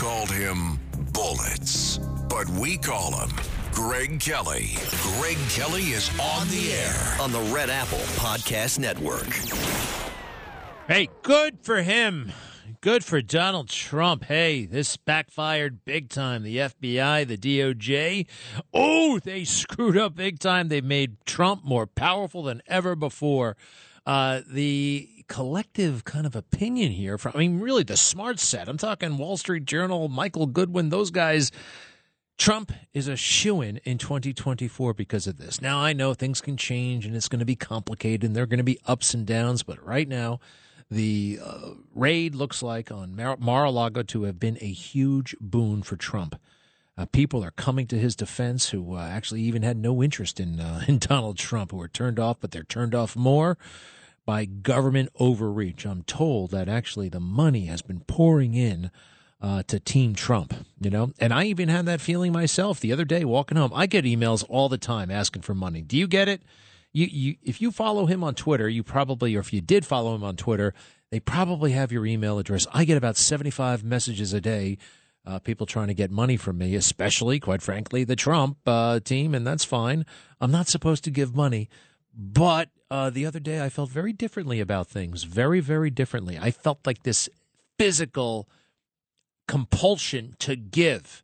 [0.00, 0.80] Called him
[1.12, 1.98] Bullets,
[2.30, 3.28] but we call him
[3.70, 4.70] Greg Kelly.
[5.18, 9.28] Greg Kelly is on the air on the Red Apple Podcast Network.
[10.88, 12.32] Hey, good for him.
[12.80, 14.24] Good for Donald Trump.
[14.24, 16.44] Hey, this backfired big time.
[16.44, 18.26] The FBI, the DOJ,
[18.72, 20.68] oh, they screwed up big time.
[20.68, 23.54] They made Trump more powerful than ever before.
[24.06, 28.68] Uh, the collective kind of opinion here from, I mean, really the smart set.
[28.68, 31.52] I'm talking Wall Street Journal, Michael Goodwin, those guys.
[32.36, 35.60] Trump is a shoe in in 2024 because of this.
[35.60, 38.46] Now, I know things can change and it's going to be complicated and there are
[38.46, 40.40] going to be ups and downs, but right now,
[40.90, 45.82] the uh, raid looks like on Mar a Lago to have been a huge boon
[45.82, 46.40] for Trump.
[46.98, 50.58] Uh, people are coming to his defense who uh, actually even had no interest in
[50.58, 53.56] uh, in Donald Trump, who are turned off, but they're turned off more
[54.30, 55.84] by government overreach.
[55.84, 58.92] I'm told that actually the money has been pouring in
[59.40, 61.10] uh, to Team Trump, you know?
[61.18, 63.72] And I even had that feeling myself the other day walking home.
[63.74, 65.82] I get emails all the time asking for money.
[65.82, 66.42] Do you get it?
[66.92, 70.14] you, you if you follow him on Twitter, you probably, or if you did follow
[70.14, 70.74] him on Twitter,
[71.10, 72.68] they probably have your email address.
[72.72, 74.78] I get about 75 messages a day,
[75.26, 79.34] uh, people trying to get money from me, especially, quite frankly, the Trump uh, team,
[79.34, 80.06] and that's fine.
[80.40, 81.68] I'm not supposed to give money.
[82.16, 86.38] But uh, the other day, I felt very differently about things, very, very differently.
[86.38, 87.28] I felt like this
[87.78, 88.48] physical
[89.46, 91.22] compulsion to give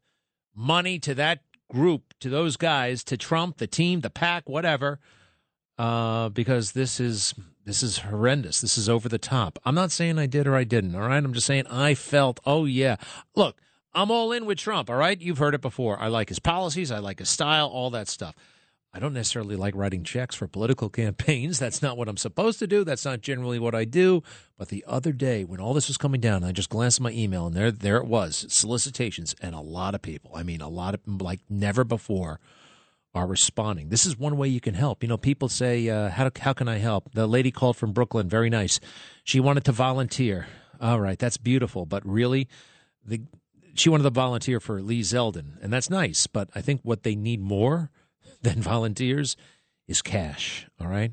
[0.55, 5.01] money to that group, to those guys, to Trump, the team, the pack, whatever
[5.79, 7.35] uh, because this is
[7.65, 8.61] this is horrendous.
[8.61, 9.59] This is over the top.
[9.65, 10.95] I'm not saying I did or I didn't.
[10.95, 12.41] All right, I'm just saying I felt.
[12.47, 12.97] Oh yeah,
[13.35, 13.61] look,
[13.95, 14.89] I'm all in with Trump.
[14.89, 16.01] All right, you've heard it before.
[16.01, 16.91] I like his policies.
[16.91, 17.69] I like his style.
[17.69, 18.35] All that stuff.
[18.97, 21.59] I don't necessarily like writing checks for political campaigns.
[21.59, 22.83] That's not what I'm supposed to do.
[22.83, 24.23] That's not generally what I do.
[24.57, 27.11] But the other day, when all this was coming down, I just glanced at my
[27.11, 30.31] email, and there, there it was, solicitations, and a lot of people.
[30.35, 32.41] I mean, a lot of like never before
[33.15, 33.91] are responding.
[33.91, 35.03] This is one way you can help.
[35.03, 37.13] You know, people say, uh, how, how can I help?
[37.13, 38.81] The lady called from Brooklyn, very nice.
[39.25, 40.47] She wanted to volunteer.
[40.81, 41.85] All right, that's beautiful.
[41.85, 42.49] But really,
[43.05, 43.21] the,
[43.75, 46.27] she wanted to volunteer for Lee Zeldin, and that's nice.
[46.27, 47.91] But I think what they need more
[48.47, 49.37] than volunteers
[49.89, 50.67] is cash.
[50.81, 51.13] All right,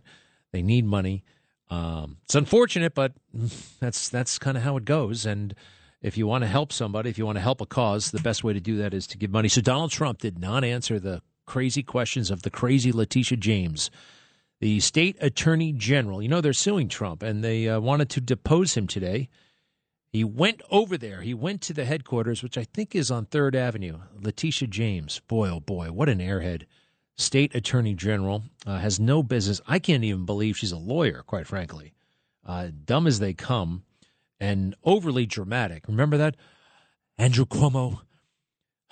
[0.52, 1.24] they need money.
[1.70, 3.14] Um, it's unfortunate, but
[3.80, 5.26] that's that's kind of how it goes.
[5.26, 5.56] And
[6.02, 8.44] if you want to help somebody, if you want to help a cause, the best
[8.44, 9.48] way to do that is to give money.
[9.48, 13.90] So Donald Trump did not answer the crazy questions of the crazy Letitia James,
[14.60, 16.22] the state attorney general.
[16.22, 19.30] You know, they're suing Trump and they uh, wanted to depose him today.
[20.10, 21.22] He went over there.
[21.22, 23.98] He went to the headquarters, which I think is on 3rd Avenue.
[24.22, 25.22] Letitia James.
[25.28, 26.66] Boy, oh boy, what an airhead.
[27.16, 29.62] State attorney general uh, has no business.
[29.68, 31.94] I can't even believe she's a lawyer, quite frankly.
[32.46, 33.84] Uh, dumb as they come
[34.40, 35.88] and overly dramatic.
[35.88, 36.36] Remember that?
[37.18, 38.02] Andrew Cuomo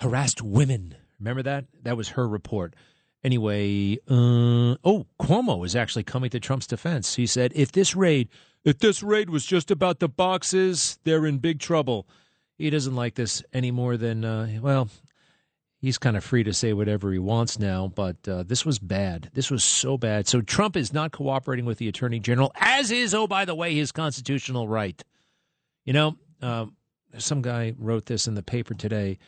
[0.00, 1.66] harassed women Remember that?
[1.84, 2.74] That was her report.
[3.22, 7.14] Anyway, uh, oh, Cuomo is actually coming to Trump's defense.
[7.14, 8.28] He said, if this raid,
[8.64, 12.08] if this raid was just about the boxes, they're in big trouble.
[12.58, 14.88] He doesn't like this any more than, uh, well,
[15.82, 19.28] he's kind of free to say whatever he wants now, but uh, this was bad.
[19.34, 20.26] This was so bad.
[20.28, 23.74] So Trump is not cooperating with the attorney general, as is, oh, by the way,
[23.74, 25.02] his constitutional right.
[25.84, 26.66] You know, uh,
[27.18, 29.18] some guy wrote this in the paper today.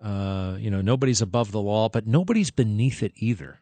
[0.00, 3.60] Uh, you know, nobody's above the law, but nobody's beneath it either.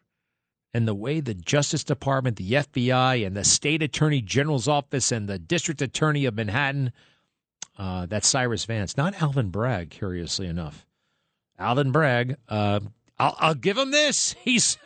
[0.73, 5.29] And the way the Justice Department, the FBI, and the State Attorney General's office and
[5.29, 6.91] the District Attorney of Manhattan,
[7.77, 10.85] uh, that's Cyrus Vance, not Alvin Bragg, curiously enough.
[11.63, 12.81] Alvin Bragg, uh,
[13.17, 14.35] I'll, I'll, give him this.
[14.43, 14.77] He's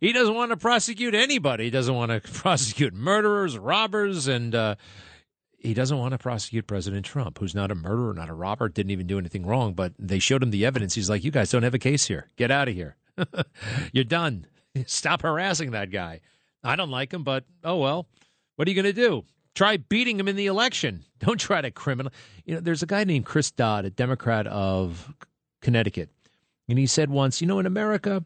[0.00, 1.64] he doesn't want to prosecute anybody.
[1.64, 4.76] He doesn't want to prosecute murderers, robbers, and uh,
[5.58, 8.92] he doesn't want to prosecute President Trump, who's not a murderer, not a robber, didn't
[8.92, 9.74] even do anything wrong.
[9.74, 10.94] But they showed him the evidence.
[10.94, 12.30] He's like, you guys don't have a case here.
[12.36, 12.96] Get out of here.
[13.92, 14.46] You're done.
[14.86, 16.20] Stop harassing that guy.
[16.62, 18.06] I don't like him, but oh well.
[18.56, 19.24] What are you going to do?
[19.54, 21.04] Try beating him in the election.
[21.18, 22.12] Don't try to criminal.
[22.44, 25.12] You know, there's a guy named Chris Dodd, a Democrat of
[25.60, 26.10] Connecticut,
[26.68, 28.24] and he said once, you know, in America,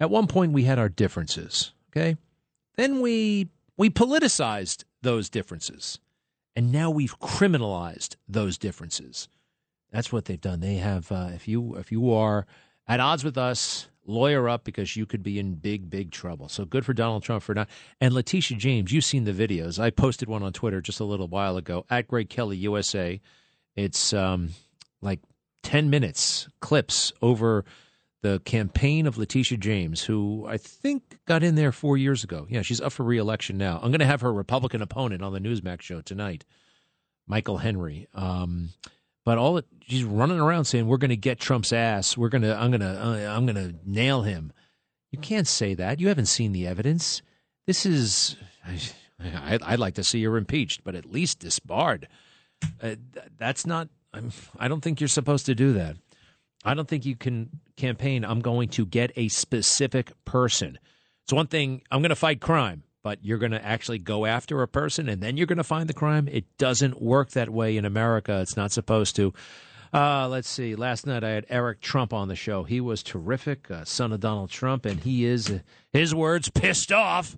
[0.00, 1.72] at one point we had our differences.
[1.90, 2.16] Okay,
[2.76, 5.98] then we we politicized those differences
[6.56, 9.28] And now we've criminalized those differences.
[9.92, 10.60] That's what they've done.
[10.60, 12.46] They have, uh, if you if you are
[12.86, 16.48] at odds with us, lawyer up because you could be in big, big trouble.
[16.48, 17.68] So good for Donald Trump for not.
[18.00, 19.78] And Letitia James, you've seen the videos.
[19.78, 23.20] I posted one on Twitter just a little while ago at Greg Kelly USA.
[23.76, 24.50] It's um,
[25.00, 25.20] like
[25.62, 27.64] 10 minutes clips over
[28.22, 32.46] the campaign of Letitia James, who I think got in there four years ago.
[32.50, 33.76] Yeah, she's up for reelection now.
[33.82, 36.44] I'm going to have her Republican opponent on the Newsmax show tonight,
[37.26, 38.08] Michael Henry.
[38.14, 38.70] Um,
[39.24, 42.16] but all it, she's running around saying we're going to get Trump's ass.
[42.16, 44.52] We're going to I'm going to uh, I'm going to nail him.
[45.10, 45.98] You can't say that.
[46.00, 47.22] You haven't seen the evidence.
[47.66, 48.36] This is
[49.22, 52.08] I, would like to see her impeached, but at least disbarred.
[52.82, 52.96] Uh,
[53.38, 53.88] that's not.
[54.12, 55.96] I'm, I don't think you're supposed to do that.
[56.64, 58.24] I don't think you can campaign.
[58.24, 60.78] I'm going to get a specific person.
[61.24, 61.82] It's one thing.
[61.90, 65.22] I'm going to fight crime, but you're going to actually go after a person and
[65.22, 66.28] then you're going to find the crime.
[66.28, 68.40] It doesn't work that way in America.
[68.40, 69.32] It's not supposed to.
[69.92, 70.76] Uh, let's see.
[70.76, 72.62] Last night I had Eric Trump on the show.
[72.62, 75.60] He was terrific, uh, son of Donald Trump, and he is,
[75.92, 77.36] his words, pissed off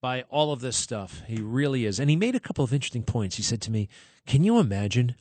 [0.00, 1.22] by all of this stuff.
[1.26, 1.98] He really is.
[1.98, 3.36] And he made a couple of interesting points.
[3.36, 3.88] He said to me,
[4.26, 5.16] Can you imagine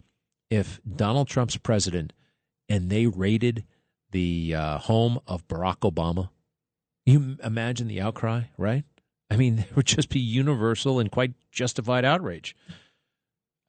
[0.50, 2.14] if Donald Trump's president
[2.70, 3.64] and they raided
[4.12, 6.30] the uh, home of Barack Obama?
[7.06, 8.84] You imagine the outcry, right?
[9.30, 12.56] I mean, there would just be universal and quite justified outrage.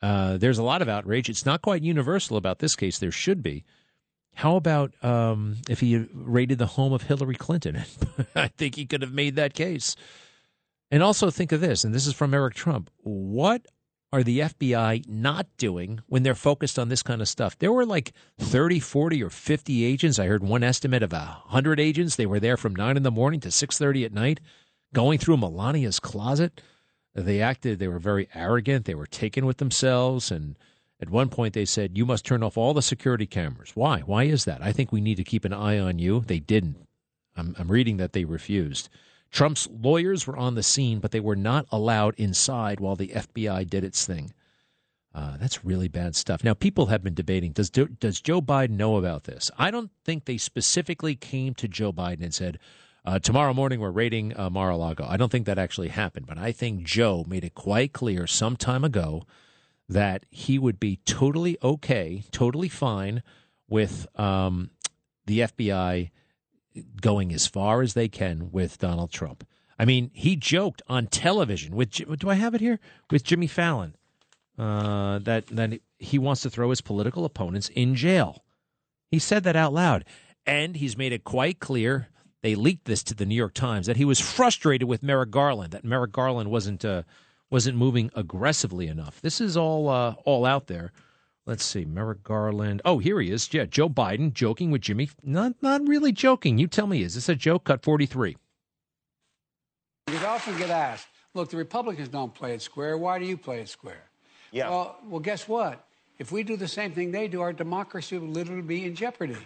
[0.00, 1.28] Uh, there's a lot of outrage.
[1.28, 2.98] It's not quite universal about this case.
[2.98, 3.64] There should be.
[4.34, 7.82] How about um, if he raided the home of Hillary Clinton?
[8.36, 9.96] I think he could have made that case.
[10.90, 12.90] And also think of this, and this is from Eric Trump.
[13.02, 13.66] What
[14.12, 17.58] are the FBI not doing when they're focused on this kind of stuff?
[17.58, 20.18] There were like 30, 40, or 50 agents.
[20.18, 22.16] I heard one estimate of 100 agents.
[22.16, 24.40] They were there from 9 in the morning to 6.30 at night
[24.94, 26.60] going through Melania's closet.
[27.14, 28.84] They acted, they were very arrogant.
[28.84, 30.30] They were taken with themselves.
[30.30, 30.56] And
[31.00, 33.72] at one point, they said, You must turn off all the security cameras.
[33.74, 34.00] Why?
[34.00, 34.62] Why is that?
[34.62, 36.20] I think we need to keep an eye on you.
[36.26, 36.76] They didn't.
[37.36, 38.88] I'm, I'm reading that they refused.
[39.30, 43.68] Trump's lawyers were on the scene, but they were not allowed inside while the FBI
[43.68, 44.32] did its thing.
[45.14, 46.44] Uh, that's really bad stuff.
[46.44, 49.50] Now, people have been debating does, does Joe Biden know about this?
[49.58, 52.58] I don't think they specifically came to Joe Biden and said,
[53.04, 55.06] uh, tomorrow morning we're raiding uh, Mar a Lago.
[55.08, 58.56] I don't think that actually happened, but I think Joe made it quite clear some
[58.56, 59.24] time ago
[59.88, 63.22] that he would be totally okay, totally fine
[63.68, 64.70] with um,
[65.26, 66.10] the FBI
[67.00, 69.46] going as far as they can with Donald Trump.
[69.78, 72.80] I mean, he joked on television with do I have it here
[73.10, 73.94] with Jimmy Fallon
[74.58, 78.44] uh, that that he wants to throw his political opponents in jail.
[79.10, 80.04] He said that out loud,
[80.46, 82.08] and he's made it quite clear.
[82.42, 85.72] They leaked this to the New York Times that he was frustrated with Merrick Garland
[85.72, 87.02] that Merrick Garland wasn't uh,
[87.50, 89.20] wasn't moving aggressively enough.
[89.20, 90.92] This is all uh, all out there.
[91.48, 92.82] Let's see, Merrick Garland.
[92.84, 93.48] Oh, here he is.
[93.54, 95.08] Yeah, Joe Biden joking with Jimmy.
[95.24, 96.58] Not not really joking.
[96.58, 97.64] You tell me, is this a joke?
[97.64, 98.36] Cut 43.
[100.10, 102.98] You often get asked, look, the Republicans don't play it square.
[102.98, 104.10] Why do you play it square?
[104.52, 104.68] Yeah.
[104.68, 105.86] Well, well, guess what?
[106.18, 109.38] If we do the same thing they do, our democracy will literally be in jeopardy.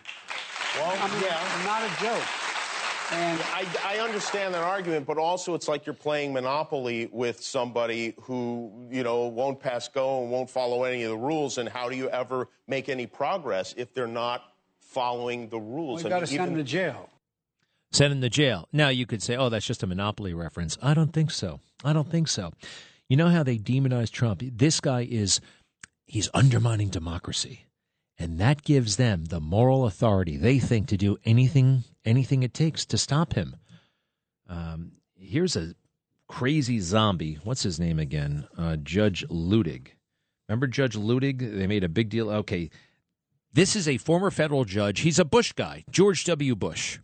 [0.74, 1.62] Well, I mean, yeah.
[1.64, 2.41] not a joke.
[3.12, 8.14] And I, I, understand that argument, but also it's like you're playing Monopoly with somebody
[8.22, 11.58] who, you know, won't pass go and won't follow any of the rules.
[11.58, 14.42] And how do you ever make any progress if they're not
[14.80, 16.02] following the rules?
[16.02, 17.10] We've got to send them to jail.
[17.90, 18.66] Send them to jail.
[18.72, 20.78] Now you could say, oh, that's just a Monopoly reference.
[20.82, 21.60] I don't think so.
[21.84, 22.52] I don't think so.
[23.10, 24.42] You know how they demonize Trump?
[24.42, 25.42] This guy is,
[26.06, 27.66] he's undermining democracy.
[28.18, 32.84] And that gives them the moral authority they think to do anything anything it takes
[32.86, 33.56] to stop him.
[34.48, 35.74] Um, here's a
[36.28, 37.38] crazy zombie.
[37.44, 38.46] What's his name again?
[38.56, 39.88] Uh, Judge Luttig.
[40.48, 41.38] Remember Judge Luttig?
[41.38, 42.30] They made a big deal.
[42.30, 42.70] Okay,
[43.52, 45.00] this is a former federal judge.
[45.00, 46.54] He's a Bush guy, George W.
[46.54, 46.98] Bush.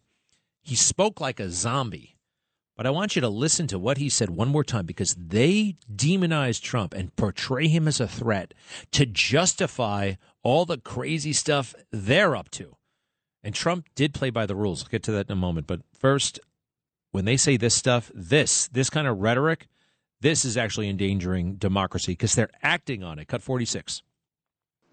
[0.62, 2.17] He spoke like a zombie.
[2.77, 5.77] But I want you to listen to what he said one more time because they
[5.93, 8.55] demonize Trump and portray him as a threat
[8.93, 10.12] to justify
[10.49, 12.75] all the crazy stuff they're up to.
[13.43, 14.83] And Trump did play by the rules.
[14.83, 15.67] I'll get to that in a moment.
[15.67, 16.40] But first,
[17.11, 19.69] when they say this stuff, this, this kind of rhetoric,
[20.23, 23.28] this is actually endangering democracy because they're acting on it.
[23.28, 24.02] Cut 46.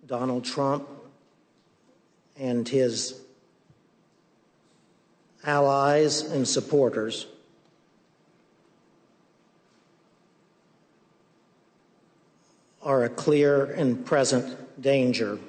[0.06, 0.90] Donald Trump
[2.38, 3.22] and his
[5.46, 7.28] allies and supporters
[12.82, 15.40] are a clear and present danger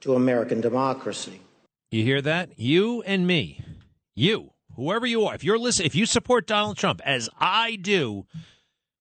[0.00, 1.40] to American democracy.
[1.90, 2.58] You hear that?
[2.58, 3.60] You and me.
[4.14, 8.26] You, whoever you are, if you're listening, if you support Donald Trump as I do,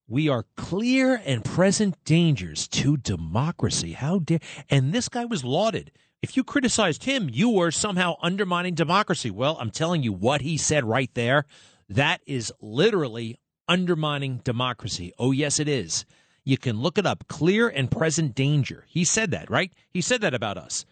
[0.07, 3.93] We are clear and present dangers to democracy.
[3.93, 4.39] How dare.
[4.69, 5.91] And this guy was lauded.
[6.21, 9.31] If you criticized him, you were somehow undermining democracy.
[9.31, 11.45] Well, I'm telling you what he said right there.
[11.89, 15.11] That is literally undermining democracy.
[15.17, 16.05] Oh, yes, it is.
[16.45, 17.27] You can look it up.
[17.27, 18.85] Clear and present danger.
[18.87, 19.73] He said that, right?
[19.89, 20.85] He said that about us.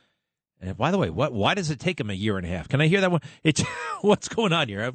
[0.59, 1.31] And by the way, what?
[1.31, 2.67] Why does it take him a year and a half?
[2.67, 3.21] Can I hear that one?
[3.43, 3.61] It's
[4.01, 4.91] what's going on here?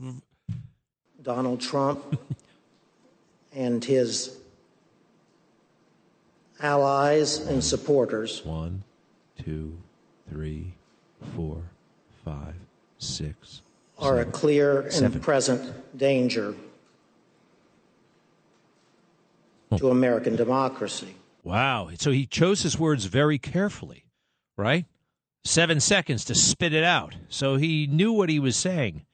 [1.23, 2.19] Donald Trump
[3.55, 4.37] and his
[6.61, 8.83] allies and supporters One,
[9.45, 9.77] two,
[10.29, 10.75] three,
[11.37, 11.63] four,
[12.25, 12.55] five,
[12.99, 13.63] six.
[13.99, 15.21] are a clear and Seven.
[15.21, 16.55] present danger
[19.71, 19.77] Hmm.
[19.77, 21.15] to American democracy.
[21.45, 21.91] Wow.
[21.99, 24.05] So he chose his words very carefully,
[24.57, 24.87] right?
[25.45, 27.15] Seven seconds to spit it out.
[27.29, 29.05] So he knew what he was saying.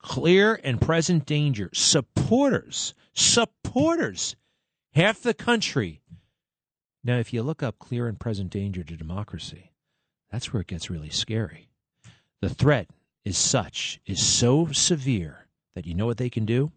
[0.00, 1.70] Clear and present danger.
[1.72, 4.36] Supporters, supporters,
[4.94, 6.02] half the country.
[7.04, 9.72] Now, if you look up clear and present danger to democracy,
[10.30, 11.68] that's where it gets really scary.
[12.40, 12.88] The threat
[13.24, 16.72] is such, is so severe that you know what they can do?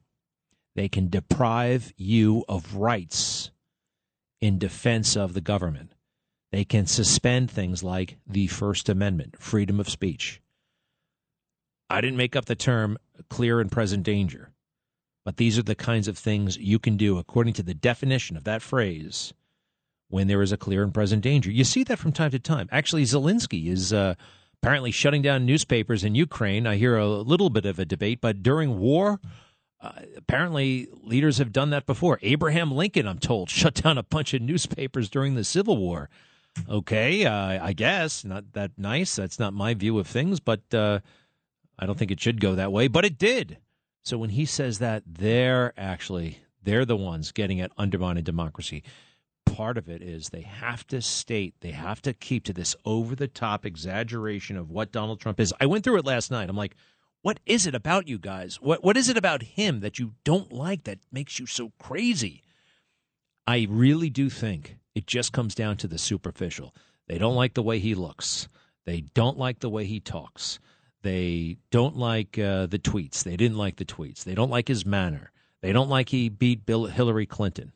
[0.75, 3.51] They can deprive you of rights
[4.39, 5.93] in defense of the government.
[6.51, 10.41] They can suspend things like the First Amendment, freedom of speech.
[11.89, 12.97] I didn't make up the term
[13.29, 14.51] clear and present danger,
[15.25, 18.43] but these are the kinds of things you can do according to the definition of
[18.45, 19.33] that phrase
[20.09, 21.51] when there is a clear and present danger.
[21.51, 22.67] You see that from time to time.
[22.71, 24.15] Actually, Zelensky is uh,
[24.61, 26.67] apparently shutting down newspapers in Ukraine.
[26.67, 29.19] I hear a little bit of a debate, but during war,
[29.81, 32.19] uh, apparently leaders have done that before.
[32.21, 36.09] Abraham Lincoln, I'm told, shut down a bunch of newspapers during the Civil War.
[36.69, 39.15] Okay, uh, I guess not that nice.
[39.15, 40.99] That's not my view of things, but uh,
[41.79, 42.89] I don't think it should go that way.
[42.89, 43.57] But it did.
[44.03, 48.83] So when he says that, they're actually they're the ones getting at undermining democracy.
[49.45, 53.15] Part of it is they have to state, they have to keep to this over
[53.15, 55.53] the top exaggeration of what Donald Trump is.
[55.59, 56.49] I went through it last night.
[56.49, 56.75] I'm like,
[57.21, 58.61] what is it about you guys?
[58.61, 62.43] What what is it about him that you don't like that makes you so crazy?
[63.47, 66.73] I really do think it just comes down to the superficial.
[67.07, 68.47] They don't like the way he looks.
[68.85, 70.59] They don't like the way he talks.
[71.03, 73.23] They don't like uh, the tweets.
[73.23, 74.23] They didn't like the tweets.
[74.23, 75.31] They don't like his manner.
[75.61, 77.71] They don't like he beat Bill Hillary Clinton.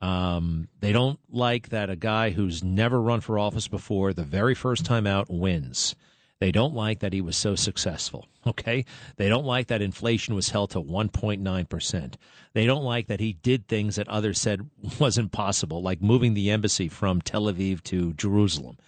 [0.00, 4.54] Um, they don't like that a guy who's never run for office before, the very
[4.54, 5.94] first time out, wins.
[6.40, 8.26] They don't like that he was so successful.
[8.46, 8.86] Okay.
[9.16, 12.14] They don't like that inflation was held to 1.9%.
[12.54, 14.68] They don't like that he did things that others said
[14.98, 18.78] wasn't possible, like moving the embassy from Tel Aviv to Jerusalem.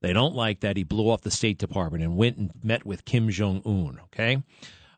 [0.00, 3.04] They don't like that he blew off the State Department and went and met with
[3.04, 4.00] Kim Jong Un.
[4.06, 4.42] Okay.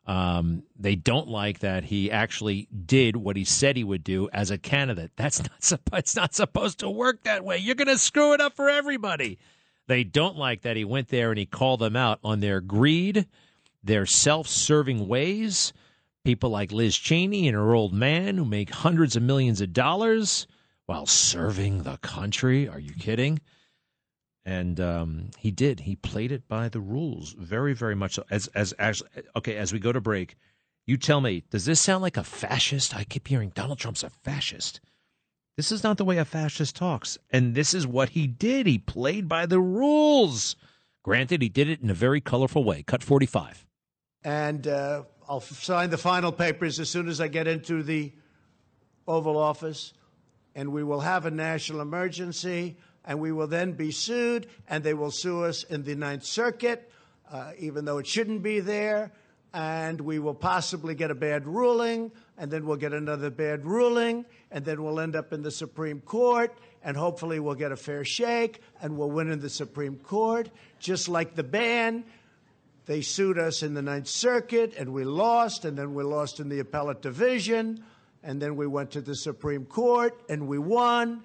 [0.07, 4.51] Um, they don't like that he actually did what he said he would do as
[4.51, 5.11] a candidate.
[5.15, 5.41] That's
[5.71, 7.57] not it's not supposed to work that way.
[7.57, 9.37] You're going to screw it up for everybody.
[9.87, 13.27] They don't like that he went there and he called them out on their greed,
[13.83, 15.73] their self-serving ways.
[16.23, 20.47] People like Liz Cheney and her old man who make hundreds of millions of dollars
[20.87, 22.67] while serving the country.
[22.67, 23.39] Are you kidding?
[24.45, 25.81] and um, he did.
[25.81, 28.13] He played it by the rules, very, very much.
[28.13, 28.23] So.
[28.29, 29.01] As, as, as,
[29.35, 30.35] okay, as we go to break,
[30.85, 32.95] you tell me, does this sound like a fascist?
[32.95, 34.79] I keep hearing Donald Trump's a fascist.
[35.57, 38.67] This is not the way a fascist talks, and this is what he did.
[38.67, 40.55] He played by the rules.
[41.03, 42.83] Granted, he did it in a very colorful way.
[42.83, 43.65] Cut forty-five.
[44.23, 48.11] And uh, I'll sign the final papers as soon as I get into the
[49.07, 49.93] Oval Office,
[50.55, 54.93] and we will have a national emergency and we will then be sued, and they
[54.93, 56.91] will sue us in the Ninth Circuit,
[57.31, 59.11] uh, even though it shouldn't be there.
[59.55, 64.25] And we will possibly get a bad ruling, and then we'll get another bad ruling,
[64.51, 68.03] and then we'll end up in the Supreme Court, and hopefully we'll get a fair
[68.03, 72.03] shake, and we'll win in the Supreme Court, just like the ban.
[72.85, 76.49] They sued us in the Ninth Circuit, and we lost, and then we lost in
[76.49, 77.81] the appellate division,
[78.23, 81.23] and then we went to the Supreme Court, and we won.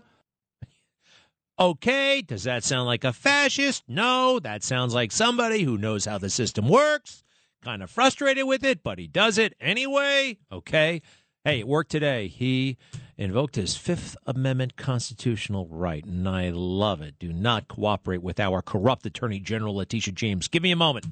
[1.59, 3.83] Okay, does that sound like a fascist?
[3.89, 7.25] No, that sounds like somebody who knows how the system works.
[7.63, 10.39] Kind of frustrated with it, but he does it anyway.
[10.51, 11.03] Okay.
[11.45, 12.29] Hey, it worked today.
[12.29, 12.79] He
[13.19, 17.19] invoked his Fifth Amendment constitutional right, and I love it.
[17.19, 20.49] Do not cooperate with our corrupt Attorney General Letitia James.
[20.49, 21.07] Give me a moment.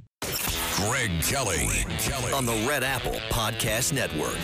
[0.77, 1.67] Greg Kelly.
[1.67, 2.33] Greg Kelly.
[2.33, 4.39] on the Red Apple Podcast Network.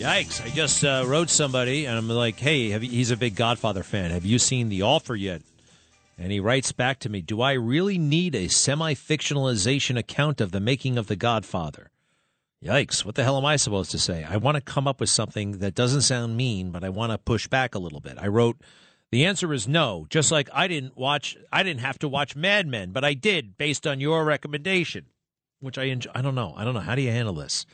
[0.00, 0.42] Yikes!
[0.44, 3.82] I just uh, wrote somebody, and I'm like, "Hey, have you, he's a big Godfather
[3.82, 4.10] fan.
[4.12, 5.42] Have you seen The Offer yet?"
[6.20, 10.60] And he writes back to me, "Do I really need a semi-fictionalization account of the
[10.60, 11.90] making of The Godfather?"
[12.62, 13.06] Yikes.
[13.06, 14.22] What the hell am I supposed to say?
[14.24, 17.16] I want to come up with something that doesn't sound mean, but I want to
[17.16, 18.18] push back a little bit.
[18.18, 18.60] I wrote,
[19.10, 22.66] the answer is no, just like I didn't watch, I didn't have to watch Mad
[22.66, 25.06] Men, but I did based on your recommendation,
[25.58, 26.10] which I enjoy.
[26.14, 26.52] I don't know.
[26.54, 26.80] I don't know.
[26.80, 27.64] How do you handle this?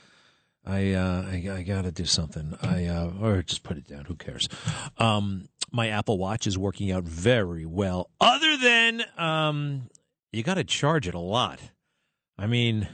[0.67, 2.57] I, uh, I, I got to do something.
[2.61, 4.05] I, uh, or just put it down.
[4.07, 4.49] Who cares?
[4.99, 9.89] Um, my Apple Watch is working out very well, other than, um,
[10.33, 11.61] you got to charge it a lot.
[12.39, 12.89] I mean,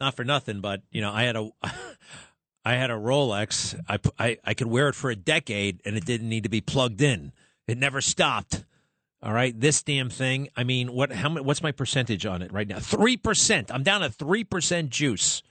[0.00, 1.50] not for nothing, but you know, I had a
[2.64, 3.78] I had a Rolex.
[3.88, 6.60] I, I I could wear it for a decade, and it didn't need to be
[6.60, 7.32] plugged in.
[7.66, 8.64] It never stopped.
[9.22, 10.48] All right, this damn thing.
[10.56, 11.10] I mean, what?
[11.10, 11.30] How?
[11.30, 12.78] What's my percentage on it right now?
[12.78, 13.72] Three percent.
[13.72, 15.42] I'm down to three percent juice.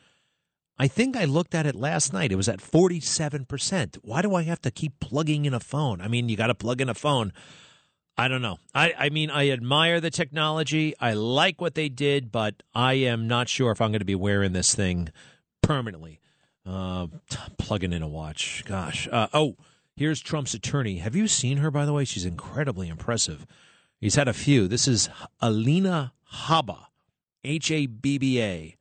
[0.77, 2.31] I think I looked at it last night.
[2.31, 3.97] It was at forty-seven percent.
[4.01, 6.01] Why do I have to keep plugging in a phone?
[6.01, 7.31] I mean, you got to plug in a phone.
[8.17, 8.59] I don't know.
[8.73, 10.93] I, I mean, I admire the technology.
[10.99, 14.15] I like what they did, but I am not sure if I'm going to be
[14.15, 15.09] wearing this thing
[15.61, 16.21] permanently.
[16.65, 17.07] Uh,
[17.57, 18.63] plugging in a watch.
[18.65, 19.07] Gosh.
[19.11, 19.57] Uh, oh,
[19.95, 20.97] here's Trump's attorney.
[20.97, 22.05] Have you seen her, by the way?
[22.05, 23.45] She's incredibly impressive.
[23.99, 24.67] He's had a few.
[24.67, 25.09] This is
[25.41, 26.85] Alina Habba,
[27.43, 28.75] H A B B A.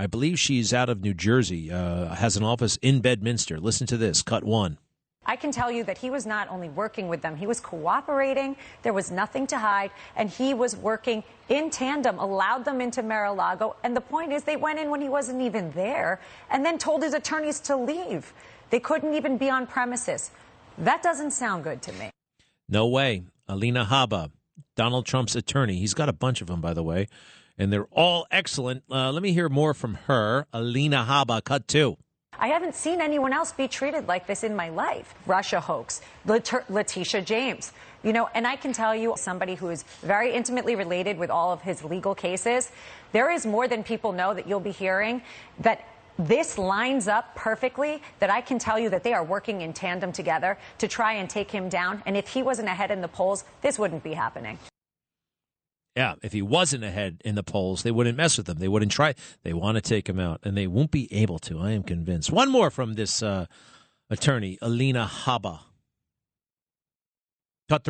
[0.00, 3.60] I believe she's out of New Jersey, uh, has an office in Bedminster.
[3.60, 4.78] Listen to this, cut one.
[5.26, 8.56] I can tell you that he was not only working with them, he was cooperating.
[8.82, 9.90] There was nothing to hide.
[10.16, 13.76] And he was working in tandem, allowed them into Mar-a-Lago.
[13.84, 17.02] And the point is, they went in when he wasn't even there and then told
[17.02, 18.32] his attorneys to leave.
[18.70, 20.30] They couldn't even be on premises.
[20.78, 22.10] That doesn't sound good to me.
[22.70, 23.24] No way.
[23.46, 24.30] Alina Habba,
[24.76, 25.76] Donald Trump's attorney.
[25.76, 27.06] He's got a bunch of them, by the way,
[27.60, 28.82] and they're all excellent.
[28.90, 30.46] Uh, let me hear more from her.
[30.52, 31.98] Alina Habba, cut two.
[32.38, 35.14] I haven't seen anyone else be treated like this in my life.
[35.26, 37.72] Russia hoax, Letitia James.
[38.02, 41.52] You know, and I can tell you, somebody who is very intimately related with all
[41.52, 42.70] of his legal cases,
[43.12, 45.20] there is more than people know that you'll be hearing
[45.58, 45.84] that
[46.18, 50.12] this lines up perfectly that I can tell you that they are working in tandem
[50.12, 52.02] together to try and take him down.
[52.06, 54.58] And if he wasn't ahead in the polls, this wouldn't be happening.
[55.96, 58.58] Yeah, if he wasn't ahead in the polls, they wouldn't mess with him.
[58.58, 59.14] They wouldn't try.
[59.42, 61.58] They want to take him out, and they won't be able to.
[61.58, 62.30] I am convinced.
[62.30, 63.46] One more from this uh,
[64.08, 65.60] attorney, Alina Habba.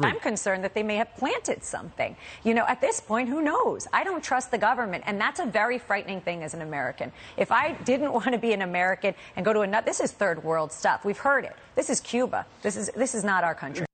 [0.02, 2.14] I'm concerned that they may have planted something.
[2.44, 3.88] You know, at this point, who knows?
[3.92, 7.12] I don't trust the government, and that's a very frightening thing as an American.
[7.36, 10.44] If I didn't want to be an American and go to another, this is third
[10.44, 11.04] world stuff.
[11.04, 11.56] We've heard it.
[11.74, 12.46] This is Cuba.
[12.62, 13.86] This is this is not our country.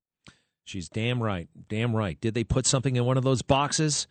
[0.66, 1.48] She's damn right.
[1.68, 2.20] Damn right.
[2.20, 4.09] Did they put something in one of those boxes?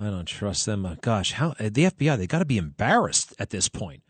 [0.00, 0.84] I don't trust them.
[0.84, 4.02] Uh, gosh, how uh, the FBI, they got to be embarrassed at this point.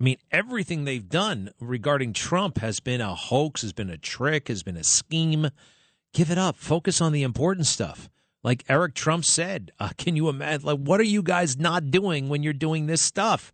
[0.00, 4.48] I mean, everything they've done regarding Trump has been a hoax, has been a trick,
[4.48, 5.50] has been a scheme.
[6.12, 6.56] Give it up.
[6.56, 8.10] Focus on the important stuff.
[8.42, 10.66] Like Eric Trump said, uh, can you imagine?
[10.66, 13.52] Like, what are you guys not doing when you're doing this stuff?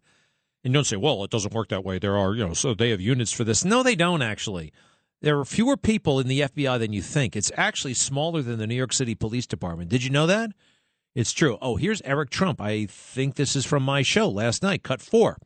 [0.64, 1.98] And don't say, well, it doesn't work that way.
[1.98, 3.66] There are, you know, so they have units for this.
[3.66, 4.72] No, they don't actually.
[5.22, 7.36] There are fewer people in the FBI than you think.
[7.36, 9.88] It's actually smaller than the New York City Police Department.
[9.88, 10.50] Did you know that?
[11.14, 11.58] It's true.
[11.62, 12.60] Oh, here's Eric Trump.
[12.60, 15.38] I think this is from my show last night, cut four.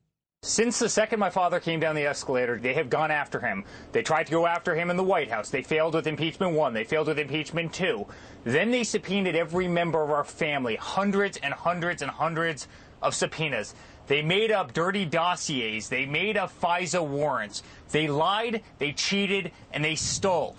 [0.43, 3.65] Since the second my father came down the escalator, they have gone after him.
[3.93, 5.51] They tried to go after him in the White House.
[5.51, 6.73] They failed with impeachment one.
[6.73, 8.07] They failed with impeachment two.
[8.45, 12.67] Then they subpoenaed every member of our family, hundreds and hundreds and hundreds
[13.03, 13.75] of subpoenas.
[14.07, 15.89] They made up dirty dossiers.
[15.89, 17.63] They made up FISA warrants.
[17.91, 20.57] They lied, they cheated, and they stole.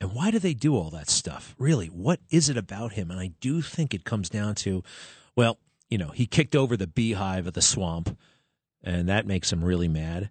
[0.00, 1.54] And why do they do all that stuff?
[1.58, 3.10] Really, what is it about him?
[3.10, 4.82] And I do think it comes down to,
[5.36, 5.58] well,
[5.90, 8.16] you know, he kicked over the beehive of the swamp,
[8.82, 10.30] and that makes him really mad.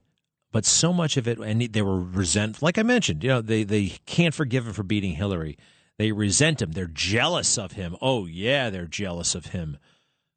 [0.52, 2.62] But so much of it, and they were resent.
[2.64, 5.58] Like I mentioned, you know, they they can't forgive him for beating Hillary.
[6.00, 6.72] They resent him.
[6.72, 7.96] They're jealous of him.
[8.02, 9.78] Oh yeah, they're jealous of him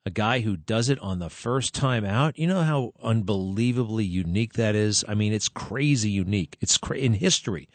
[0.05, 2.39] a guy who does it on the first time out.
[2.39, 5.05] You know how unbelievably unique that is.
[5.07, 6.57] I mean, it's crazy unique.
[6.61, 7.69] It's cra- in history.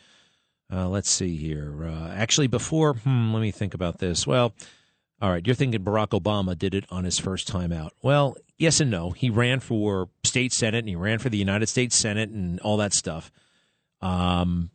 [0.72, 1.86] Uh, let's see here.
[1.86, 4.28] Uh, actually, before, hmm, let me think about this.
[4.28, 4.54] Well,
[5.22, 7.94] all right, you're thinking Barack Obama did it on his first time out.
[8.04, 9.12] Well, yes and no.
[9.12, 12.78] He ran for state senate and he ran for the United States Senate and all
[12.78, 13.32] that stuff.
[14.02, 14.70] Um,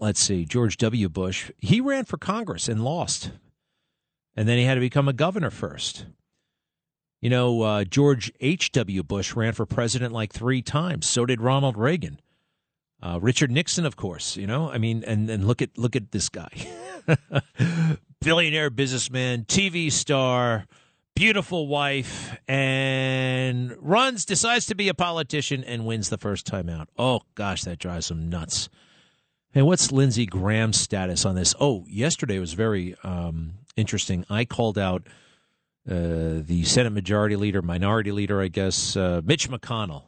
[0.00, 1.08] let's see, George W.
[1.08, 3.30] Bush, he ran for Congress and lost.
[4.36, 6.06] And then he had to become a governor first.
[7.20, 9.02] You know, uh, George H.W.
[9.02, 11.06] Bush ran for president like three times.
[11.06, 12.20] So did Ronald Reagan.
[13.02, 14.36] Uh, Richard Nixon, of course.
[14.36, 16.50] You know, I mean, and, and look at look at this guy,
[18.20, 20.66] billionaire businessman, TV star,
[21.14, 26.88] beautiful wife, and runs, decides to be a politician, and wins the first time out.
[26.98, 28.68] Oh gosh, that drives him nuts.
[29.54, 31.54] And what's Lindsey Graham's status on this?
[31.58, 34.24] Oh, yesterday was very um, interesting.
[34.30, 35.06] I called out
[35.90, 40.04] uh, the Senate Majority Leader, Minority Leader, I guess, uh, Mitch McConnell.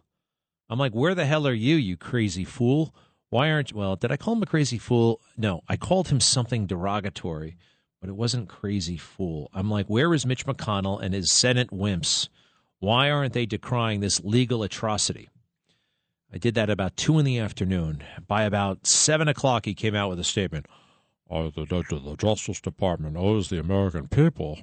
[0.68, 2.94] I'm like, where the hell are you, you crazy fool?
[3.30, 3.78] Why aren't you?
[3.78, 5.20] well, did I call him a crazy fool?
[5.36, 7.56] No, I called him something derogatory,
[8.00, 9.50] but it wasn't crazy fool.
[9.52, 12.28] I'm like, where is Mitch McConnell and his Senate wimps?
[12.78, 15.28] Why aren't they decrying this legal atrocity?
[16.32, 18.02] I did that about two in the afternoon.
[18.26, 20.66] By about seven o'clock, he came out with a statement.
[21.30, 24.58] Uh, the, the, the Justice Department owes the American people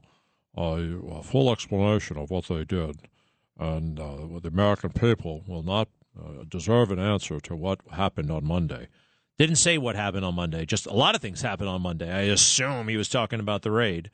[0.60, 3.08] a, full explanation of what they did,
[3.58, 5.88] and uh, the American people will not
[6.20, 8.88] uh, deserve an answer to what happened on Monday.
[9.38, 10.66] Didn't say what happened on Monday.
[10.66, 12.12] Just a lot of things happened on Monday.
[12.12, 14.10] I assume he was talking about the raid.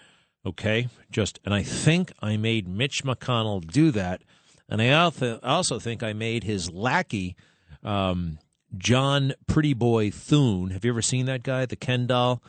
[0.46, 4.22] Okay, just and I think I made Mitch McConnell do that,
[4.70, 7.36] and I also think I made his lackey,
[7.84, 8.38] um,
[8.78, 10.70] John Pretty Boy Thune.
[10.70, 12.44] Have you ever seen that guy, the Ken doll?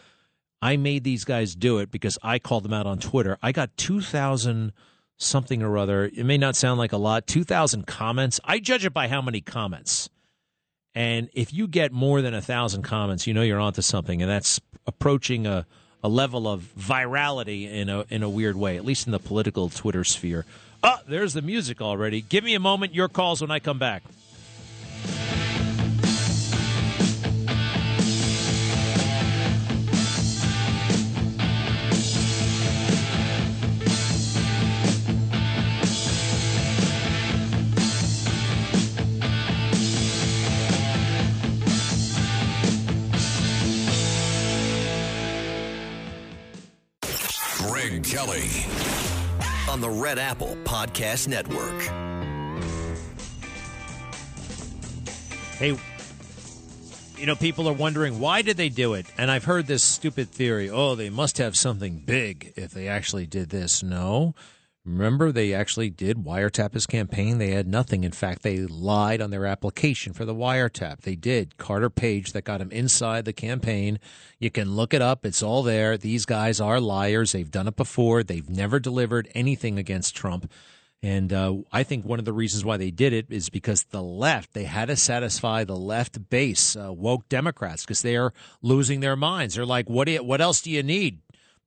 [0.62, 3.38] I made these guys do it because I called them out on Twitter.
[3.42, 4.72] I got two thousand
[5.18, 6.04] something or other.
[6.04, 7.26] It may not sound like a lot.
[7.26, 8.40] Two thousand comments.
[8.44, 10.08] I judge it by how many comments.
[10.94, 14.30] And if you get more than a thousand comments, you know you're onto something, and
[14.30, 15.66] that's approaching a
[16.02, 19.68] a level of virality in a in a weird way, at least in the political
[19.68, 20.44] Twitter sphere.
[20.82, 22.20] Oh, there's the music already.
[22.20, 22.94] Give me a moment.
[22.94, 24.02] Your calls when I come back.
[48.16, 48.48] Kelly
[49.68, 51.82] on the Red Apple Podcast Network.
[55.58, 55.76] Hey,
[57.18, 59.04] you know, people are wondering why did they do it?
[59.18, 63.26] And I've heard this stupid theory oh, they must have something big if they actually
[63.26, 63.82] did this.
[63.82, 64.34] No.
[64.86, 67.38] Remember, they actually did wiretap his campaign.
[67.38, 68.04] They had nothing.
[68.04, 71.00] In fact, they lied on their application for the wiretap.
[71.00, 71.58] They did.
[71.58, 73.98] Carter Page, that got him inside the campaign.
[74.38, 75.26] You can look it up.
[75.26, 75.98] It's all there.
[75.98, 77.32] These guys are liars.
[77.32, 78.22] They've done it before.
[78.22, 80.48] They've never delivered anything against Trump.
[81.02, 84.02] And uh, I think one of the reasons why they did it is because the
[84.02, 89.00] left, they had to satisfy the left base, uh, woke Democrats, because they are losing
[89.00, 89.56] their minds.
[89.56, 91.20] They're like, what, you, what else do you need?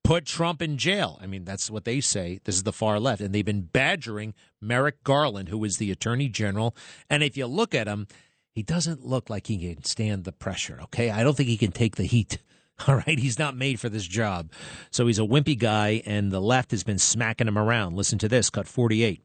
[0.10, 1.20] Put Trump in jail.
[1.22, 2.40] I mean, that's what they say.
[2.44, 3.22] This is the far left.
[3.22, 6.76] And they've been badgering Merrick Garland, who is the attorney general.
[7.12, 8.08] And if you look at him,
[8.52, 11.12] he doesn't look like he can stand the pressure, okay?
[11.12, 12.40] I don't think he can take the heat.
[12.88, 14.52] All right, he's not made for this job.
[14.90, 17.96] So he's a wimpy guy, and the left has been smacking him around.
[17.96, 19.22] Listen to this, cut 48.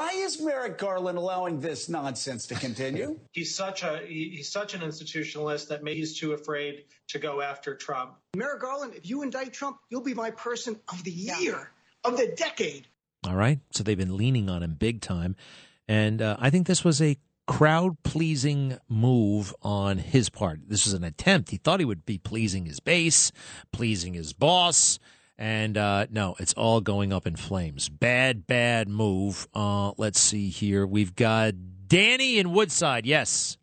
[0.00, 3.20] Why is Merrick Garland allowing this nonsense to continue?
[3.32, 7.74] he's such a he's such an institutionalist that maybe he's too afraid to go after
[7.74, 8.14] Trump.
[8.34, 11.70] Merrick Garland, if you indict Trump, you'll be my person of the year,
[12.02, 12.86] of the decade.
[13.26, 15.36] All right, so they've been leaning on him big time,
[15.86, 20.60] and uh, I think this was a crowd pleasing move on his part.
[20.66, 21.50] This was an attempt.
[21.50, 23.32] He thought he would be pleasing his base,
[23.70, 24.98] pleasing his boss
[25.40, 27.88] and uh, no, it's all going up in flames.
[27.88, 29.48] Bad, bad move.
[29.54, 30.86] Uh, let's see here.
[30.86, 31.54] We've got
[31.88, 33.06] Danny in Woodside.
[33.06, 33.56] Yes.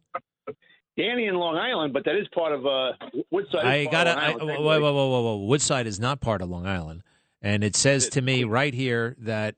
[0.98, 2.94] Danny in Long Island, but that is part of uh,
[3.30, 3.64] Woodside.
[3.64, 4.38] I got to.
[4.40, 5.38] Whoa, whoa, whoa, whoa, whoa!
[5.46, 7.04] Woodside is not part of Long Island,
[7.40, 9.54] and it says to me right here that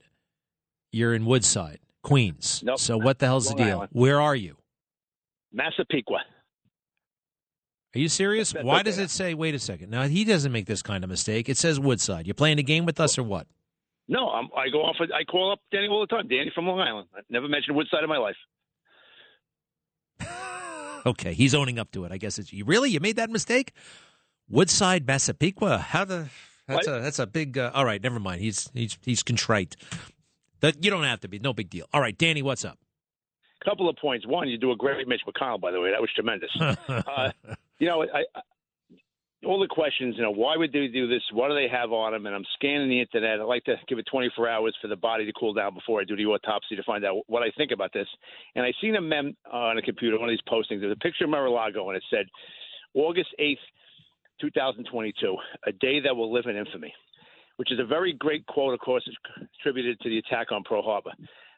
[0.91, 2.61] you're in Woodside, Queens.
[2.65, 2.77] Nope.
[2.79, 3.75] So what the hell's Long the deal?
[3.77, 3.89] Island.
[3.93, 4.57] Where are you?
[5.53, 6.19] Massapequa.
[7.95, 8.51] Are you serious?
[8.51, 8.83] That's Why okay.
[8.83, 9.33] does it say?
[9.33, 9.89] Wait a second.
[9.89, 11.49] Now he doesn't make this kind of mistake.
[11.49, 12.27] It says Woodside.
[12.27, 13.47] You're playing a game with us or what?
[14.07, 14.97] No, I'm, I go off.
[14.99, 16.27] I call up Danny all the time.
[16.27, 17.07] Danny from Long Island.
[17.15, 18.35] I never mentioned Woodside in my life.
[21.05, 22.11] Okay, he's owning up to it.
[22.11, 22.65] I guess it's you.
[22.65, 23.71] Really, you made that mistake?
[24.49, 25.77] Woodside, Massapequa.
[25.77, 26.27] How the?
[26.67, 26.97] That's What?
[26.97, 27.57] a that's a big.
[27.57, 28.41] Uh, all right, never mind.
[28.41, 29.77] He's he's he's contrite.
[30.59, 31.39] That you don't have to be.
[31.39, 31.85] No big deal.
[31.93, 32.77] All right, Danny, what's up?
[33.63, 34.27] Couple of points.
[34.27, 35.89] One, you do a great Mitch McConnell, by the way.
[35.91, 36.49] That was tremendous.
[36.59, 37.31] uh,
[37.79, 38.41] you know, I, I,
[39.45, 40.15] all the questions.
[40.17, 41.21] You know, why would they do this?
[41.31, 42.25] What do they have on them?
[42.25, 43.39] And I'm scanning the internet.
[43.39, 46.03] I like to give it 24 hours for the body to cool down before I
[46.03, 48.07] do the autopsy to find out what I think about this.
[48.55, 50.81] And I seen a mem on a computer, one of these postings.
[50.81, 52.25] There's a picture of Mar-a-Lago, and it said,
[52.93, 53.57] August 8th,
[54.41, 55.37] 2022,
[55.67, 56.93] a day that will live in infamy.
[57.57, 59.07] Which is a very great quote, of course,
[59.59, 61.11] attributed to the attack on Pearl Harbor.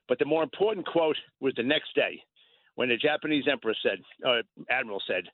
[0.08, 2.20] But the more important quote was the next day
[2.74, 5.26] when the Japanese emperor said, uh, admiral said,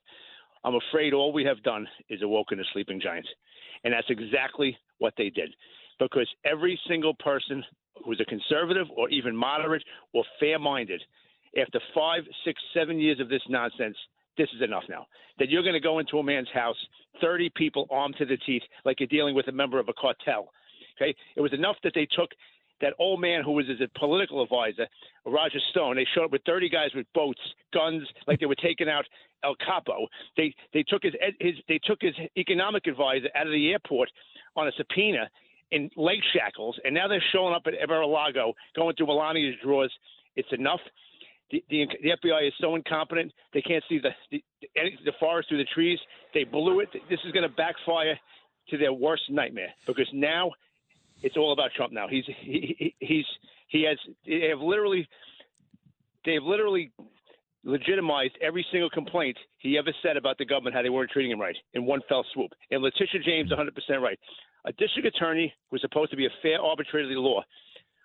[0.64, 3.26] I'm afraid all we have done is awoken a sleeping giant.
[3.84, 5.54] And that's exactly what they did.
[5.98, 7.64] Because every single person
[8.04, 11.02] who's a conservative or even moderate or fair minded,
[11.60, 13.96] after five, six, seven years of this nonsense,
[14.36, 15.06] this is enough now.
[15.38, 16.76] That you're going to go into a man's house,
[17.20, 20.50] 30 people armed to the teeth, like you're dealing with a member of a cartel.
[20.96, 21.14] Okay?
[21.36, 22.30] It was enough that they took
[22.80, 24.86] that old man who was his political advisor,
[25.26, 25.96] Roger Stone.
[25.96, 27.40] They showed up with 30 guys with boats,
[27.72, 29.04] guns, like they were taking out
[29.44, 30.06] El Chapo.
[30.36, 34.10] They they took his his they took his economic advisor out of the airport
[34.56, 35.28] on a subpoena
[35.70, 39.92] in leg shackles, and now they're showing up at Mar-a-Lago, going through Melania's drawers.
[40.36, 40.80] It's enough.
[41.50, 44.42] The, the, the FBI is so incompetent; they can't see the, the
[45.04, 45.98] the forest through the trees.
[46.34, 46.88] They blew it.
[47.08, 48.18] This is going to backfire
[48.70, 50.52] to their worst nightmare because now
[51.22, 51.92] it's all about Trump.
[51.92, 53.24] Now he's he, he's
[53.68, 55.08] he has they have literally
[56.24, 56.90] they have literally
[57.64, 61.40] legitimized every single complaint he ever said about the government, how they weren't treating him
[61.40, 62.52] right, in one fell swoop.
[62.70, 64.18] And Letitia James, 100% right.
[64.64, 67.42] A district attorney who's supposed to be a fair arbitrator of the law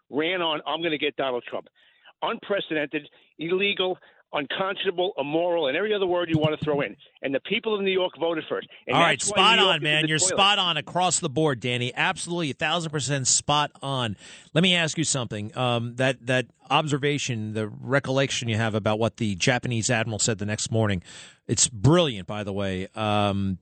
[0.10, 1.67] ran on, I'm going to get Donald Trump.
[2.21, 3.08] Unprecedented,
[3.39, 3.97] illegal,
[4.34, 6.96] unconscionable, immoral, and every other word you want to throw in.
[7.22, 8.67] And the people of New York voted for it.
[8.88, 10.08] And All right, spot on, man.
[10.08, 10.34] You're toilet.
[10.34, 11.93] spot on across the board, Danny.
[11.96, 14.17] Absolutely, a thousand percent spot on.
[14.54, 15.56] Let me ask you something.
[15.58, 20.46] Um, that that observation, the recollection you have about what the Japanese admiral said the
[20.46, 21.04] next morning,
[21.48, 22.28] it's brilliant.
[22.28, 23.60] By the way, um,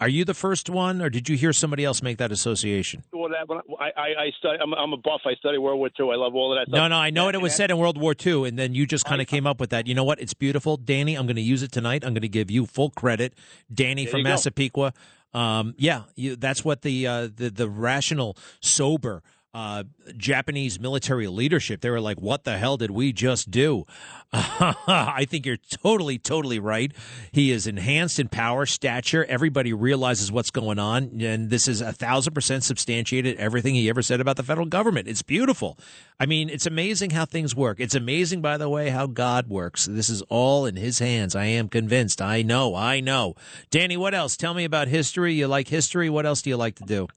[0.00, 3.02] are you the first one, or did you hear somebody else make that association?
[3.12, 4.58] Well, that when I, I, I study.
[4.62, 5.22] I'm, I'm a buff.
[5.24, 6.10] I study World War II.
[6.12, 6.70] I love all of that.
[6.70, 6.90] No, stuff.
[6.90, 9.04] no, I know what it was said in World War II, and then you just
[9.04, 9.86] kind of came up with that.
[9.86, 10.20] You know what?
[10.20, 11.14] It's beautiful, Danny.
[11.14, 12.04] I'm going to use it tonight.
[12.04, 13.34] I'm going to give you full credit,
[13.72, 14.22] Danny There from.
[14.22, 14.92] Massapequa.
[15.34, 19.22] Um, yeah, you, that's what the uh, the the rational, sober.
[19.54, 19.84] Uh,
[20.18, 21.80] Japanese military leadership.
[21.80, 23.86] They were like, "What the hell did we just do?"
[24.32, 26.92] I think you're totally, totally right.
[27.32, 29.24] He is enhanced in power, stature.
[29.24, 34.02] Everybody realizes what's going on, and this is a thousand percent substantiated everything he ever
[34.02, 35.08] said about the federal government.
[35.08, 35.78] It's beautiful.
[36.20, 37.80] I mean, it's amazing how things work.
[37.80, 39.86] It's amazing, by the way, how God works.
[39.86, 41.34] This is all in His hands.
[41.34, 42.20] I am convinced.
[42.20, 42.74] I know.
[42.74, 43.36] I know.
[43.70, 44.36] Danny, what else?
[44.36, 45.32] Tell me about history.
[45.32, 46.10] You like history?
[46.10, 47.08] What else do you like to do?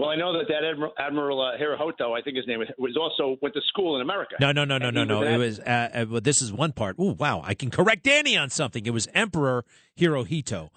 [0.00, 3.36] Well, I know that that Admiral, Admiral uh, Hirohito, I think his name was also
[3.42, 4.36] went to school in America.
[4.40, 5.22] No, no, no, no, no, no.
[5.22, 5.60] It was.
[5.60, 6.98] Uh, uh, well, this is one part.
[6.98, 7.42] Ooh, wow!
[7.44, 8.86] I can correct Danny on something.
[8.86, 9.64] It was Emperor
[9.98, 10.70] Hirohito,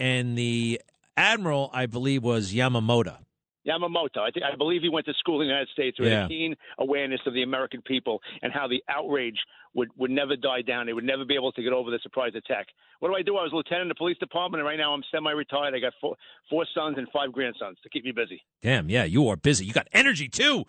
[0.00, 0.80] and the
[1.18, 3.18] admiral, I believe, was Yamamoto.
[3.66, 4.18] Yamamoto.
[4.18, 6.24] I think I believe he went to school in the United States with Yeah.
[6.24, 9.38] a keen awareness of the American people and how the outrage
[9.74, 10.86] would, would never die down.
[10.86, 12.66] They would never be able to get over the surprise attack.
[12.98, 13.36] What do I do?
[13.36, 15.74] I was a lieutenant in the police department, and right now I'm semi-retired.
[15.74, 16.16] I got four,
[16.50, 18.42] four sons and five grandsons to keep me busy.
[18.62, 19.64] Damn, yeah, you are busy.
[19.64, 20.64] You got energy too.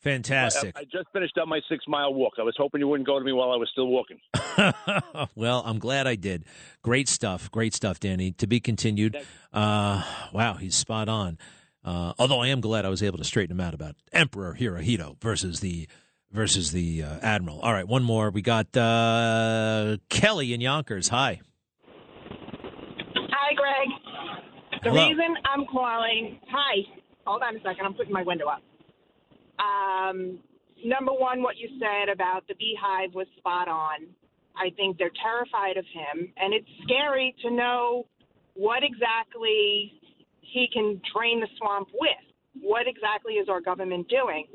[0.00, 0.76] Fantastic.
[0.76, 2.34] I, I just finished up my six-mile walk.
[2.38, 4.18] I was hoping you wouldn't go to me while I was still walking.
[5.34, 6.44] well, I'm glad I did.
[6.82, 7.50] Great stuff.
[7.50, 8.32] Great stuff, Danny.
[8.32, 9.16] To be continued.
[9.52, 11.38] Uh, wow, he's spot on.
[11.88, 15.18] Uh, although I am glad I was able to straighten him out about Emperor Hirohito
[15.22, 15.88] versus the
[16.30, 17.60] versus the uh, admiral.
[17.60, 18.28] All right, one more.
[18.28, 21.08] We got uh, Kelly in Yonkers.
[21.08, 21.40] Hi.
[23.14, 23.88] Hi, Greg.
[24.84, 25.08] The Hello.
[25.08, 26.38] reason I'm calling.
[26.50, 26.84] Hi.
[27.24, 27.86] Hold on a second.
[27.86, 28.62] I'm putting my window up.
[29.58, 30.40] Um,
[30.84, 34.08] number one, what you said about the beehive was spot on.
[34.54, 38.04] I think they're terrified of him, and it's scary to know
[38.52, 39.97] what exactly
[40.52, 42.24] he can drain the swamp with.
[42.60, 44.46] What exactly is our government doing?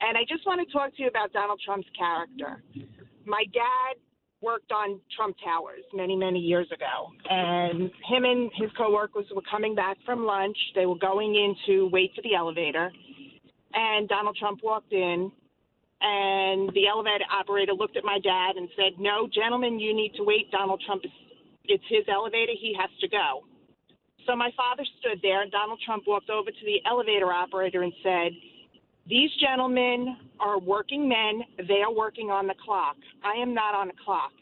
[0.00, 2.62] And I just want to talk to you about Donald Trump's character.
[3.26, 4.00] My dad
[4.40, 7.10] worked on Trump Towers many, many years ago.
[7.28, 10.56] And him and his coworkers were coming back from lunch.
[10.74, 12.92] They were going in to wait for the elevator.
[13.72, 15.32] And Donald Trump walked in,
[16.00, 20.22] and the elevator operator looked at my dad and said, No, gentlemen, you need to
[20.22, 20.50] wait.
[20.52, 21.10] Donald Trump is,
[21.64, 22.52] it's his elevator.
[22.60, 23.44] He has to go.
[24.26, 27.92] So my father stood there, and Donald Trump walked over to the elevator operator and
[28.02, 28.32] said,
[29.06, 31.42] These gentlemen are working men.
[31.68, 32.96] They are working on the clock.
[33.22, 34.32] I am not on the clock.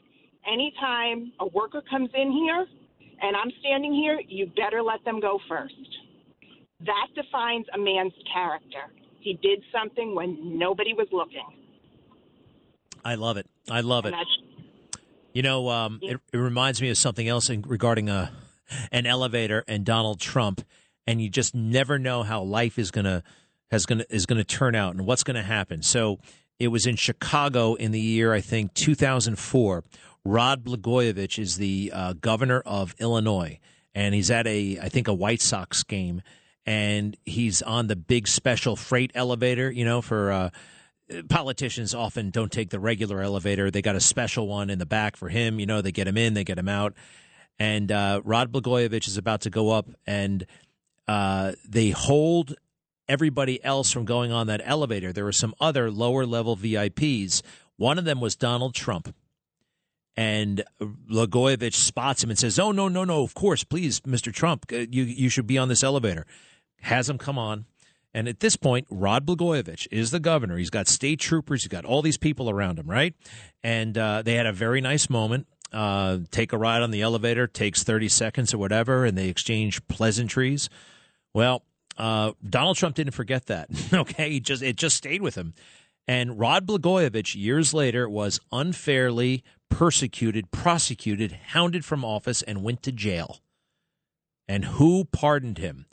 [0.47, 2.67] Anytime a worker comes in here
[3.23, 5.75] and I'm standing here, you better let them go first.
[6.81, 8.91] That defines a man's character.
[9.21, 11.47] He did something when nobody was looking.
[13.05, 13.47] I love it.
[13.71, 14.15] I love it.
[15.33, 18.33] You know, um, it, it reminds me of something else in, regarding a
[18.91, 20.65] an elevator and Donald Trump,
[21.07, 23.23] and you just never know how life is gonna
[23.71, 25.83] has gonna is gonna turn out and what's gonna happen.
[25.83, 26.19] So
[26.59, 29.85] it was in Chicago in the year I think 2004.
[30.25, 33.59] Rod Blagojevich is the uh, governor of Illinois,
[33.95, 36.23] and he's at a I think a White Sox game,
[36.65, 39.71] and he's on the big special freight elevator.
[39.71, 40.33] You know for.
[40.33, 40.51] Uh,
[41.29, 43.71] politicians often don't take the regular elevator.
[43.71, 45.61] They got a special one in the back for him.
[45.61, 46.95] You know, they get him in, they get him out.
[47.59, 50.47] And uh, Rod Blagojevich is about to go up, and
[51.07, 52.55] uh, they hold
[53.09, 55.13] everybody else from going on that elevator.
[55.13, 57.43] There were some other lower level VIPs.
[57.77, 59.15] One of them was Donald Trump.
[60.15, 63.23] And Blagojevich spots him and says, "Oh no, no, no!
[63.23, 64.31] Of course, please, Mr.
[64.31, 66.27] Trump, uh, you you should be on this elevator."
[66.83, 67.65] Has him come on,
[68.13, 70.59] And at this point, Rod Blagojevich is the governor.
[70.59, 71.63] He's got state troopers.
[71.63, 73.15] He's got all these people around him, right?
[73.63, 75.47] And uh, they had a very nice moment.
[75.73, 79.87] Uh, take a ride on the elevator takes 30 seconds or whatever, and they exchange
[79.89, 80.69] pleasantries.
[81.33, 81.63] Well,
[81.97, 83.69] uh, Donald Trump didn't forget that.
[83.93, 85.55] okay, he just it just stayed with him.
[86.07, 92.93] And Rod Blagojevich, years later, was unfairly persecuted, prosecuted, hounded from office, and went to
[92.93, 93.41] jail.
[94.49, 95.87] And who pardoned him?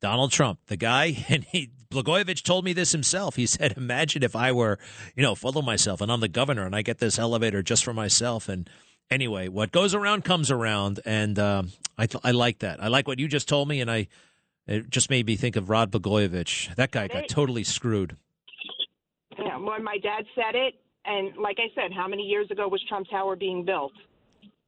[0.00, 3.36] Donald Trump, the guy, and he, Blagojevich told me this himself.
[3.36, 4.78] He said, "Imagine if I were,
[5.14, 7.84] you know, full of myself, and I'm the governor, and I get this elevator just
[7.84, 8.68] for myself." And
[9.10, 11.62] anyway, what goes around comes around, and uh,
[11.98, 12.82] I th- I like that.
[12.82, 14.08] I like what you just told me, and I
[14.66, 16.74] it just made me think of Rod Blagojevich.
[16.74, 18.16] That guy got totally screwed.
[19.38, 22.82] Yeah, when my dad said it, and like I said, how many years ago was
[22.88, 23.92] Trump Tower being built?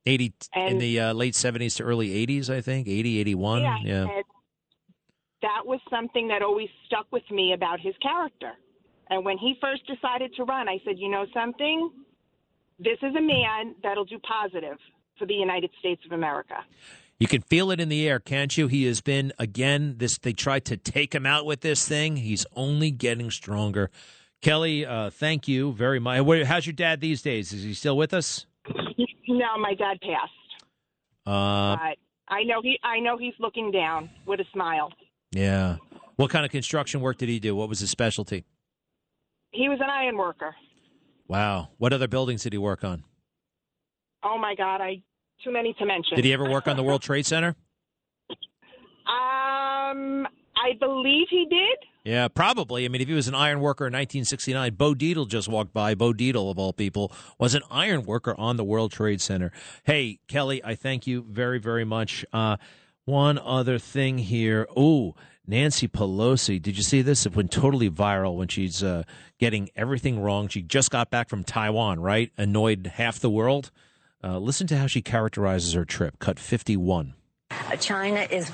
[0.07, 2.88] 80 in the uh, late 70s to early 80s, I think.
[2.88, 3.62] 80, 81.
[3.62, 4.07] yeah, yeah.
[5.42, 8.53] that was something that always stuck with me about his character.
[9.11, 11.90] And when he first decided to run, I said, you know something?
[12.79, 14.79] This is a man that'll do positive
[15.19, 16.55] for the United States of America.
[17.19, 18.69] You can feel it in the air, can't you?
[18.69, 19.97] He has been again.
[19.99, 22.17] This they tried to take him out with this thing.
[22.17, 23.91] He's only getting stronger.
[24.41, 26.25] Kelly, uh, thank you very much.
[26.47, 27.53] How's your dad these days?
[27.53, 28.47] Is he still with us?
[29.27, 30.33] No, my dad passed,
[31.27, 31.97] Uh, but
[32.29, 32.79] I know he.
[32.85, 34.93] I know he's looking down with a smile.
[35.33, 35.77] yeah.
[36.17, 37.55] What kind of construction work did he do?
[37.55, 38.45] What was his specialty?
[39.53, 40.55] He was an iron worker.
[41.29, 41.69] Wow.
[41.79, 43.05] What other buildings did he work on?
[44.25, 45.03] Oh my God, I
[45.45, 46.17] too many to mention.
[46.17, 47.55] Did he ever work on the World Trade Center?
[49.07, 51.79] Um, I believe he did.
[52.05, 52.85] Yeah, probably.
[52.85, 55.95] I mean, if he was an iron worker in 1969, Bo Dietl just walked by.
[55.95, 59.53] Bo Dietl, of all people, was an iron worker on the World Trade Center.
[59.85, 62.25] Hey, Kelly, I thank you very, very much.
[62.33, 62.57] Uh,
[63.05, 64.67] one other thing here.
[64.77, 65.14] Oh,
[65.48, 66.61] Nancy Pelosi.
[66.61, 67.24] Did you see this?
[67.26, 69.02] It went totally viral when she's uh,
[69.38, 70.46] getting everything wrong.
[70.48, 72.30] She just got back from Taiwan, right?
[72.37, 73.70] Annoyed half the world.
[74.22, 76.18] Uh, listen to how she characterizes her trip.
[76.18, 77.14] Cut 51.
[77.80, 78.50] China is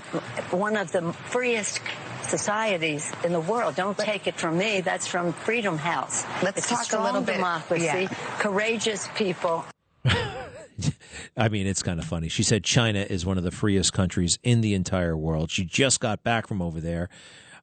[0.50, 1.80] one of the freest
[2.22, 3.74] societies in the world.
[3.74, 4.80] Don't take it from me.
[4.80, 6.24] That's from Freedom House.
[6.42, 8.08] Let's it's talk a a little bit- democracy, yeah.
[8.38, 9.64] courageous people.
[11.36, 12.28] I mean, it's kind of funny.
[12.28, 15.50] She said China is one of the freest countries in the entire world.
[15.50, 17.08] She just got back from over there.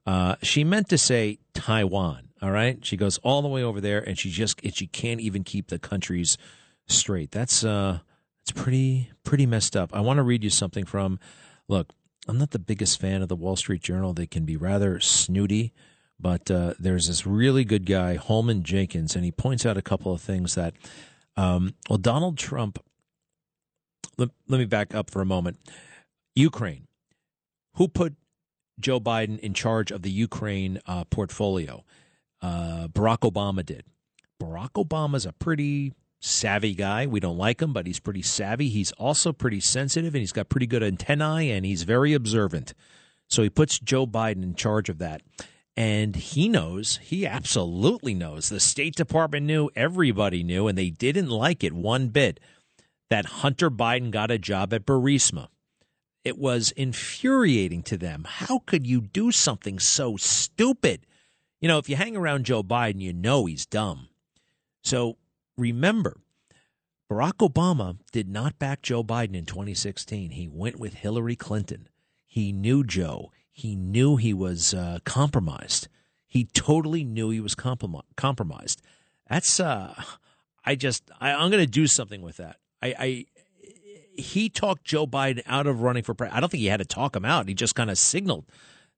[0.06, 2.30] Uh, she meant to say Taiwan.
[2.42, 5.22] All right, she goes all the way over there, and she just and she can't
[5.22, 6.40] even keep the countries
[6.88, 7.30] straight.
[7.30, 8.00] That's uh,
[8.42, 9.96] it's pretty pretty messed up.
[9.96, 11.20] I want to read you something from.
[11.68, 11.94] Look,
[12.28, 14.14] I'm not the biggest fan of the Wall Street Journal.
[14.14, 15.72] They can be rather snooty,
[16.20, 20.12] but uh, there's this really good guy, Holman Jenkins, and he points out a couple
[20.12, 20.74] of things that.
[21.38, 22.78] Um, well, Donald Trump
[24.18, 25.58] let, let me back up for a moment.
[26.36, 26.88] Ukraine.
[27.76, 28.16] Who put
[28.80, 31.84] Joe Biden in charge of the Ukraine uh, portfolio?
[32.42, 33.86] Uh, Barack Obama did.
[34.42, 37.06] Barack Obama's a pretty savvy guy.
[37.06, 38.70] We don't like him, but he's pretty savvy.
[38.70, 42.74] He's also pretty sensitive and he's got pretty good antennae and he's very observant.
[43.28, 45.22] So he puts Joe Biden in charge of that.
[45.78, 48.50] And he knows, he absolutely knows.
[48.50, 52.40] The State Department knew, everybody knew, and they didn't like it one bit
[53.12, 55.50] that Hunter Biden got a job at Burisma.
[56.24, 58.26] It was infuriating to them.
[58.26, 61.06] How could you do something so stupid?
[61.60, 64.08] You know, if you hang around Joe Biden, you know he's dumb.
[64.82, 65.18] So
[65.58, 66.22] remember,
[67.12, 70.32] Barack Obama did not back Joe Biden in 2016.
[70.32, 71.90] He went with Hillary Clinton.
[72.26, 73.34] He knew Joe.
[73.52, 75.90] He knew he was uh, compromised.
[76.28, 78.82] He totally knew he was comprom- compromised.
[79.30, 80.02] That's uh,
[80.64, 82.61] I just I, I'm going to do something with that.
[82.82, 83.26] I, I
[84.16, 86.38] he talked Joe Biden out of running for president.
[86.38, 87.48] I don't think he had to talk him out.
[87.48, 88.46] He just kind of signaled.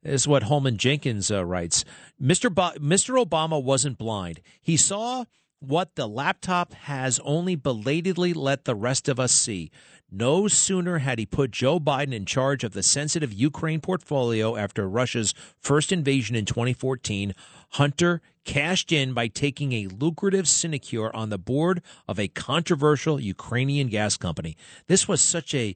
[0.01, 1.85] This is what Holman Jenkins uh, writes.
[2.21, 2.49] Mr.
[2.49, 3.25] Mr.
[3.25, 4.41] Obama wasn't blind.
[4.61, 5.25] He saw
[5.59, 9.71] what the laptop has only belatedly let the rest of us see.
[10.11, 14.87] No sooner had he put Joe Biden in charge of the sensitive Ukraine portfolio after
[14.87, 17.33] Russia's first invasion in 2014,
[17.73, 23.87] Hunter cashed in by taking a lucrative sinecure on the board of a controversial Ukrainian
[23.87, 24.55] gas company.
[24.87, 25.75] This was such a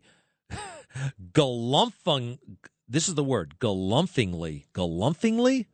[1.31, 2.39] galumphing,
[2.87, 5.65] this is the word, galumphingly, galumphingly?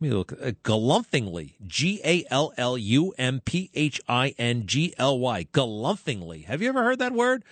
[0.00, 0.32] Let me look.
[0.32, 5.48] Uh, galumphingly, G A L L U M P H I N G L Y.
[5.52, 6.44] Galumphingly.
[6.44, 7.44] Have you ever heard that word?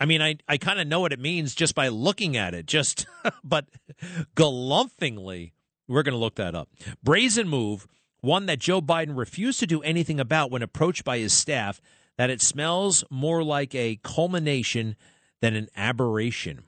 [0.00, 2.66] I mean, I, I kind of know what it means just by looking at it.
[2.66, 3.06] Just,
[3.44, 3.66] but
[4.34, 5.52] galumphingly,
[5.88, 6.68] we're going to look that up.
[7.02, 7.86] Brazen move,
[8.20, 11.80] one that Joe Biden refused to do anything about when approached by his staff.
[12.18, 14.96] That it smells more like a culmination
[15.40, 16.64] than an aberration.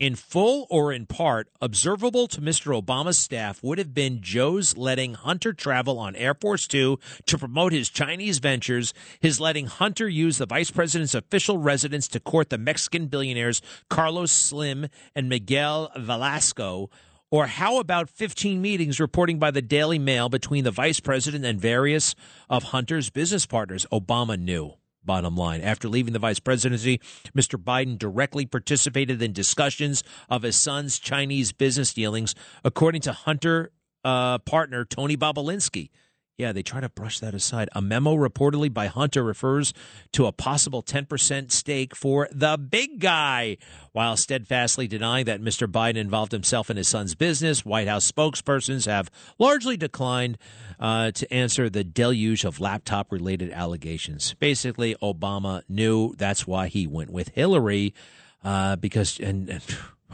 [0.00, 2.78] in full or in part, observable to Mr.
[2.78, 7.72] Obama's staff would have been Joe's letting Hunter travel on Air Force Two to promote
[7.72, 12.58] his Chinese ventures, his letting Hunter use the vice president's official residence to court the
[12.58, 16.90] Mexican billionaires Carlos Slim and Miguel Velasco.
[17.34, 21.60] Or how about 15 meetings reporting by the Daily Mail between the vice president and
[21.60, 22.14] various
[22.48, 23.84] of Hunter's business partners?
[23.90, 24.74] Obama knew
[25.04, 25.60] bottom line.
[25.60, 27.00] After leaving the vice presidency,
[27.36, 27.60] Mr.
[27.60, 33.72] Biden directly participated in discussions of his son's Chinese business dealings, according to Hunter
[34.04, 35.90] uh, partner Tony Bobulinski.
[36.36, 37.68] Yeah, they try to brush that aside.
[37.74, 39.72] A memo reportedly by Hunter refers
[40.12, 43.56] to a possible 10% stake for the big guy.
[43.92, 45.68] While steadfastly denying that Mr.
[45.68, 50.36] Biden involved himself in his son's business, White House spokespersons have largely declined
[50.80, 54.34] uh, to answer the deluge of laptop related allegations.
[54.34, 57.94] Basically, Obama knew that's why he went with Hillary
[58.42, 59.62] uh, because, and, and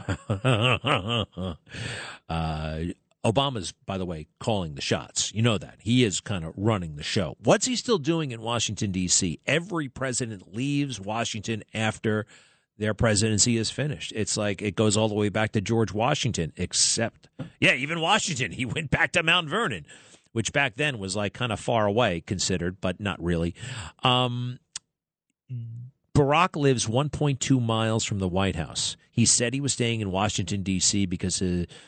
[2.29, 2.83] uh,
[3.23, 5.31] Obama's, by the way, calling the shots.
[5.33, 5.75] You know that.
[5.79, 7.35] He is kind of running the show.
[7.43, 9.39] What's he still doing in Washington, D.C.?
[9.45, 12.25] Every president leaves Washington after
[12.77, 14.11] their presidency is finished.
[14.15, 18.51] It's like it goes all the way back to George Washington, except, yeah, even Washington.
[18.61, 19.85] He went back to Mount Vernon,
[20.31, 23.53] which back then was like kind of far away considered, but not really.
[24.01, 24.57] Um,
[26.15, 28.97] Barack lives 1.2 miles from the White House.
[29.11, 31.05] He said he was staying in Washington, D.C.
[31.05, 31.43] because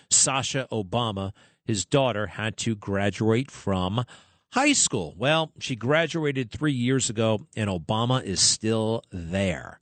[0.09, 1.31] Sasha Obama,
[1.63, 4.03] his daughter, had to graduate from
[4.51, 5.15] high school.
[5.17, 9.79] Well, she graduated three years ago, and Obama is still there.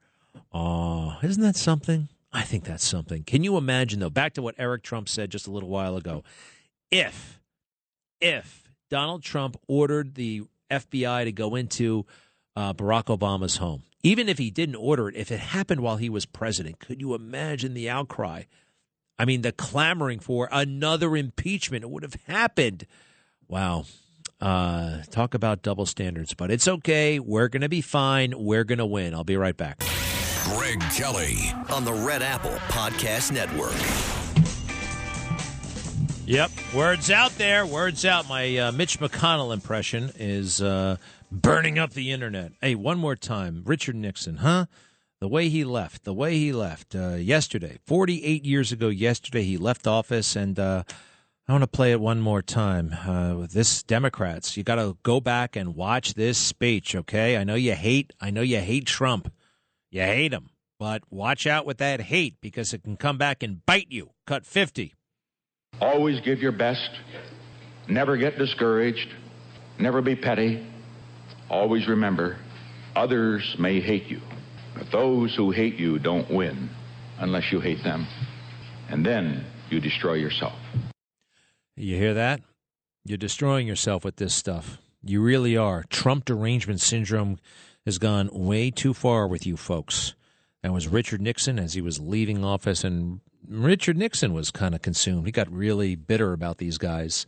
[0.54, 2.10] Oh, isn't that something?
[2.32, 3.24] I think that's something.
[3.24, 4.10] Can you imagine, though?
[4.10, 6.24] Back to what Eric Trump said just a little while ago.
[6.90, 7.42] If,
[8.22, 12.06] if Donald Trump ordered the FBI to go into
[12.56, 16.10] uh, Barack Obama's home, even if he didn't order it, if it happened while he
[16.10, 18.44] was president, could you imagine the outcry?
[19.20, 21.84] I mean, the clamoring for another impeachment.
[21.84, 22.88] It would have happened.
[23.48, 23.86] Wow.
[24.40, 27.20] Uh, talk about double standards, but it's okay.
[27.20, 28.34] We're going to be fine.
[28.36, 29.14] We're going to win.
[29.14, 29.84] I'll be right back.
[30.46, 31.38] Greg Kelly
[31.70, 33.76] on the Red Apple Podcast Network.
[36.26, 36.50] Yep.
[36.74, 37.68] Words out there.
[37.68, 38.28] Words out.
[38.28, 40.62] My uh, Mitch McConnell impression is.
[40.62, 40.98] Uh,
[41.32, 42.52] burning up the internet.
[42.62, 43.64] Hey, one more time.
[43.66, 44.66] Richard Nixon, huh?
[45.20, 49.58] The way he left, the way he left uh, yesterday, 48 years ago yesterday, he
[49.58, 50.36] left office.
[50.36, 50.84] And uh,
[51.48, 52.92] I want to play it one more time.
[52.94, 57.38] Uh, with this Democrats, you got to go back and watch this speech, okay?
[57.38, 59.32] I know you hate, I know you hate Trump.
[59.92, 60.50] You hate him.
[60.80, 64.10] But watch out with that hate because it can come back and bite you.
[64.26, 64.96] Cut 50.
[65.80, 66.90] Always give your best.
[67.88, 69.14] Never get discouraged.
[69.78, 70.71] Never be petty
[71.52, 72.38] Always remember,
[72.96, 74.22] others may hate you,
[74.74, 76.70] but those who hate you don't win
[77.20, 78.08] unless you hate them.
[78.90, 80.58] And then you destroy yourself.
[81.76, 82.40] You hear that?
[83.04, 84.78] You're destroying yourself with this stuff.
[85.04, 85.84] You really are.
[85.90, 87.38] Trump derangement syndrome
[87.86, 90.14] has gone way too far with you folks.
[90.64, 94.82] That was Richard Nixon as he was leaving office, and Richard Nixon was kind of
[94.82, 95.26] consumed.
[95.26, 97.26] He got really bitter about these guys.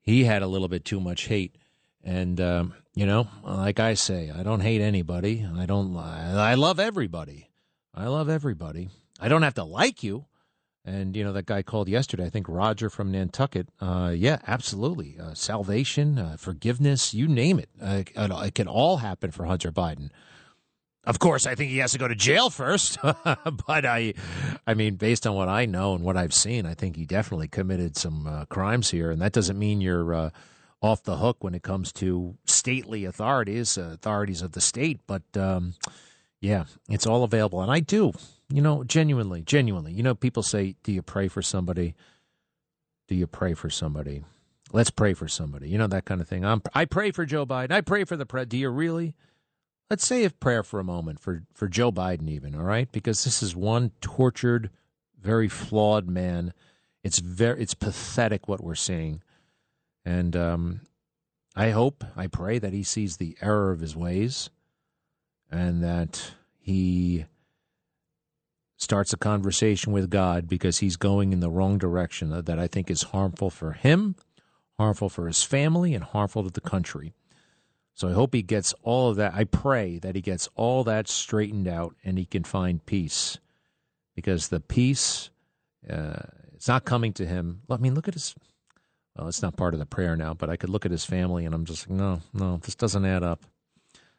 [0.00, 1.54] He had a little bit too much hate.
[2.02, 5.46] And um, you know, like I say, I don't hate anybody.
[5.56, 5.96] I don't.
[5.96, 7.48] I love everybody.
[7.94, 8.88] I love everybody.
[9.20, 10.26] I don't have to like you.
[10.84, 12.24] And you know that guy called yesterday.
[12.24, 13.68] I think Roger from Nantucket.
[13.80, 15.16] Uh, yeah, absolutely.
[15.20, 17.68] Uh, salvation, uh, forgiveness, you name it.
[17.80, 20.10] Uh, it can all happen for Hunter Biden.
[21.04, 22.98] Of course, I think he has to go to jail first.
[23.02, 24.14] but I,
[24.66, 27.48] I mean, based on what I know and what I've seen, I think he definitely
[27.48, 29.10] committed some uh, crimes here.
[29.10, 30.30] And that doesn't mean you're uh,
[30.82, 35.00] off the hook when it comes to stately authorities, uh, authorities of the state.
[35.06, 35.74] But um,
[36.40, 37.62] yeah, it's all available.
[37.62, 38.12] And I do,
[38.52, 39.92] you know, genuinely, genuinely.
[39.92, 41.94] You know, people say, Do you pray for somebody?
[43.08, 44.24] Do you pray for somebody?
[44.72, 45.68] Let's pray for somebody.
[45.68, 46.44] You know, that kind of thing.
[46.44, 47.70] I'm, I pray for Joe Biden.
[47.70, 48.50] I pray for the president.
[48.50, 49.14] Do you really?
[49.90, 52.90] Let's say a prayer for a moment for, for Joe Biden, even, all right?
[52.90, 54.70] Because this is one tortured,
[55.20, 56.54] very flawed man.
[57.04, 59.22] It's very, it's pathetic what we're seeing.
[60.04, 60.80] And um,
[61.54, 64.50] I hope, I pray that he sees the error of his ways
[65.50, 67.26] and that he
[68.76, 72.90] starts a conversation with God because he's going in the wrong direction that I think
[72.90, 74.16] is harmful for him,
[74.76, 77.12] harmful for his family, and harmful to the country.
[77.94, 79.34] So I hope he gets all of that.
[79.34, 83.38] I pray that he gets all that straightened out and he can find peace
[84.16, 85.30] because the peace,
[85.88, 86.22] uh,
[86.54, 87.62] it's not coming to him.
[87.70, 88.34] I mean, look at his
[89.16, 91.44] well, it's not part of the prayer now, but I could look at his family
[91.44, 93.44] and I'm just like, no, no, this doesn't add up.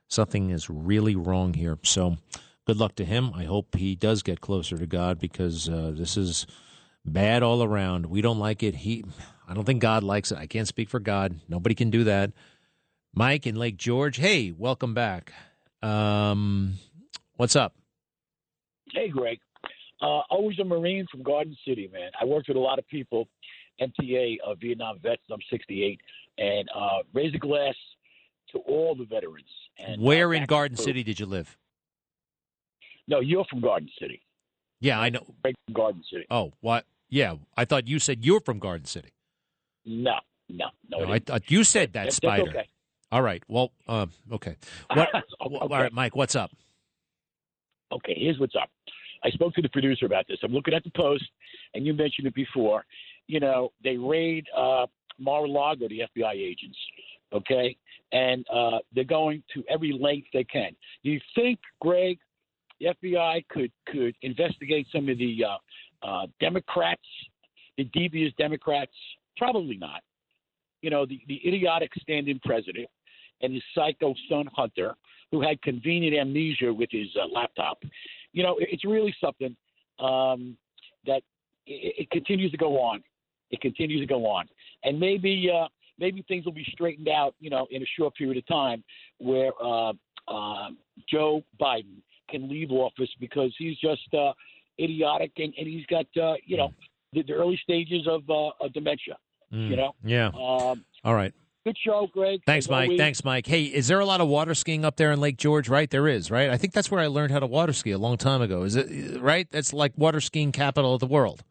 [0.07, 1.79] Something is really wrong here.
[1.83, 2.17] So
[2.65, 3.31] good luck to him.
[3.33, 6.45] I hope he does get closer to God because uh, this is
[7.05, 8.05] bad all around.
[8.05, 8.75] We don't like it.
[8.75, 9.03] He,
[9.47, 10.37] I don't think God likes it.
[10.37, 11.39] I can't speak for God.
[11.49, 12.31] Nobody can do that.
[13.15, 14.17] Mike in Lake George.
[14.17, 15.33] Hey, welcome back.
[15.81, 16.75] Um,
[17.35, 17.75] what's up?
[18.91, 19.39] Hey, Greg.
[20.01, 22.11] Uh, always a Marine from Garden City, man.
[22.19, 23.27] I worked with a lot of people,
[23.81, 25.21] MTA, uh, Vietnam vets.
[25.31, 25.99] I'm 68,
[26.37, 27.75] and uh, raise a glass
[28.51, 29.47] to all the veterans.
[29.77, 31.57] And uh, Where in Garden City did you live?
[33.07, 34.21] No, you're from Garden City.
[34.79, 35.25] Yeah, I know.
[35.41, 36.25] Greg from Garden City.
[36.29, 36.85] Oh, what?
[37.09, 39.09] Yeah, I thought you said you're from Garden City.
[39.85, 40.15] No,
[40.49, 40.99] no, no.
[41.05, 42.49] No, I thought you said that, that's Spider.
[42.49, 42.67] okay.
[43.11, 43.43] All right.
[43.47, 44.55] Well, um, okay.
[44.93, 45.09] What,
[45.45, 45.55] Okay.
[45.57, 46.15] All right, Mike.
[46.15, 46.51] What's up?
[47.91, 48.69] Okay, here's what's up.
[49.23, 50.37] I spoke to the producer about this.
[50.43, 51.23] I'm looking at the post,
[51.73, 52.83] and you mentioned it before.
[53.27, 54.85] You know, they raid uh,
[55.19, 56.77] Mar-a-Lago, the FBI agents,
[57.31, 57.75] okay,
[58.11, 60.71] and uh, they're going to every length they can.
[61.03, 62.17] Do you think, Greg,
[62.79, 67.01] the FBI could could investigate some of the uh, uh, Democrats,
[67.77, 68.91] the devious Democrats?
[69.37, 70.01] Probably not.
[70.81, 72.87] You know, the, the idiotic stand-in president
[73.41, 74.95] and his psycho son Hunter,
[75.31, 77.81] who had convenient amnesia with his uh, laptop.
[78.33, 79.55] You know, it- it's really something
[79.99, 80.57] um,
[81.05, 81.21] that
[81.65, 83.01] it, it continues to go on.
[83.53, 84.45] It continues to go on,
[84.83, 85.67] and maybe uh,
[85.99, 87.35] maybe things will be straightened out.
[87.39, 88.83] You know, in a short period of time,
[89.19, 89.93] where uh,
[90.27, 90.69] uh,
[91.09, 94.33] Joe Biden can leave office because he's just uh,
[94.79, 96.73] idiotic and, and he's got uh, you know
[97.13, 99.17] the, the early stages of, uh, of dementia.
[99.53, 99.91] Mm, You know.
[100.03, 100.27] Yeah.
[100.29, 101.31] Um, All right.
[101.63, 102.39] good show, Greg.
[102.47, 102.83] Thanks, As Mike.
[102.85, 102.97] always.
[102.99, 103.45] Thanks, Mike.
[103.45, 105.69] Hey, is there a lot of water skiing up there in Lake George?
[105.69, 106.31] Right, there is.
[106.31, 108.63] Right, I think that's where I learned how to water ski a long time ago.
[108.63, 109.47] Is it right?
[109.51, 111.43] That's like water skiing capital of the world.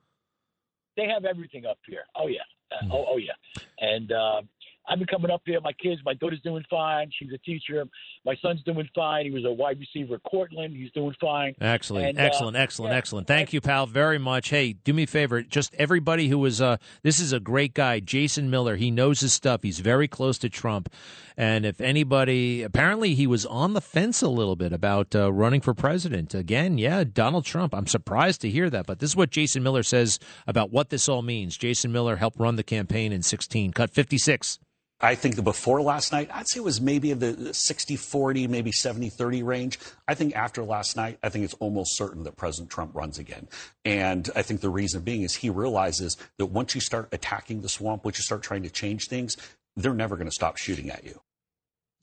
[0.97, 2.05] They have everything up here.
[2.17, 2.41] Oh yeah,
[2.73, 2.91] Hmm.
[2.91, 3.33] uh, oh oh yeah.
[3.81, 4.43] And uh,
[4.89, 5.61] I've been coming up here.
[5.61, 7.11] My kids, my daughter's doing fine.
[7.17, 7.85] She's a teacher.
[8.25, 9.25] My son's doing fine.
[9.25, 10.75] He was a wide receiver at Cortland.
[10.75, 11.55] He's doing fine.
[11.61, 13.27] Excellent, And, uh, excellent, excellent, yeah, excellent.
[13.29, 14.49] Thank you, pal, very much.
[14.51, 15.43] Hey, do me a favor.
[15.43, 18.77] Just everybody who was, uh, this is a great guy, Jason Miller.
[18.77, 19.63] He knows his stuff.
[19.63, 20.93] He's very close to Trump.
[21.37, 25.61] And if anybody, apparently he was on the fence a little bit about uh, running
[25.61, 26.35] for president.
[26.35, 27.75] Again, yeah, Donald Trump.
[27.75, 28.87] I'm surprised to hear that.
[28.87, 31.57] But this is what Jason Miller says about what this all means.
[31.57, 34.59] Jason Miller helped run the campaign in 16, cut 56.
[35.05, 38.47] I think that before last night, I'd say it was maybe in the 60 40,
[38.47, 39.79] maybe 70 30 range.
[40.07, 43.49] I think after last night, I think it's almost certain that President Trump runs again.
[43.85, 47.69] And I think the reason being is he realizes that once you start attacking the
[47.69, 49.37] swamp, once you start trying to change things,
[49.77, 51.21] they're never going to stop shooting at you.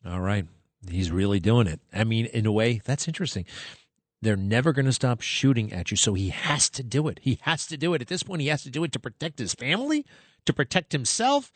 [0.06, 0.46] All right.
[0.90, 1.80] He's really doing it.
[1.94, 3.46] I mean, in a way, that's interesting.
[4.22, 7.20] They're never going to stop shooting at you, so he has to do it.
[7.22, 8.02] He has to do it.
[8.02, 10.06] At this point, he has to do it to protect his family,
[10.46, 11.52] to protect himself.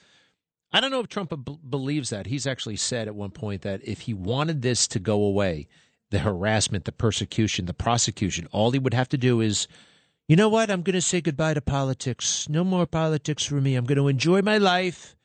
[0.74, 2.26] I don't know if Trump b- believes that.
[2.26, 5.68] He's actually said at one point that if he wanted this to go away,
[6.10, 9.68] the harassment, the persecution, the prosecution, all he would have to do is,
[10.28, 10.72] you know what?
[10.72, 12.50] I'm going to say goodbye to politics.
[12.50, 13.76] No more politics for me.
[13.76, 15.16] I'm going to enjoy my life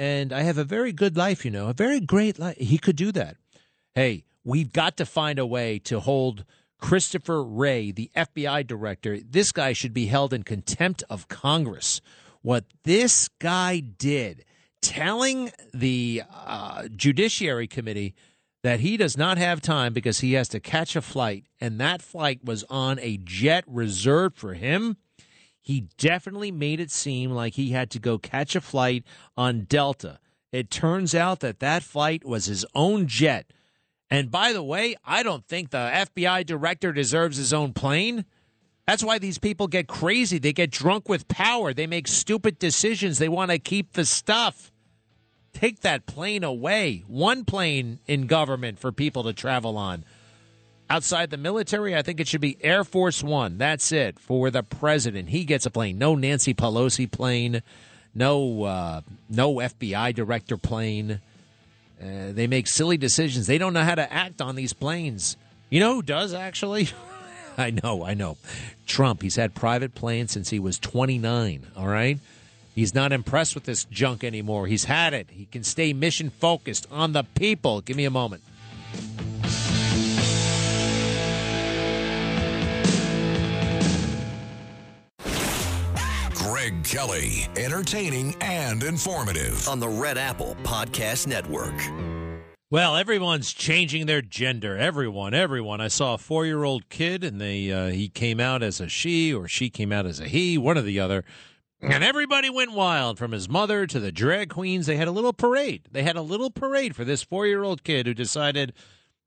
[0.00, 2.56] and I have a very good life, you know, a very great life.
[2.56, 3.36] He could do that.
[3.94, 6.46] Hey, we've got to find a way to hold
[6.78, 9.18] Christopher Wray, the FBI director.
[9.20, 12.00] This guy should be held in contempt of Congress.
[12.40, 14.46] What this guy did,
[14.82, 18.14] telling the uh, Judiciary Committee
[18.62, 22.02] that he does not have time because he has to catch a flight, and that
[22.02, 24.96] flight was on a jet reserved for him
[25.60, 29.04] he definitely made it seem like he had to go catch a flight
[29.36, 30.18] on Delta.
[30.52, 33.52] It turns out that that flight was his own jet.
[34.10, 38.24] And by the way, I don't think the FBI director deserves his own plane.
[38.86, 40.38] That's why these people get crazy.
[40.38, 41.72] They get drunk with power.
[41.72, 43.18] They make stupid decisions.
[43.18, 44.72] They want to keep the stuff.
[45.52, 47.04] Take that plane away.
[47.06, 50.04] One plane in government for people to travel on.
[50.88, 53.58] Outside the military, I think it should be Air Force One.
[53.58, 55.28] That's it for the president.
[55.28, 55.98] He gets a plane.
[55.98, 57.62] No Nancy Pelosi plane.
[58.12, 61.20] No, uh, no FBI director plane.
[62.02, 63.46] Uh, they make silly decisions.
[63.46, 65.36] They don't know how to act on these planes.
[65.68, 66.88] You know who does actually?
[67.58, 68.36] I know, I know.
[68.86, 69.22] Trump.
[69.22, 71.66] He's had private planes since he was 29.
[71.76, 72.18] All right.
[72.74, 74.66] He's not impressed with this junk anymore.
[74.66, 75.28] He's had it.
[75.30, 77.80] He can stay mission focused on the people.
[77.80, 78.42] Give me a moment.
[86.34, 89.68] Greg Kelly, entertaining and informative.
[89.68, 91.74] on the Red Apple Podcast Network.
[92.72, 94.76] Well, everyone's changing their gender.
[94.76, 95.80] Everyone, everyone.
[95.80, 99.48] I saw a four-year-old kid, and they uh, he came out as a she, or
[99.48, 101.24] she came out as a he, one or the other.
[101.80, 104.86] And everybody went wild, from his mother to the drag queens.
[104.86, 105.88] They had a little parade.
[105.90, 108.72] They had a little parade for this four-year-old kid who decided,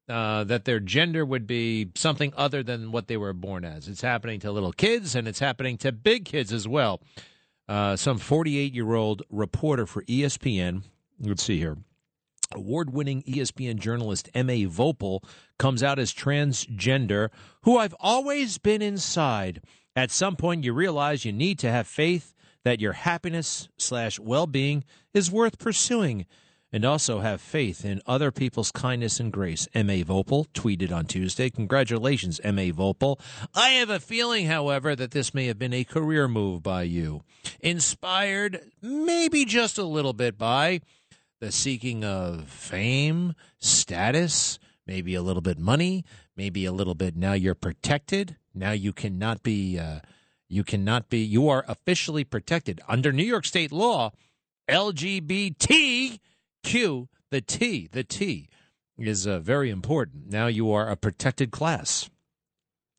[0.07, 3.89] uh, that their gender would be something other than what they were born as.
[3.89, 7.01] It's happening to little kids and it's happening to big kids as well.
[7.67, 10.83] Uh, some 48 year old reporter for ESPN,
[11.19, 11.77] let's see here,
[12.55, 14.65] award winning ESPN journalist M.A.
[14.65, 15.23] Voepel
[15.57, 17.29] comes out as transgender,
[17.63, 19.61] who I've always been inside.
[19.95, 22.33] At some point, you realize you need to have faith
[22.63, 24.83] that your happiness slash well being
[25.13, 26.25] is worth pursuing
[26.73, 29.67] and also have faith in other people's kindness and grace.
[29.75, 30.03] M.A.
[30.03, 31.51] Voepel tweeted on Tuesday.
[31.51, 32.71] Congratulations, M.A.
[32.71, 33.19] Voepel.
[33.53, 37.21] I have a feeling, however, that this may have been a career move by you.
[37.59, 40.81] Inspired, maybe just a little bit by
[41.43, 46.05] the seeking of fame, status, maybe a little bit money,
[46.37, 48.37] maybe a little bit now you're protected.
[48.55, 49.77] Now you cannot be.
[49.77, 49.99] Uh,
[50.47, 52.79] you cannot be, you are officially protected.
[52.87, 54.11] Under New York state law,
[54.69, 56.19] LGBTQ,
[57.31, 58.47] the T, the T
[58.97, 60.29] is uh, very important.
[60.29, 62.09] Now you are a protected class.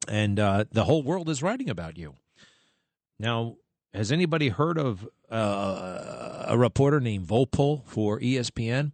[0.09, 2.17] And uh, the whole world is writing about you.
[3.19, 3.57] Now,
[3.95, 8.93] has anybody heard of uh, a reporter named Voepel for ESPN?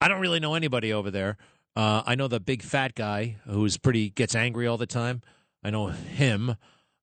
[0.00, 1.36] I don't really know anybody over there.
[1.76, 5.22] Uh, I know the big fat guy who's pretty gets angry all the time.
[5.62, 6.56] I know him.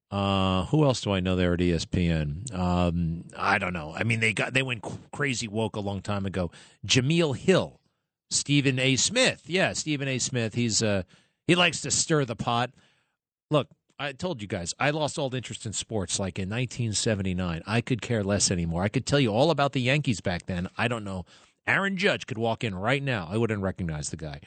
[0.10, 2.54] Uh, who else do I know there at ESPN?
[2.54, 3.94] Um, I don't know.
[3.96, 6.52] I mean, they got they went crazy woke a long time ago.
[6.86, 7.80] Jemele Hill,
[8.30, 8.98] Stephen A.
[8.98, 9.44] Smith.
[9.46, 10.20] Yeah, Stephen A.
[10.20, 10.54] Smith.
[10.54, 11.04] He's uh
[11.48, 12.72] he likes to stir the pot.
[13.50, 13.68] Look,
[14.02, 17.62] I told you guys, I lost all interest in sports like in 1979.
[17.68, 18.82] I could care less anymore.
[18.82, 20.68] I could tell you all about the Yankees back then.
[20.76, 21.26] I don't know.
[21.68, 23.28] Aaron Judge could walk in right now.
[23.30, 24.42] I wouldn't recognize the guy.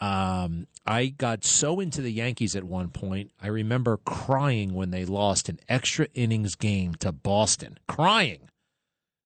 [0.00, 3.30] Um, I got so into the Yankees at one point.
[3.40, 8.50] I remember crying when they lost an extra innings game to Boston, crying,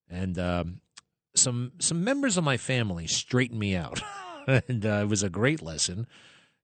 [0.09, 0.79] and um,
[1.35, 4.01] some some members of my family straightened me out,
[4.47, 6.07] and uh, it was a great lesson.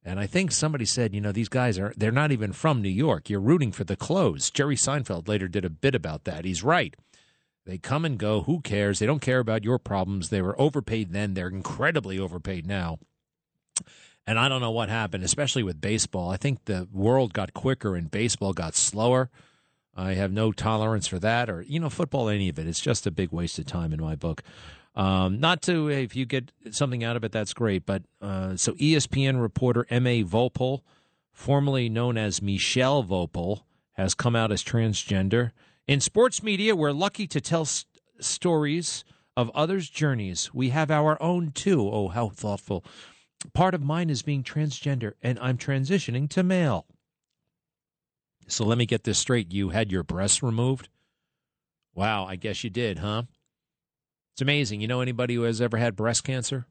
[0.08, 2.90] And I think somebody said, you know, these guys are they're not even from New
[2.90, 3.28] York.
[3.28, 4.52] You're rooting for the clothes.
[4.52, 6.46] Jerry Seinfeld later did a bit about that.
[6.46, 6.96] He's right.
[7.66, 8.44] They come and go.
[8.44, 9.00] Who cares?
[9.00, 10.30] They don't care about your problems.
[10.30, 11.34] They were overpaid then.
[11.34, 13.00] They're incredibly overpaid now.
[14.28, 16.30] And I don't know what happened, especially with baseball.
[16.30, 19.32] I think the world got quicker and baseball got slower.
[19.96, 22.68] I have no tolerance for that, or you know, football, any of it.
[22.68, 24.44] It's just a big waste of time in my book.
[24.96, 27.86] Um, not to if you get something out of it, that's great.
[27.86, 30.08] But uh, so ESPN reporter M.
[30.08, 30.24] A.
[30.24, 30.82] Voepel,
[31.34, 33.62] formerly known as Mechelle Voepel,
[33.94, 35.52] has come out as transgender.
[35.88, 37.88] In sports media, we're lucky to tell st-
[38.20, 39.04] stories
[39.36, 40.54] of others' journeys.
[40.54, 41.90] We have our own too.
[41.92, 42.86] Oh, how thoughtful!
[43.54, 46.86] part of mine is being transgender and I'm transitioning to male.
[48.48, 49.52] So let me get this straight.
[49.52, 50.90] You had your breasts removed?
[51.94, 53.24] Wow, I guess you did, huh?
[54.36, 54.82] It's amazing.
[54.82, 56.66] You know anybody who has ever had breast cancer?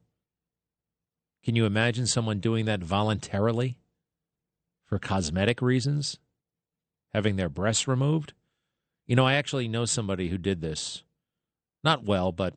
[1.43, 3.79] Can you imagine someone doing that voluntarily
[4.83, 6.19] for cosmetic reasons?
[7.11, 8.33] Having their breasts removed?
[9.07, 11.01] You know, I actually know somebody who did this.
[11.83, 12.53] Not well, but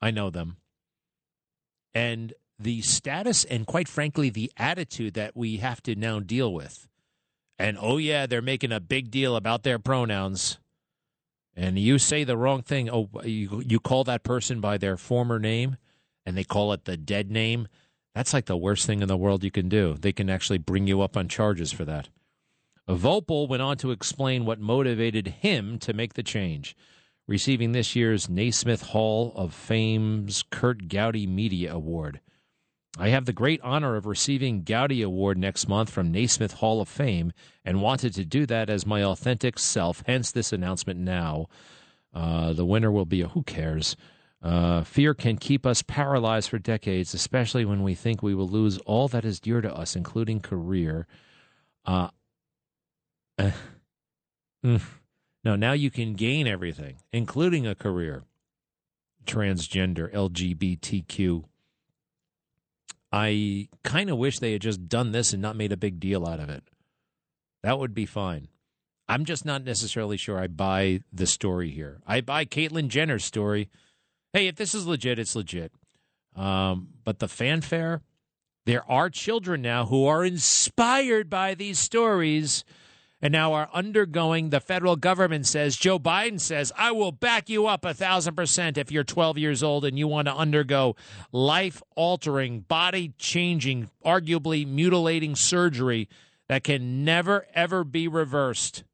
[0.00, 0.58] I know them.
[1.92, 6.86] And the status and, quite frankly, the attitude that we have to now deal with.
[7.58, 10.60] And oh, yeah, they're making a big deal about their pronouns.
[11.58, 12.88] And you say the wrong thing.
[12.88, 15.76] Oh, you, you call that person by their former name
[16.24, 17.66] and they call it the dead name.
[18.14, 19.96] That's like the worst thing in the world you can do.
[19.98, 22.10] They can actually bring you up on charges for that.
[22.88, 26.76] Voepel went on to explain what motivated him to make the change,
[27.26, 32.20] receiving this year's Naismith Hall of Fame's Curt Gowdy Media Award.
[33.00, 36.88] I have the great honor of receiving Gowdy Award next month from Naismith Hall of
[36.88, 37.32] Fame
[37.64, 41.46] and wanted to do that as my authentic self, hence this announcement now.
[42.12, 43.96] Uh, the winner will be a who cares.
[44.42, 48.78] Uh, fear can keep us paralyzed for decades, especially when we think we will lose
[48.78, 51.06] all that is dear to us, including career.
[51.86, 52.08] Uh,
[53.38, 53.50] uh,
[55.44, 58.24] no, now you can gain everything, including a career.
[59.24, 61.44] Transgender, LGBTQ
[63.10, 66.26] I kind of wish they had just done this and not made a big deal
[66.26, 66.62] out of it.
[67.62, 68.48] That would be fine.
[69.08, 72.00] I'm just not necessarily sure I buy the story here.
[72.06, 73.70] I buy Caitlyn Jenner's story.
[74.34, 75.72] Hey, if this is legit, it's legit.
[76.36, 78.02] Um, but the fanfare,
[78.66, 82.64] there are children now who are inspired by these stories
[83.20, 84.50] and now are undergoing.
[84.50, 88.78] The federal government says, Joe Biden says, I will back you up a thousand percent
[88.78, 90.96] if you're 12 years old and you want to undergo
[91.32, 96.08] life altering, body changing, arguably mutilating surgery
[96.48, 98.84] that can never, ever be reversed.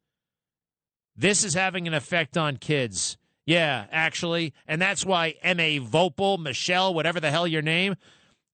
[1.16, 3.16] This is having an effect on kids.
[3.46, 4.54] Yeah, actually.
[4.66, 5.78] And that's why M.A.
[5.78, 7.94] Voepel, Mechelle, whatever the hell your name,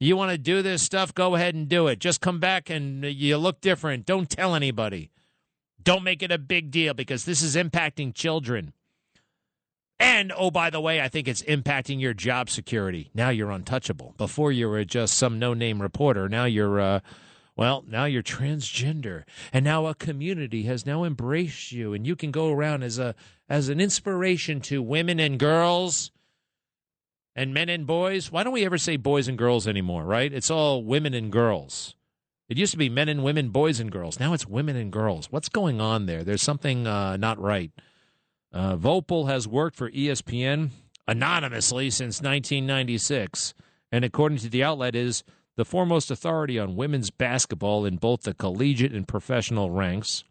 [0.03, 1.15] You want to do this stuff?
[1.15, 1.99] Go ahead and do it.
[1.99, 4.07] Just come back and you look different.
[4.07, 5.11] Don't tell anybody.
[5.83, 8.73] Don't make it a big deal because this is impacting children.
[9.99, 13.11] And oh, by the way, I think it's impacting your job security.
[13.15, 14.15] Now you're untouchable.
[14.17, 16.27] Before you were just some no name reporter.
[16.27, 17.01] Now you're, uh,
[17.55, 19.25] well, now you're transgender.
[19.53, 23.15] And now a community has now embraced you and you can go around as a
[23.49, 26.13] as an inspiration to women and girls
[27.37, 28.33] and men and boys.
[28.33, 30.33] Why don't we ever say boys and girls anymore, right?
[30.33, 31.95] It's all women and girls.
[32.51, 34.19] It used to be men and women, boys and girls.
[34.19, 35.31] Now it's women and girls.
[35.31, 36.25] What's going on there?
[36.25, 37.71] There's something uh, not right.
[38.53, 40.71] Uh, Voepel has worked for ESPN
[41.07, 43.55] anonymously since 1996,
[43.93, 45.23] and according to the outlet, is
[45.55, 50.25] the foremost authority on women's basketball in both the collegiate and professional ranks.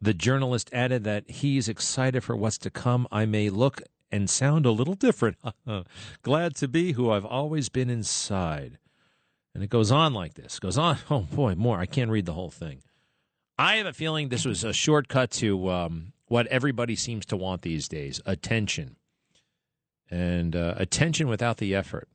[0.00, 3.06] The journalist added that he's excited for what's to come.
[3.12, 5.36] I may look and sound a little different.
[6.22, 8.78] Glad to be who I've always been inside.
[9.56, 10.56] And it goes on like this.
[10.56, 10.98] It goes on.
[11.10, 11.78] Oh boy, more.
[11.78, 12.82] I can't read the whole thing.
[13.56, 17.62] I have a feeling this was a shortcut to um, what everybody seems to want
[17.62, 18.96] these days: attention,
[20.10, 22.06] and uh, attention without the effort.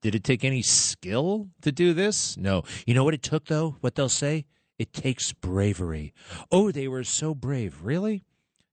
[0.00, 2.36] Did it take any skill to do this?
[2.36, 2.62] No.
[2.86, 3.78] You know what it took, though?
[3.80, 4.44] What they'll say?
[4.78, 6.14] It takes bravery.
[6.52, 7.80] Oh, they were so brave.
[7.82, 8.22] Really?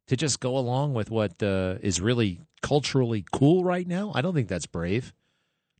[0.05, 4.11] To just go along with what uh, is really culturally cool right now?
[4.13, 5.13] I don't think that's brave.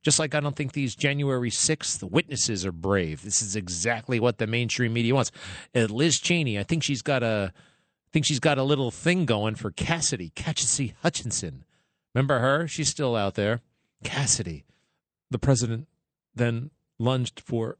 [0.02, 3.22] Just like I don't think these January 6th witnesses are brave.
[3.22, 5.30] This is exactly what the mainstream media wants.
[5.74, 9.24] Uh, Liz Cheney, I think she's got a I think she's got a little thing
[9.24, 11.64] going for Cassidy, Cassidy Hutchinson.
[12.12, 12.66] Remember her?
[12.66, 13.60] She's still out there.
[14.02, 14.64] Cassidy.
[15.30, 15.86] The president
[16.34, 17.76] then lunged for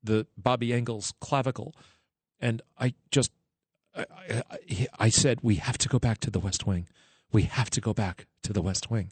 [0.00, 1.74] the Bobby Engel's clavicle.
[2.38, 3.32] And I just,
[3.96, 6.86] I, I, I said, we have to go back to the West Wing.
[7.32, 9.10] We have to go back to the West Wing.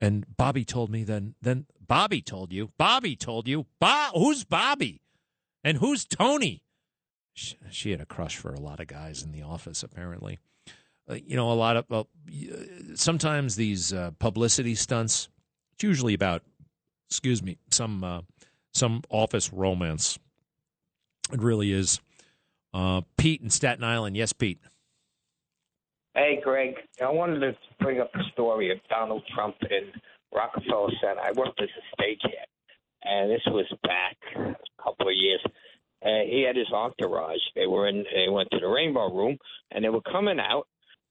[0.00, 5.00] And Bobby told me then, then Bobby told you, Bobby told you, Bob, who's Bobby?
[5.64, 6.62] And who's Tony?
[7.32, 10.38] She, she, had a crush for a lot of guys in the office, apparently.
[11.08, 12.04] Uh, you know, a lot of, uh,
[12.94, 15.28] sometimes these uh, publicity stunts,
[15.74, 16.42] it's usually about,
[17.10, 18.20] excuse me, some, uh,
[18.72, 20.18] some office romance.
[21.32, 22.00] It really is.
[22.72, 24.16] Uh, Pete in Staten Island.
[24.16, 24.60] Yes, Pete.
[26.16, 26.76] Hey, Greg.
[27.04, 29.92] I wanted to bring up the story of Donald Trump in
[30.34, 31.20] Rockefeller Center.
[31.20, 32.48] I worked as a stagehand,
[33.04, 35.42] and this was back a couple of years.
[36.00, 37.42] And he had his entourage.
[37.54, 38.04] They were in.
[38.14, 39.36] They went to the Rainbow Room,
[39.72, 40.66] and they were coming out.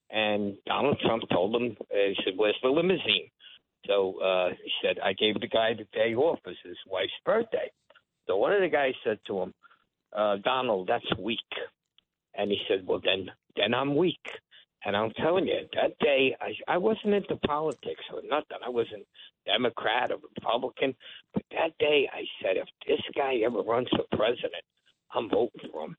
[0.10, 3.30] And Donald Trump told them, uh, he said, "Where's the limousine?"
[3.86, 6.39] So uh, he said, "I gave the guy the day off.
[6.47, 7.72] It's his wife's birthday."
[8.26, 9.53] So one of the guys said to him,
[10.18, 11.39] uh, "Donald, that's weak."
[12.36, 14.26] And he said, "Well, then, then I'm weak."
[14.86, 18.57] And I'm telling you, that day I, I wasn't into politics or nothing.
[18.63, 19.05] I wasn't
[19.45, 20.95] Democrat or Republican.
[21.33, 24.63] But that day I said, if this guy ever runs for president,
[25.13, 25.97] I'm voting for him.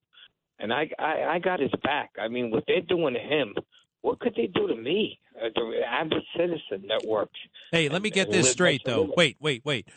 [0.61, 2.11] And I, I, I got his back.
[2.21, 3.55] I mean, what they're doing to him,
[4.03, 7.39] what could they do to me, uh, the average citizen that works?
[7.73, 9.13] Hey, let me get this straight, though.
[9.17, 9.89] Wait, wait, wait.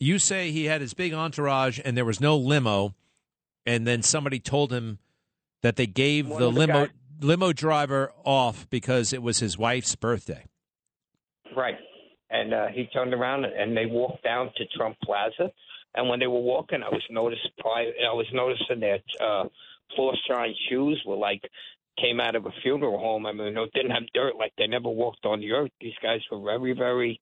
[0.00, 2.94] You say he had his big entourage and there was no limo,
[3.66, 4.98] and then somebody told him
[5.62, 6.86] that they gave One the limo.
[6.86, 10.44] the limo driver off because it was his wife's birthday.
[11.56, 11.76] Right.
[12.30, 15.50] And uh, he turned around and they walked down to Trump Plaza.
[15.94, 17.48] And when they were walking, I was noticed.
[17.64, 19.48] I was noticing that uh,
[19.96, 21.40] floor shine shoes were like
[22.00, 23.26] came out of a funeral home.
[23.26, 24.36] I mean, they didn't have dirt.
[24.38, 25.70] Like they never walked on the earth.
[25.80, 27.18] These guys were very, very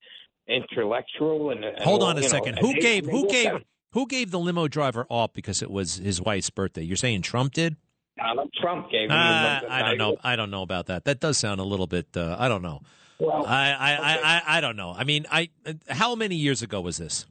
[0.49, 1.51] intellectual.
[1.51, 2.59] And, and Hold on a you know, second.
[2.59, 3.62] Who they- gave they who gave out.
[3.92, 6.82] who gave the limo driver off because it was his wife's birthday?
[6.82, 7.76] You're saying Trump did?
[8.17, 9.17] Donald Trump gave him.
[9.17, 10.17] Uh, I don't know.
[10.25, 11.05] I don't know about that.
[11.05, 12.07] That does sound a little bit.
[12.17, 12.81] Uh, I don't know.
[13.19, 14.95] Well, I, I, I, I, I don't know.
[14.97, 15.51] I mean, I.
[15.89, 17.27] How many years ago was this?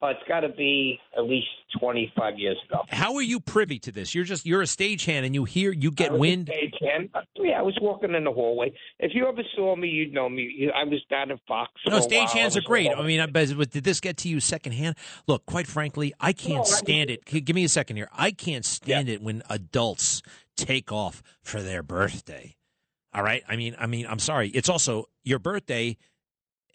[0.00, 1.48] Uh, it's got to be at least
[1.80, 2.82] twenty five years ago.
[2.88, 4.14] How are you privy to this?
[4.14, 6.46] You're just you're a stagehand and you hear you get I was a wind.
[6.46, 7.10] stagehand.
[7.14, 8.72] Uh, Yeah, I was walking in the hallway.
[9.00, 10.70] If you ever saw me, you'd know me.
[10.72, 11.72] I was down in Fox.
[11.84, 12.04] No, a while.
[12.04, 12.90] I stagehands are great.
[12.96, 14.94] I mean, I- but but did this get to you secondhand?
[15.26, 17.24] Look, quite frankly, I can't No, I- stand it.
[17.24, 18.08] Give me a second here.
[18.12, 20.22] I can't stand it when adults
[20.56, 22.54] take off for their birthday.
[23.12, 23.42] All right.
[23.48, 24.50] I mean, I mean, I'm sorry.
[24.50, 25.96] It's also your birthday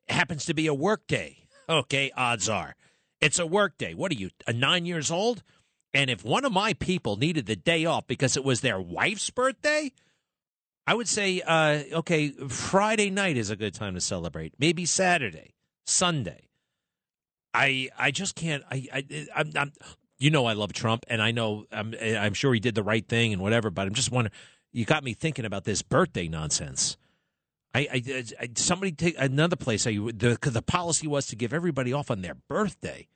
[0.10, 1.38] happens to be a work day.
[1.70, 2.76] Okay, odds are
[3.24, 3.94] it's a work day.
[3.94, 5.44] What are you, a nine years old?
[5.94, 9.30] And if one of my people needed the day off because it was their wife's
[9.30, 9.92] birthday,
[10.86, 14.54] I would say, uh, okay, Friday night is a good time to celebrate.
[14.60, 15.54] Maybe Saturday,
[15.86, 16.50] Sunday.
[17.54, 18.64] I I just can't.
[18.70, 19.72] I, I I'm, I'm
[20.18, 23.08] you know I love Trump, and I know I'm I'm sure he did the right
[23.08, 23.70] thing and whatever.
[23.70, 24.34] But I'm just wondering.
[24.72, 26.98] You got me thinking about this birthday nonsense.
[27.74, 29.88] I, I, I somebody take another place.
[29.88, 33.08] I, the the policy was to give everybody off on their birthday.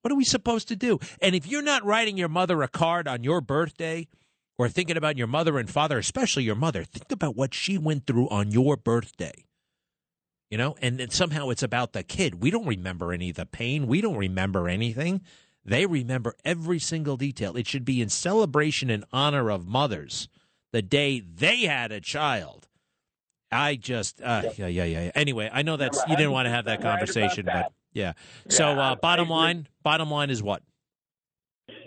[0.00, 0.98] What are we supposed to do?
[1.20, 4.08] And if you're not writing your mother a card on your birthday,
[4.58, 8.06] or thinking about your mother and father, especially your mother, think about what she went
[8.06, 9.44] through on your birthday.
[10.50, 12.42] You know, and then somehow it's about the kid.
[12.42, 13.86] We don't remember any of the pain.
[13.86, 15.22] We don't remember anything.
[15.64, 17.56] They remember every single detail.
[17.56, 20.28] It should be in celebration and honor of mothers
[20.72, 22.68] the day they had a child.
[23.52, 25.10] I just, uh, yeah, yeah, yeah.
[25.14, 28.14] Anyway, I know that's you didn't want to have that conversation, but yeah.
[28.48, 30.62] So, uh, bottom line, bottom line is what?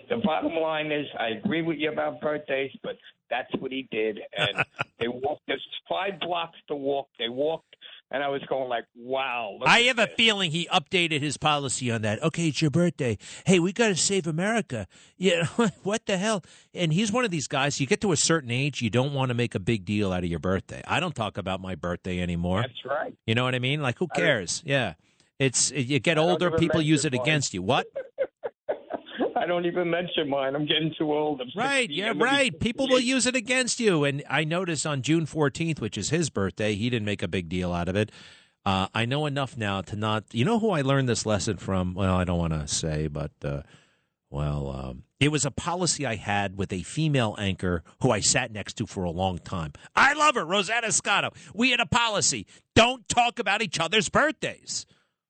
[0.08, 2.96] The bottom line is, I agree with you about birthdays, but
[3.28, 4.20] that's what he did.
[4.36, 4.64] And
[5.00, 5.42] they walked.
[5.48, 7.08] There's five blocks to walk.
[7.18, 7.75] They walked,
[8.10, 12.02] and I was going like, "Wow." I have a feeling he updated his policy on
[12.02, 12.22] that.
[12.22, 13.18] Okay, it's your birthday.
[13.44, 14.86] Hey, we got to save America.
[15.16, 15.46] Yeah,
[15.82, 16.42] what the hell?
[16.74, 17.80] And he's one of these guys.
[17.80, 20.24] You get to a certain age, you don't want to make a big deal out
[20.24, 20.82] of your birthday.
[20.86, 22.62] I don't talk about my birthday anymore.
[22.62, 23.14] That's right.
[23.26, 23.82] You know what I mean?
[23.82, 24.62] Like, who cares?
[24.64, 24.94] Yeah,
[25.38, 27.22] it's you get older, people use it mine.
[27.22, 27.62] against you.
[27.62, 27.86] What?
[29.46, 30.56] I don't even mention mine.
[30.56, 31.40] I'm getting too old.
[31.40, 31.94] I'm Right, 60.
[31.94, 32.60] yeah, I'm gonna be right.
[32.60, 34.02] People will use it against you.
[34.02, 37.48] And I notice on June 14th, which is his birthday, he didn't make a big
[37.48, 38.10] deal out of it.
[38.64, 40.24] Uh, I know enough now to not.
[40.32, 41.94] You know who I learned this lesson from?
[41.94, 43.62] Well, I don't want to say, but uh,
[44.30, 48.50] well, um, it was a policy I had with a female anchor who I sat
[48.50, 49.74] next to for a long time.
[49.94, 51.30] I love her, Rosanna Scotto.
[51.54, 54.86] We had a policy: don't talk about each other's birthdays.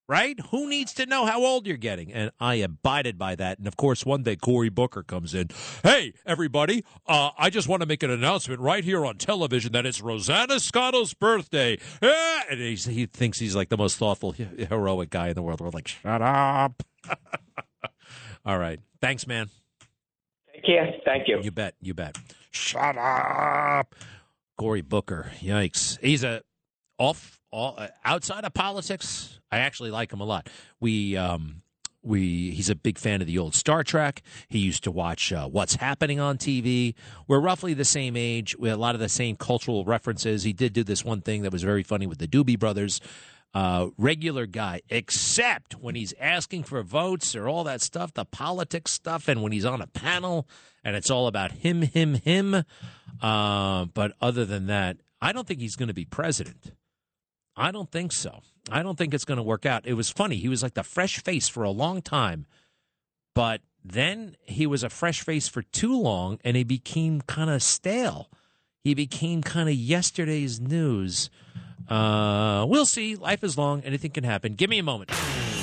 [0.09, 0.39] Right?
[0.51, 2.13] Who needs to know how old you're getting?
[2.13, 3.57] And I abided by that.
[3.57, 5.49] And of course, one day Cory Booker comes in.
[5.83, 6.85] Hey, everybody!
[7.05, 10.61] Uh, I just want to make an announcement right here on television that it's Rosanna
[10.61, 11.77] Scotto's birthday.
[12.01, 12.43] Ah!
[12.49, 15.59] And he's, he thinks he's like the most thoughtful, heroic guy in the world.
[15.59, 16.83] We're like, shut up.
[18.45, 18.79] All right.
[19.01, 19.49] Thanks, man.
[20.53, 20.93] Take care.
[21.03, 21.39] Thank you.
[21.43, 21.75] You bet.
[21.81, 22.17] You bet.
[22.51, 23.93] Shut up.
[24.57, 25.31] Cory Booker.
[25.41, 25.99] Yikes.
[26.01, 26.43] He's a
[26.97, 29.39] off all, uh, outside of politics.
[29.51, 30.49] I actually like him a lot.
[30.79, 31.63] We um
[32.03, 34.21] we he's a big fan of the old Star Trek.
[34.47, 36.93] He used to watch uh, What's Happening on TV.
[37.27, 38.55] We're roughly the same age.
[38.57, 40.43] We have a lot of the same cultural references.
[40.43, 43.01] He did do this one thing that was very funny with the Doobie Brothers.
[43.53, 48.91] Uh, regular guy, except when he's asking for votes or all that stuff, the politics
[48.91, 50.47] stuff, and when he's on a panel
[50.83, 52.63] and it's all about him, him, him.
[53.21, 56.73] Uh, but other than that, I don't think he's going to be president.
[57.57, 58.41] I don't think so.
[58.69, 59.87] I don't think it's going to work out.
[59.87, 60.35] It was funny.
[60.37, 62.45] He was like the fresh face for a long time,
[63.33, 67.63] but then he was a fresh face for too long and he became kind of
[67.63, 68.29] stale.
[68.83, 71.29] He became kind of yesterday's news.
[71.89, 73.15] Uh, we'll see.
[73.15, 73.81] Life is long.
[73.81, 74.53] Anything can happen.
[74.53, 75.11] Give me a moment.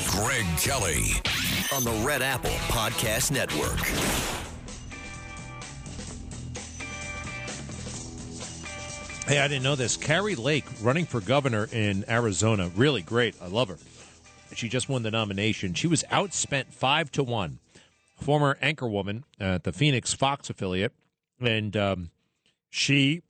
[0.08, 1.12] Greg Kelly.
[1.74, 4.43] on the Red Apple Podcast Network.
[9.26, 9.96] Hey, I didn't know this.
[9.96, 12.70] Kari Lake running for governor in Arizona.
[12.76, 13.34] Really great.
[13.40, 13.78] I love her.
[14.54, 15.72] She just won the nomination.
[15.72, 17.58] She was outspent five to one.
[18.20, 20.92] Former anchorwoman at the Phoenix Fox affiliate,
[21.40, 22.10] and um,
[22.68, 23.22] she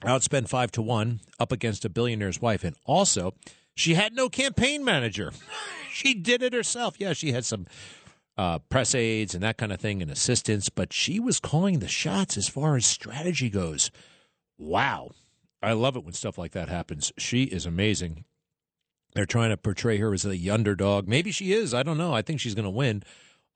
[0.00, 2.64] outspent five to one up against a billionaire's wife.
[2.64, 3.34] And also,
[3.74, 5.32] she had no campaign manager.
[5.92, 6.96] she did it herself.
[6.98, 7.66] Yeah, she had some
[8.38, 11.88] uh, press aides and that kind of thing and assistants, but she was calling the
[11.88, 13.90] shots as far as strategy goes.
[14.58, 15.10] Wow.
[15.62, 17.12] I love it when stuff like that happens.
[17.18, 18.24] She is amazing.
[19.14, 21.08] They're trying to portray her as the underdog.
[21.08, 21.72] Maybe she is.
[21.74, 22.12] I don't know.
[22.12, 23.02] I think she's going to win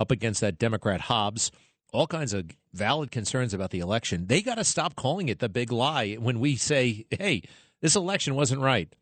[0.01, 1.53] up against that Democrat Hobbs.
[1.93, 4.27] All kinds of valid concerns about the election.
[4.27, 7.43] They got to stop calling it the big lie when we say, hey,
[7.83, 8.93] this election wasn't right.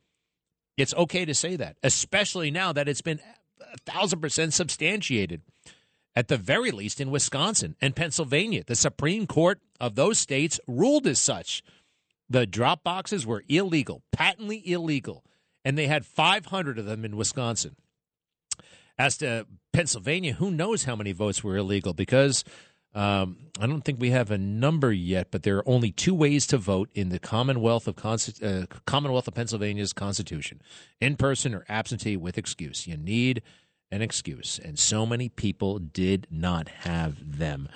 [0.77, 3.21] It's okay to say that, especially now that it's been
[3.61, 5.43] a thousand percent substantiated.
[6.17, 11.07] At the very least, in Wisconsin and Pennsylvania, the Supreme Court of those states ruled
[11.07, 11.63] as such.
[12.31, 15.25] The drop boxes were illegal, patently illegal,
[15.65, 17.75] and they had 500 of them in Wisconsin.
[18.97, 22.45] As to Pennsylvania, who knows how many votes were illegal because
[22.95, 26.47] um, I don't think we have a number yet, but there are only two ways
[26.49, 30.61] to vote in the Commonwealth of uh, Commonwealth of Pennsylvania's Constitution:
[31.01, 32.87] in person or absentee with excuse.
[32.87, 33.43] You need
[33.93, 37.69] an excuse, and so many people did not have them.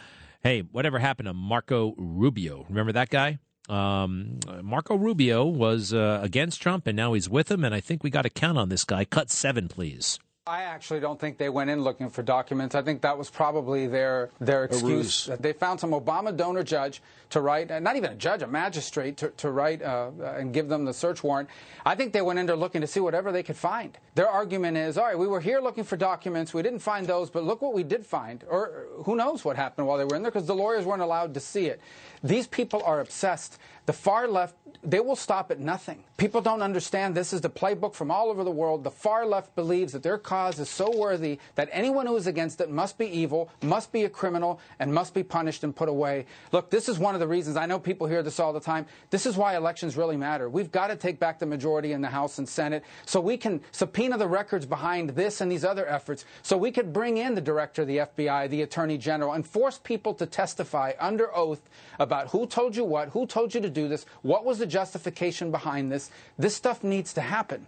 [0.43, 2.67] Hey, whatever happened to Marco Rubio?
[2.69, 3.39] Remember that guy?
[3.69, 7.65] Um, Marco Rubio was uh, against Trump, and now he's with him.
[7.65, 9.05] And I think we got to count on this guy.
[9.05, 10.19] Cut seven, please.
[10.47, 12.75] I actually don't think they went in looking for documents.
[12.75, 15.31] I think that was probably their their excuse.
[15.41, 17.01] They found some Obama donor judge
[17.31, 20.69] to write, uh, not even a judge, a magistrate to, to write uh, and give
[20.69, 21.49] them the search warrant.
[21.87, 23.97] I think they went in there looking to see whatever they could find.
[24.17, 27.31] Their argument is, all right, we were here looking for documents, we didn't find those,
[27.31, 28.45] but look what we did find.
[28.47, 31.33] Or who knows what happened while they were in there because the lawyers weren't allowed
[31.35, 31.81] to see it.
[32.25, 33.59] These people are obsessed.
[33.85, 36.05] The far left, they will stop at nothing.
[36.17, 38.83] People don't understand this is the playbook from all over the world.
[38.83, 42.63] The far left believes that their cause is so worthy that anyone who is against
[42.63, 46.25] it must be evil, must be a criminal, and must be punished and put away.
[46.51, 48.87] Look, this is one of the reasons I know people hear this all the time.
[49.11, 50.49] This is why elections really matter.
[50.49, 53.61] We've got to take back the majority in the House and Senate so we can
[53.71, 57.41] subpoena the records behind this and these other efforts so we could bring in the
[57.43, 61.69] director of the FBI, the attorney general, and force people to testify under oath
[61.99, 65.51] about who told you what, who told you to do this, what was the justification
[65.51, 66.11] behind this.
[66.39, 67.67] This stuff needs to happen.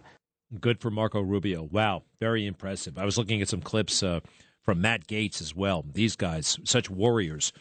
[0.59, 1.63] Good for Marco Rubio.
[1.63, 2.97] Wow, very impressive.
[2.97, 4.21] I was looking at some clips uh,
[4.61, 5.83] from Matt Gaetz as well.
[5.91, 7.51] These guys, such warriors.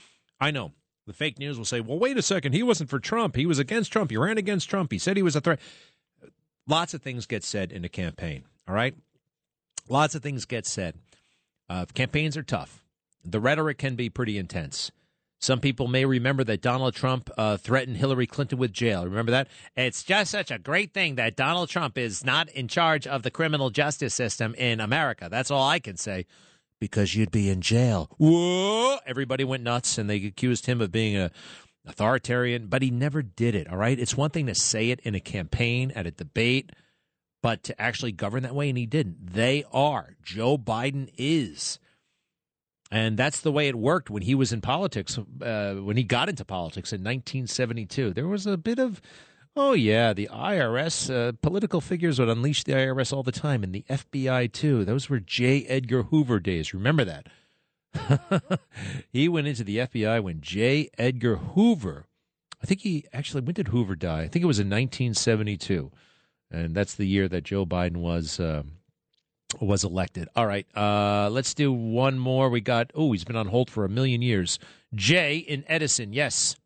[0.41, 0.73] I know
[1.07, 2.53] the fake news will say, well, wait a second.
[2.53, 3.37] He wasn't for Trump.
[3.37, 4.11] He was against Trump.
[4.11, 4.93] He ran against Trump.
[4.93, 5.61] He said he was a threat.
[6.69, 8.95] Lots of things get said in a campaign, all right?
[9.89, 10.97] Lots of things get said.
[11.69, 12.85] Uh, campaigns are tough.
[13.25, 14.91] The rhetoric can be pretty intense.
[15.39, 19.05] Some people may remember that Donald Trump uh, threatened Hillary Clinton with jail.
[19.05, 19.49] Remember that?
[19.77, 23.31] It's just such a great thing that Donald Trump is not in charge of the
[23.31, 25.29] criminal justice system in America.
[25.31, 26.25] That's all I can say
[26.81, 28.11] because you'd be in jail.
[28.19, 28.97] Whoa!
[29.07, 31.31] Everybody went nuts and they accused him of being a
[31.87, 33.99] authoritarian, but he never did it, all right?
[33.99, 36.71] It's one thing to say it in a campaign, at a debate,
[37.43, 39.35] but to actually govern that way, and he didn't.
[39.35, 40.17] They are.
[40.23, 41.79] Joe Biden is.
[42.91, 46.29] And that's the way it worked when he was in politics, uh, when he got
[46.29, 48.13] into politics in 1972.
[48.13, 49.01] There was a bit of,
[49.57, 53.75] oh, yeah, the IRS, uh, political figures would unleash the IRS all the time, and
[53.75, 54.85] the FBI too.
[54.85, 55.65] Those were J.
[55.65, 56.73] Edgar Hoover days.
[56.73, 57.27] Remember that?
[59.13, 60.89] he went into the FBI when J.
[60.97, 62.07] Edgar Hoover,
[62.63, 64.23] I think he actually, when did Hoover die?
[64.23, 65.91] I think it was in 1972.
[66.51, 68.39] And that's the year that Joe Biden was.
[68.39, 68.76] Um,
[69.61, 70.29] was elected.
[70.37, 72.51] All right, uh, let's do one more.
[72.51, 74.59] We got oh, he's been on hold for a million years.
[74.95, 76.57] Jay in Edison, yes.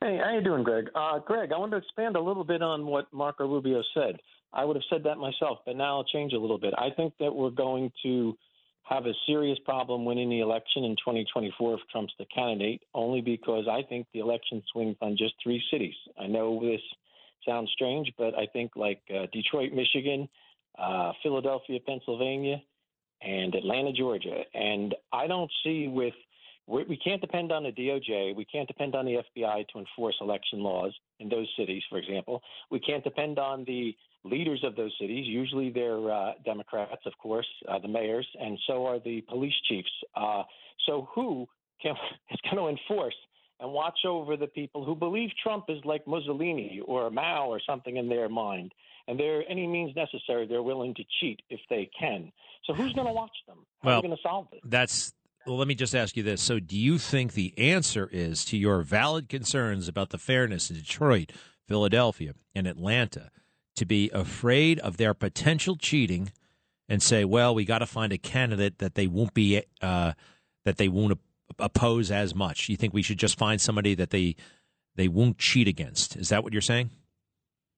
[0.00, 0.88] Hey, how you doing, Greg?
[0.94, 4.16] Uh, Greg, I want to expand a little bit on what Marco Rubio said.
[4.52, 6.74] I would have said that myself, but now I'll change a little bit.
[6.76, 8.36] I think that we're going to
[8.84, 13.66] have a serious problem winning the election in 2024 if Trump's the candidate, only because
[13.68, 15.94] I think the election swings on just three cities.
[16.20, 16.80] I know this
[17.44, 20.28] sounds strange, but I think like uh, Detroit, Michigan,
[20.78, 22.62] uh, Philadelphia, Pennsylvania,
[23.22, 24.42] and Atlanta, Georgia.
[24.54, 26.14] And I don't see with
[26.68, 28.34] we can't depend on the DOJ.
[28.34, 32.42] We can't depend on the FBI to enforce election laws in those cities, for example.
[32.72, 35.26] We can't depend on the leaders of those cities.
[35.28, 39.90] Usually they're uh, Democrats, of course, uh, the mayors, and so are the police chiefs.
[40.16, 40.42] Uh,
[40.86, 41.46] so who
[41.80, 41.94] can,
[42.32, 43.14] is going to enforce
[43.60, 47.96] and watch over the people who believe Trump is like Mussolini or Mao or something
[47.96, 48.72] in their mind?
[49.08, 52.32] And they're any means necessary they're willing to cheat if they can.
[52.64, 53.58] So who's going to watch them?
[53.82, 54.60] How well, are you going to solve this?
[54.64, 55.12] That's
[55.46, 56.42] well, let me just ask you this.
[56.42, 60.76] So, do you think the answer is to your valid concerns about the fairness in
[60.76, 61.30] Detroit,
[61.68, 63.30] Philadelphia, and Atlanta
[63.76, 66.32] to be afraid of their potential cheating
[66.88, 70.14] and say, well, we got to find a candidate that they won't be uh,
[70.64, 71.18] that they won't
[71.60, 72.68] oppose as much?
[72.68, 74.34] You think we should just find somebody that they
[74.96, 76.16] they won't cheat against?
[76.16, 76.90] Is that what you're saying?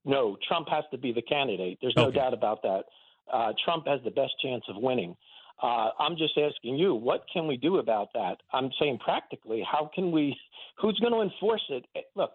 [0.08, 1.78] No, Trump has to be the candidate.
[1.82, 2.16] There's no okay.
[2.16, 2.84] doubt about that.
[3.30, 5.14] Uh, Trump has the best chance of winning.
[5.62, 8.38] Uh, I'm just asking you, what can we do about that?
[8.52, 10.34] I'm saying practically, how can we?
[10.80, 11.84] Who's going to enforce it?
[11.94, 12.30] Eh, look,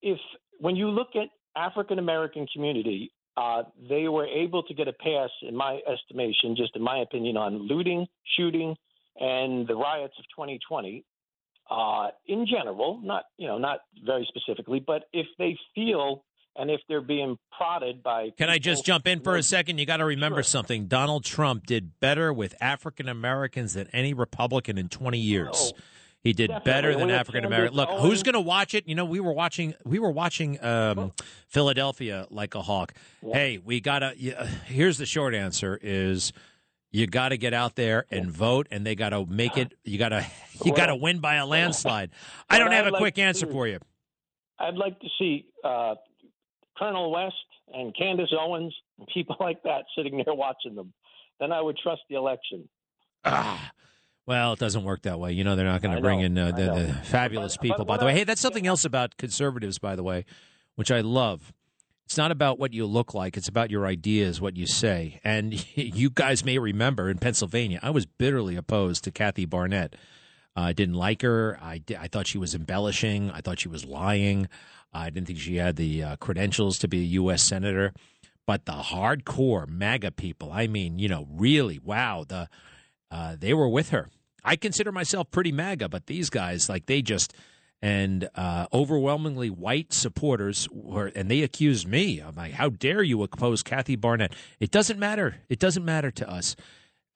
[0.00, 0.18] if
[0.58, 5.28] when you look at African American community, uh, they were able to get a pass,
[5.42, 8.06] in my estimation, just in my opinion, on looting,
[8.38, 8.74] shooting,
[9.20, 11.04] and the riots of 2020.
[11.70, 16.24] Uh, in general, not you know, not very specifically, but if they feel
[16.58, 18.30] and if they're being prodded by.
[18.36, 19.78] Can I just jump in for a second?
[19.78, 20.44] You got to remember sure.
[20.44, 20.86] something.
[20.86, 25.72] Donald Trump did better with African Americans than any Republican in 20 years.
[25.74, 25.78] Oh,
[26.24, 26.72] he did definitely.
[26.72, 27.76] better than African American.
[27.76, 28.88] Look, Sanders' who's going to watch it?
[28.88, 29.74] You know, we were watching.
[29.84, 31.12] We were watching um,
[31.46, 32.92] Philadelphia like a hawk.
[33.22, 34.14] Hey, we gotta.
[34.16, 36.32] Yeah, here's the short answer: is
[36.90, 39.74] you got to get out there and vote, and they got to make it.
[39.84, 40.26] You got to.
[40.64, 42.10] You got to win by a landslide.
[42.50, 43.78] I don't have a quick answer for you.
[44.58, 45.94] I'd like to see uh,
[46.78, 47.34] Colonel West
[47.72, 50.92] and Candace Owens and people like that sitting there watching them.
[51.40, 52.68] Then I would trust the election.
[53.24, 53.70] Ah,
[54.26, 55.32] well, it doesn't work that way.
[55.32, 57.78] You know, they're not going to bring know, in uh, the, the fabulous people.
[57.78, 60.24] but by the way, I- hey, that's something else about conservatives, by the way,
[60.74, 61.52] which I love.
[62.04, 63.36] It's not about what you look like.
[63.36, 65.20] It's about your ideas, what you say.
[65.24, 69.94] And you guys may remember in Pennsylvania, I was bitterly opposed to Kathy Barnett.
[70.56, 71.58] I didn't like her.
[71.62, 73.30] I, I thought she was embellishing.
[73.30, 74.48] I thought she was lying.
[74.92, 77.42] I didn't think she had the uh, credentials to be a U.S.
[77.42, 77.92] senator.
[78.46, 82.48] But the hardcore MAGA people, I mean, you know, really, wow, the
[83.10, 84.08] uh, they were with her.
[84.42, 87.34] I consider myself pretty MAGA, but these guys, like, they just
[87.80, 92.20] and uh, overwhelmingly white supporters were, and they accused me.
[92.20, 94.34] I'm like, how dare you oppose Kathy Barnett?
[94.58, 95.36] It doesn't matter.
[95.48, 96.56] It doesn't matter to us.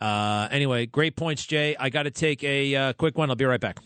[0.01, 1.77] Uh, anyway, great points, Jay.
[1.79, 3.31] I got to take a uh, quick one.
[3.31, 3.81] I'll be right back.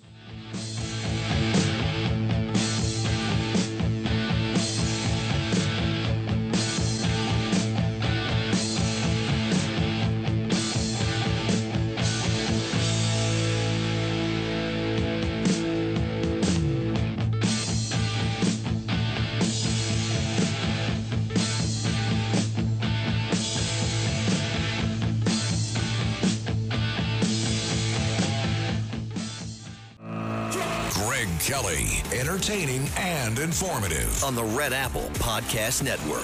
[32.37, 34.23] Entertaining and informative.
[34.23, 36.21] on the Red Apple Podcast Network.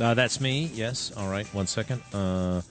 [0.00, 0.68] Uh, that's me.
[0.74, 1.12] Yes.
[1.16, 1.46] All right.
[1.54, 2.02] One second.
[2.12, 2.62] Uh,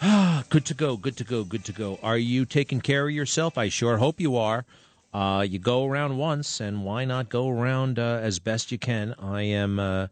[0.00, 0.96] ah, good to go.
[0.96, 1.44] Good to go.
[1.44, 1.98] Good to go.
[2.02, 3.58] Are you taking care of yourself?
[3.58, 4.64] I sure hope you are.
[5.12, 9.14] Uh, you go around once, and why not go around uh, as best you can?
[9.18, 10.08] I am.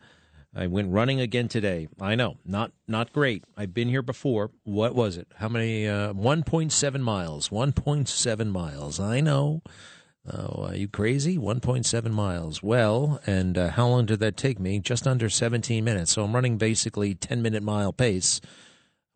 [0.58, 1.86] I went running again today.
[2.00, 3.44] I know, not not great.
[3.56, 4.50] I've been here before.
[4.64, 5.28] What was it?
[5.36, 5.86] How many?
[5.86, 7.52] Uh, One point seven miles.
[7.52, 8.98] One point seven miles.
[8.98, 9.62] I know.
[10.30, 11.38] Oh, are you crazy?
[11.38, 12.62] 1.7 miles.
[12.62, 14.78] Well, and uh, how long did that take me?
[14.78, 16.12] Just under 17 minutes.
[16.12, 18.42] So I'm running basically 10 minute mile pace.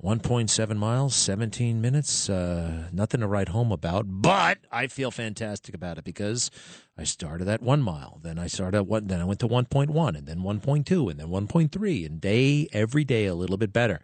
[0.03, 2.29] 1.7 miles, 17 minutes.
[2.29, 6.51] Uh, nothing to write home about, but I feel fantastic about it because
[6.99, 8.19] I started at one mile.
[8.21, 9.07] Then I started at one.
[9.07, 13.27] Then I went to 1.1, and then 1.2, and then 1.3, and day every day
[13.27, 14.01] a little bit better.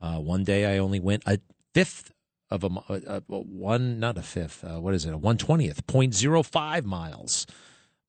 [0.00, 1.40] Uh, one day I only went a
[1.74, 2.12] fifth
[2.50, 4.64] of a, uh, uh, one, not a fifth.
[4.64, 5.12] Uh, what is it?
[5.14, 7.46] A one twentieth, 0.05 miles.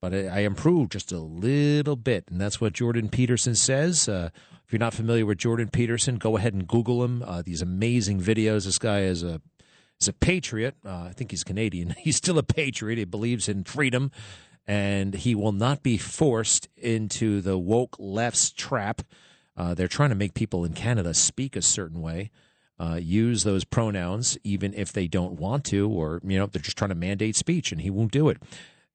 [0.02, 4.10] But I, improved just a little bit, and that's what Jordan Peterson says.
[4.10, 4.32] Uh,
[4.66, 7.22] if you're not familiar with Jordan Peterson, go ahead and Google him.
[7.24, 8.66] Uh, these amazing videos.
[8.66, 9.42] This guy is a
[10.00, 10.76] is a patriot.
[10.84, 11.92] Uh, I think he's Canadian.
[12.00, 12.98] He's still a patriot.
[12.98, 14.12] He believes in freedom,
[14.66, 19.04] and he will not be forced into the woke left's trap.
[19.56, 22.32] Uh, they're trying to make people in Canada speak a certain way,
[22.80, 26.78] uh, use those pronouns, even if they don't want to, or you know they're just
[26.78, 28.42] trying to mandate speech, and he won't do it.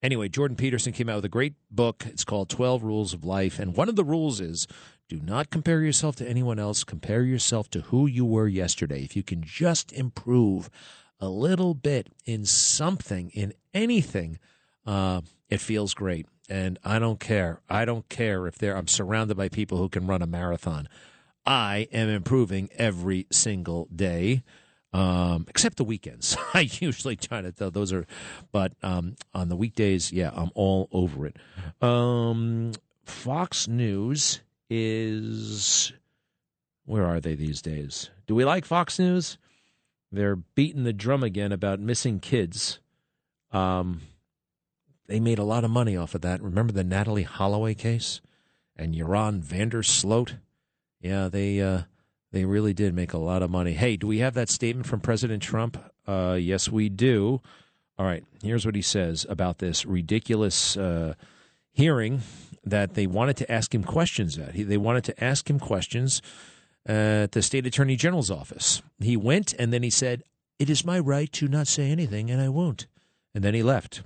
[0.07, 2.07] Anyway, Jordan Peterson came out with a great book.
[2.07, 3.59] It's called 12 Rules of Life.
[3.59, 4.69] And one of the rules is
[5.09, 6.85] do not compare yourself to anyone else.
[6.85, 9.03] Compare yourself to who you were yesterday.
[9.03, 10.71] If you can just improve
[11.19, 14.39] a little bit in something, in anything,
[14.87, 16.29] uh, it feels great.
[16.49, 17.61] And I don't care.
[17.69, 20.89] I don't care if they're, I'm surrounded by people who can run a marathon.
[21.45, 24.45] I am improving every single day
[24.97, 26.39] um, except the weekends.
[26.55, 28.07] I usually try to those are,
[28.51, 31.37] but um, on the weekdays, yeah, I'm all over it.
[31.83, 32.73] Um,
[33.05, 34.41] Fox News
[34.71, 35.93] is
[36.87, 38.09] where are they these days?
[38.27, 39.37] Do we like Fox News?
[40.11, 42.79] They're beating the drum again about missing kids.
[43.53, 44.01] Um,
[45.09, 46.41] they made a lot of money off of that.
[46.43, 48.23] Remember the Natalee Holloway case
[48.75, 50.37] and Joran van der Sloot?
[51.03, 51.83] Yeah, they uh,
[52.33, 53.73] they really did make a lot of money.
[53.73, 55.79] Hey, do we have that statement from President Trump?
[56.07, 57.41] Uh, yes, we do.
[57.99, 61.15] All right, here's what he says about this ridiculous uh,
[61.73, 62.21] hearing
[62.65, 64.55] that they wanted to ask him questions at.
[64.55, 66.21] He, they wanted to ask him questions
[66.85, 68.83] at the state attorney general's office.
[68.99, 70.23] He went and then he said,
[70.59, 72.87] It is my right to not say anything, and I won't.
[73.35, 74.03] And then he left.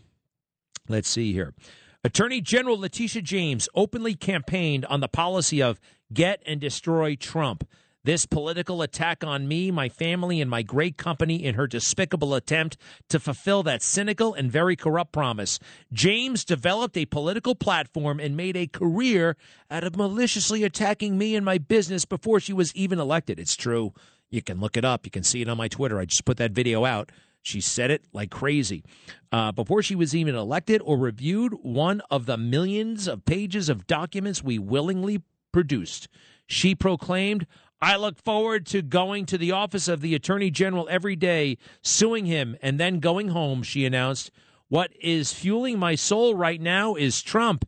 [0.88, 1.54] Let's see here.
[2.02, 5.80] Attorney General Letitia James openly campaigned on the policy of
[6.12, 7.68] get and destroy Trump.
[8.02, 12.78] This political attack on me, my family, and my great company in her despicable attempt
[13.10, 15.58] to fulfill that cynical and very corrupt promise.
[15.92, 19.36] James developed a political platform and made a career
[19.70, 23.38] out of maliciously attacking me and my business before she was even elected.
[23.38, 23.92] It's true.
[24.30, 25.04] You can look it up.
[25.04, 25.98] You can see it on my Twitter.
[25.98, 27.12] I just put that video out.
[27.42, 28.82] She said it like crazy.
[29.30, 33.86] Uh, before she was even elected or reviewed one of the millions of pages of
[33.86, 35.22] documents we willingly
[35.52, 36.08] produced,
[36.46, 37.46] she proclaimed,
[37.82, 42.26] I look forward to going to the office of the Attorney General every day, suing
[42.26, 44.30] him, and then going home, she announced.
[44.68, 47.64] What is fueling my soul right now is Trump.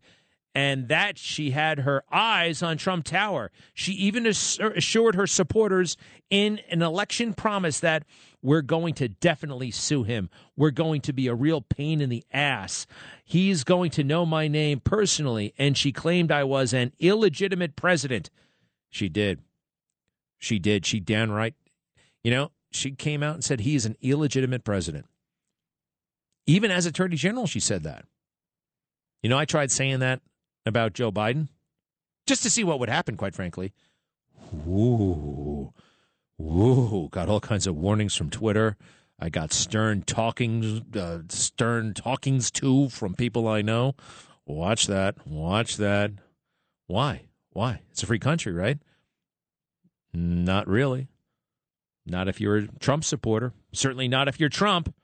[0.54, 3.50] and that she had her eyes on Trump Tower.
[3.72, 5.96] She even assured her supporters
[6.30, 8.04] in an election promise that
[8.42, 10.28] we're going to definitely sue him.
[10.56, 12.86] We're going to be a real pain in the ass.
[13.24, 15.54] He's going to know my name personally.
[15.56, 18.28] And she claimed I was an illegitimate president.
[18.90, 19.40] She did.
[20.42, 20.84] She did.
[20.84, 21.54] She downright,
[22.24, 25.06] you know, she came out and said he is an illegitimate president.
[26.46, 28.06] Even as Attorney General, she said that.
[29.22, 30.20] You know, I tried saying that
[30.66, 31.46] about Joe Biden
[32.26, 33.72] just to see what would happen, quite frankly.
[34.66, 35.72] Ooh,
[36.40, 38.76] ooh, got all kinds of warnings from Twitter.
[39.20, 43.94] I got stern talkings, uh, stern talkings too from people I know.
[44.44, 45.24] Watch that.
[45.24, 46.10] Watch that.
[46.88, 47.26] Why?
[47.50, 47.82] Why?
[47.92, 48.78] It's a free country, right?
[50.14, 51.08] Not really.
[52.04, 53.52] Not if you're a Trump supporter.
[53.72, 54.94] Certainly not if you're Trump.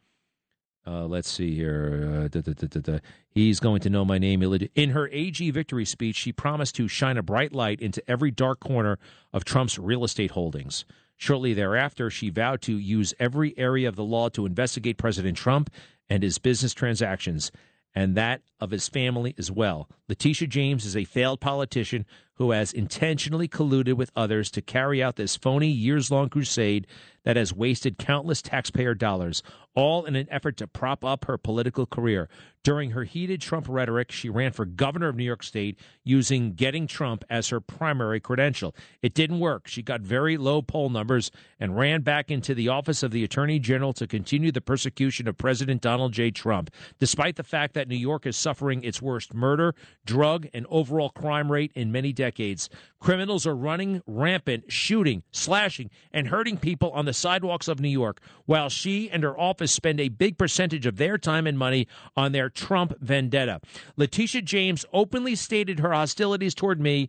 [0.86, 2.22] Uh, let's see here.
[2.24, 2.98] Uh, da, da, da,
[3.28, 4.42] He's going to know my name.
[4.74, 8.60] In her AG victory speech, she promised to shine a bright light into every dark
[8.60, 8.98] corner
[9.32, 10.86] of Trump's real estate holdings.
[11.16, 15.68] Shortly thereafter, she vowed to use every area of the law to investigate President Trump
[16.08, 17.52] and his business transactions,
[17.94, 19.90] and that of his family as well.
[20.08, 22.06] Letitia James is a failed politician
[22.38, 26.86] who has intentionally colluded with others to carry out this phony years long crusade
[27.28, 29.42] that has wasted countless taxpayer dollars,
[29.74, 32.26] all in an effort to prop up her political career.
[32.64, 36.86] During her heated Trump rhetoric, she ran for governor of New York State using getting
[36.86, 38.74] Trump as her primary credential.
[39.02, 39.68] It didn't work.
[39.68, 41.30] She got very low poll numbers
[41.60, 45.38] and ran back into the office of the Attorney General to continue the persecution of
[45.38, 46.30] President Donald J.
[46.30, 49.74] Trump, despite the fact that New York is suffering its worst murder,
[50.04, 52.68] drug, and overall crime rate in many decades.
[53.00, 58.20] Criminals are running rampant, shooting, slashing, and hurting people on the sidewalks of New York,
[58.46, 61.86] while she and her office spend a big percentage of their time and money
[62.16, 63.60] on their Trump vendetta.
[63.96, 67.08] Letitia James openly stated her hostilities toward me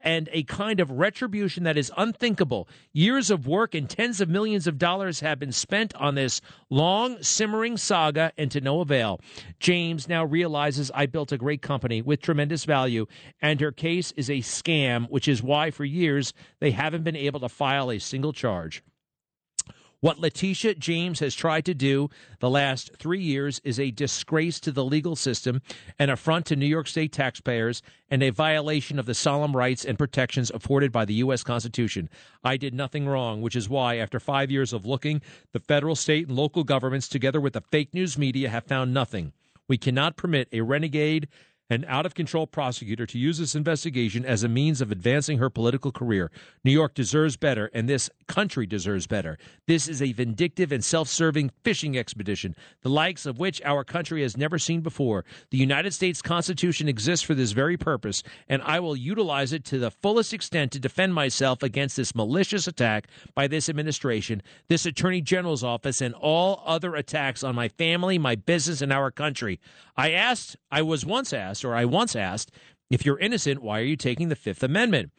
[0.00, 2.68] and a kind of retribution that is unthinkable.
[2.92, 7.22] Years of work and tens of millions of dollars have been spent on this long,
[7.22, 9.20] simmering saga and to no avail.
[9.58, 13.06] James now realizes I built a great company with tremendous value,
[13.42, 17.40] and her case is a scam, which is why for years they haven't been able
[17.40, 18.82] to file a single charge.
[20.02, 22.08] What Letitia James has tried to do
[22.38, 25.60] the last three years is a disgrace to the legal system,
[25.98, 29.98] an affront to New York State taxpayers, and a violation of the solemn rights and
[29.98, 31.44] protections afforded by the U.S.
[31.44, 32.08] Constitution.
[32.42, 35.20] I did nothing wrong, which is why, after five years of looking,
[35.52, 39.34] the federal, state, and local governments, together with the fake news media, have found nothing.
[39.68, 41.28] We cannot permit a renegade
[41.70, 45.48] an out of control prosecutor to use this investigation as a means of advancing her
[45.48, 46.30] political career.
[46.64, 49.38] New York deserves better, and this country deserves better.
[49.66, 54.22] This is a vindictive and self serving fishing expedition, the likes of which our country
[54.22, 55.24] has never seen before.
[55.50, 59.78] The United States Constitution exists for this very purpose, and I will utilize it to
[59.78, 65.20] the fullest extent to defend myself against this malicious attack by this administration, this Attorney
[65.20, 69.60] General's office, and all other attacks on my family, my business, and our country.
[69.96, 72.50] I asked, I was once asked, or I once asked,
[72.90, 75.12] if you're innocent, why are you taking the Fifth Amendment?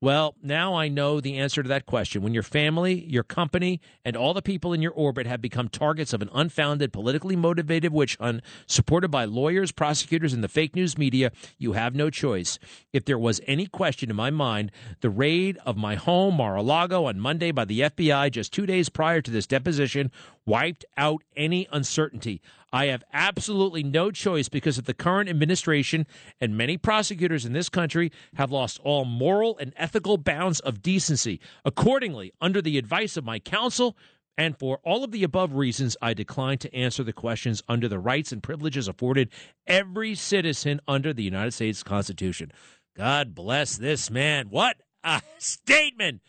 [0.00, 2.22] Well, now I know the answer to that question.
[2.22, 6.12] When your family, your company, and all the people in your orbit have become targets
[6.12, 10.96] of an unfounded, politically motivated witch hunt supported by lawyers, prosecutors, and the fake news
[10.96, 12.60] media, you have no choice.
[12.92, 14.70] If there was any question in my mind,
[15.00, 18.66] the raid of my home, Mar a Lago, on Monday by the FBI just two
[18.66, 20.12] days prior to this deposition
[20.46, 22.40] wiped out any uncertainty.
[22.72, 26.06] I have absolutely no choice because of the current administration
[26.40, 31.40] and many prosecutors in this country have lost all moral and ethical bounds of decency.
[31.64, 33.96] Accordingly, under the advice of my counsel,
[34.36, 37.98] and for all of the above reasons, I decline to answer the questions under the
[37.98, 39.30] rights and privileges afforded
[39.66, 42.52] every citizen under the United States Constitution.
[42.96, 44.48] God bless this man.
[44.50, 46.20] What a statement!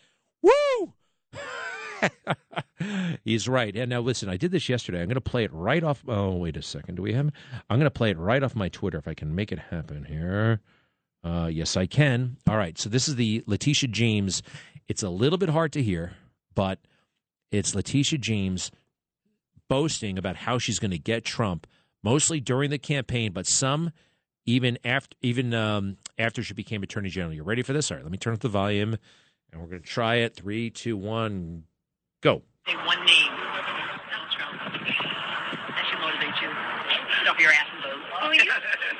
[0.42, 0.94] Woo!
[3.24, 3.74] He's right.
[3.76, 5.00] And now listen, I did this yesterday.
[5.00, 6.02] I'm going to play it right off.
[6.08, 6.96] Oh, wait a second.
[6.96, 7.30] Do we have?
[7.68, 10.04] I'm going to play it right off my Twitter if I can make it happen
[10.04, 10.60] here.
[11.22, 12.36] Uh, yes, I can.
[12.48, 12.78] All right.
[12.78, 14.42] So this is the Letitia James.
[14.88, 16.12] It's a little bit hard to hear,
[16.54, 16.80] but
[17.50, 18.70] it's Letitia James
[19.68, 21.66] boasting about how she's going to get Trump,
[22.02, 23.92] mostly during the campaign, but some
[24.46, 27.34] even after even um, after she became Attorney General.
[27.34, 27.90] You ready for this?
[27.90, 28.02] All right.
[28.02, 28.96] Let me turn up the volume,
[29.52, 30.34] and we're going to try it.
[30.34, 31.64] Three, two, one.
[32.20, 32.42] Go.
[32.68, 33.32] Say one name.
[34.12, 34.52] Donald Trump.
[34.60, 36.52] That should motivate you.
[36.52, 37.96] Get off your ass and vote.
[38.28, 38.44] Will you,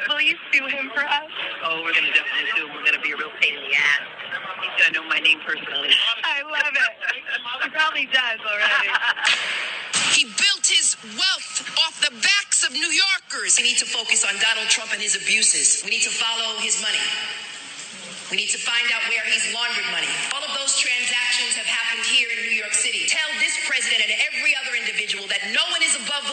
[0.09, 1.29] will you sue him for us?
[1.61, 2.73] Oh, we're going to definitely sue him.
[2.73, 4.09] We're going to be a real pain in the ass.
[4.65, 5.93] He's going to know my name personally.
[6.25, 6.93] I love it.
[7.61, 8.89] He probably does already.
[10.17, 13.61] He built his wealth off the backs of New Yorkers.
[13.61, 15.85] We need to focus on Donald Trump and his abuses.
[15.85, 17.05] We need to follow his money.
[18.31, 20.07] We need to find out where he's laundered money.
[20.33, 21.00] All of those transactions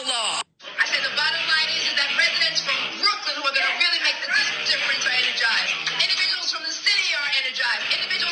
[0.08, 0.40] law.
[0.64, 3.76] I said the bottom line is, is that residents from Brooklyn who are going to
[3.76, 4.32] really make the
[4.64, 5.72] difference are energized.
[6.00, 7.84] Individuals from the city are energized.
[7.92, 8.27] Individuals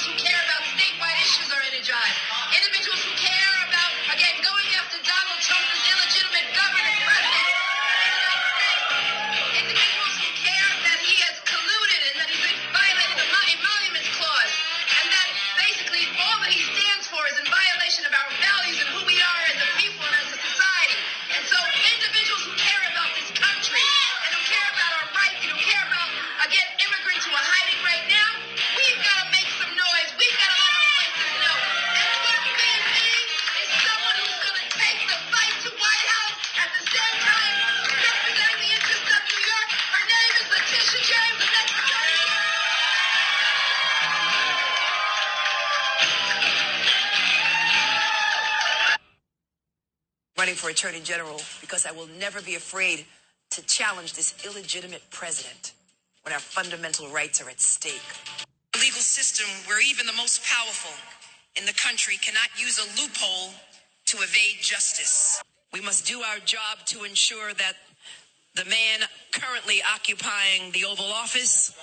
[50.77, 53.07] Attorney General because I will never be afraid
[53.53, 55.73] to challenge this illegitimate president
[56.23, 58.05] when our fundamental rights are at stake.
[58.75, 60.93] A legal system where even the most powerful
[61.59, 63.55] in the country cannot use a loophole
[64.09, 65.43] to evade justice.
[65.73, 67.73] We must do our job to ensure that
[68.55, 71.75] the man currently occupying the Oval Office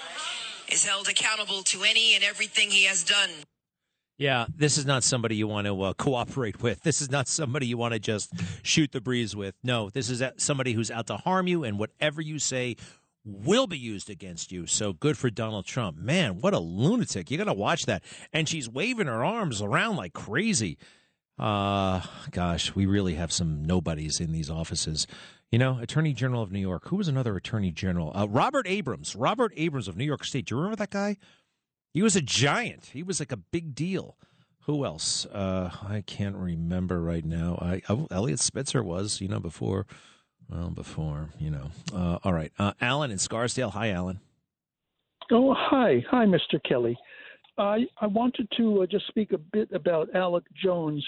[0.71, 3.31] is held accountable to any and everything he has done.
[4.17, 6.81] Yeah, this is not somebody you want to uh, cooperate with.
[6.83, 8.31] This is not somebody you want to just
[8.61, 9.55] shoot the breeze with.
[9.63, 12.75] No, this is somebody who's out to harm you, and whatever you say
[13.25, 14.67] will be used against you.
[14.67, 15.97] So good for Donald Trump.
[15.97, 17.31] Man, what a lunatic.
[17.31, 18.03] You got to watch that.
[18.31, 20.77] And she's waving her arms around like crazy.
[21.39, 25.07] Uh, gosh, we really have some nobodies in these offices.
[25.51, 26.87] You know, Attorney General of New York.
[26.89, 28.11] Who was another Attorney General?
[28.15, 29.15] Uh, Robert Abrams.
[29.15, 30.45] Robert Abrams of New York State.
[30.45, 31.17] Do you remember that guy?
[31.93, 32.89] He was a giant.
[32.93, 34.17] He was like a big deal.
[34.61, 35.25] Who else?
[35.27, 37.59] Uh, I can't remember right now.
[37.61, 39.85] I, oh, Eliot Spitzer was, you know, before.
[40.49, 41.69] Well, before, you know.
[41.93, 42.51] Uh, all right.
[42.57, 43.71] Uh, Alan in Scarsdale.
[43.71, 44.19] Hi, Alan.
[45.31, 46.03] Oh, hi.
[46.09, 46.61] Hi, Mr.
[46.67, 46.97] Kelly.
[47.57, 51.05] I, I wanted to uh, just speak a bit about Alex Jones.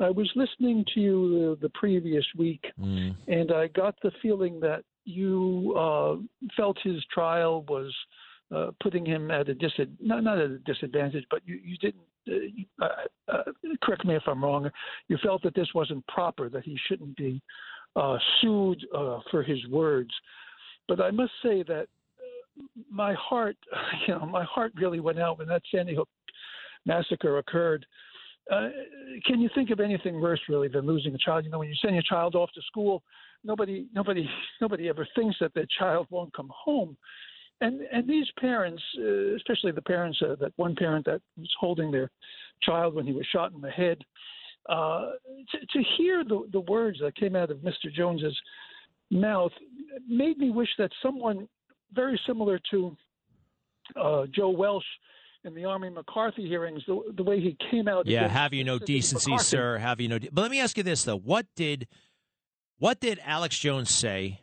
[0.00, 3.16] I was listening to you uh, the previous week, mm.
[3.26, 6.16] and I got the feeling that you uh,
[6.56, 7.92] felt his trial was
[8.54, 12.02] uh, putting him at a disad not not at a disadvantage, but you you didn't.
[12.80, 13.42] Uh, uh, uh,
[13.82, 14.70] correct me if I'm wrong.
[15.08, 17.40] You felt that this wasn't proper, that he shouldn't be
[17.96, 18.84] uh, sued
[19.30, 20.10] for his words.
[20.88, 21.88] But I must say that
[22.90, 23.56] my heart,
[24.06, 26.08] you know, my heart really went out when that Sandy Hook
[26.86, 27.86] massacre occurred.
[28.50, 28.70] Uh,
[29.26, 31.44] can you think of anything worse, really, than losing a child?
[31.44, 33.02] You know, when you send your child off to school,
[33.44, 34.28] nobody, nobody,
[34.60, 36.96] nobody ever thinks that their child won't come home
[37.60, 41.90] and and these parents, uh, especially the parents, uh, that one parent that was holding
[41.90, 42.10] their
[42.62, 43.98] child when he was shot in the head,
[44.68, 45.10] uh,
[45.50, 47.92] to, to hear the the words that came out of Mr.
[47.94, 48.38] Jones's
[49.10, 49.52] mouth
[50.08, 51.48] made me wish that someone
[51.92, 52.96] very similar to
[53.96, 54.84] uh, Joe Welch
[55.44, 58.06] in the Army McCarthy hearings, the, the way he came out.
[58.06, 59.44] Yeah, have you no decency, McCarthy.
[59.48, 59.78] sir?
[59.78, 60.18] Have you no?
[60.18, 61.88] De- but let me ask you this though: what did
[62.78, 64.40] what did Alex Jones say,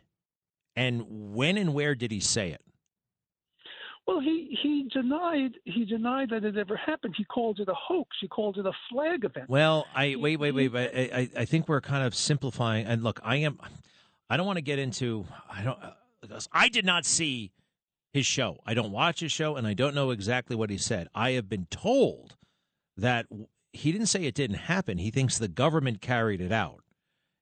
[0.74, 2.60] and when and where did he say it?
[4.06, 7.14] Well, he he denied he denied that it ever happened.
[7.18, 8.16] He called it a hoax.
[8.20, 9.50] He called it a flag event.
[9.50, 10.68] Well, I wait, wait, wait.
[10.68, 12.86] But I, I, I think we're kind of simplifying.
[12.86, 13.58] And look, I am.
[14.30, 15.26] I don't want to get into.
[15.50, 15.78] I don't.
[15.82, 17.52] Uh, I did not see
[18.12, 18.58] his show.
[18.64, 21.08] I don't watch his show, and I don't know exactly what he said.
[21.14, 22.36] I have been told
[22.96, 23.26] that
[23.72, 24.98] he didn't say it didn't happen.
[24.98, 26.82] He thinks the government carried it out,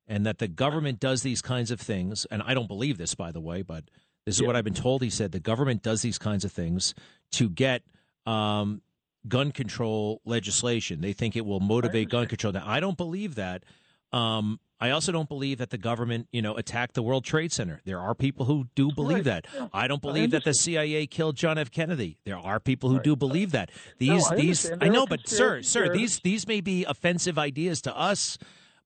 [0.06, 2.26] and that the government does these kinds of things.
[2.30, 3.84] And I don't believe this, by the way, but
[4.26, 4.46] this is Yeah.
[4.48, 5.02] what I've been told.
[5.02, 6.94] He said the government does these kinds of things
[7.32, 7.82] to get
[8.26, 8.80] um,
[9.28, 11.00] gun control legislation.
[11.00, 12.52] They think it will motivate gun control.
[12.52, 13.62] Now, I don't believe that.
[14.12, 17.80] Um, I also don't believe that the government, you know, attacked the World Trade Center.
[17.84, 19.42] There are people who do believe Right.
[19.44, 19.46] that.
[19.54, 19.68] Yeah.
[19.72, 21.70] I don't I believe that the CIA killed John F.
[21.70, 22.18] Kennedy.
[22.24, 23.70] There are people who do believe that.
[23.98, 24.70] These, I these.
[24.80, 28.36] I know, but sir, sir, these, these may be offensive ideas to us,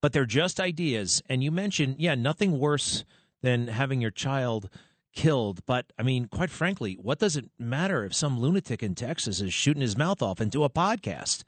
[0.00, 1.22] but they're just ideas.
[1.28, 3.04] And you mentioned, yeah, nothing worse
[3.42, 4.68] than having your child
[5.14, 5.64] killed.
[5.66, 9.52] But I mean, quite frankly, what does it matter if some lunatic in Texas is
[9.52, 11.44] shooting his mouth off into a podcast?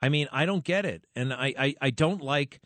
[0.00, 2.60] I mean, I don't get it, and I, I, I don't like.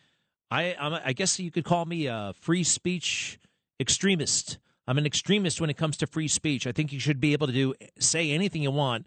[0.50, 3.38] I, I'm, I guess you could call me a free speech
[3.78, 4.58] extremist.
[4.86, 6.66] I'm an extremist when it comes to free speech.
[6.66, 9.06] I think you should be able to do say anything you want,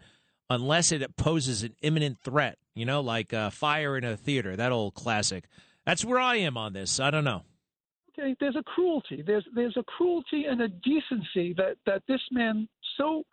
[0.50, 2.58] unless it poses an imminent threat.
[2.76, 5.46] You know, like uh, fire in a theater, that old classic.
[5.86, 7.00] That's where I am on this.
[7.00, 7.44] I don't know.
[8.40, 9.24] There's a cruelty.
[9.26, 12.68] There's there's a cruelty and a decency that that this man
[12.98, 13.24] so.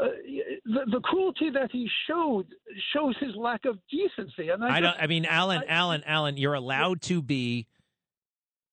[0.00, 0.06] Uh,
[0.64, 2.46] the, the cruelty that he showed
[2.94, 4.96] shows his lack of decency, and I, I don't.
[4.98, 7.66] I mean, Alan, Alan, Alan, you're allowed to be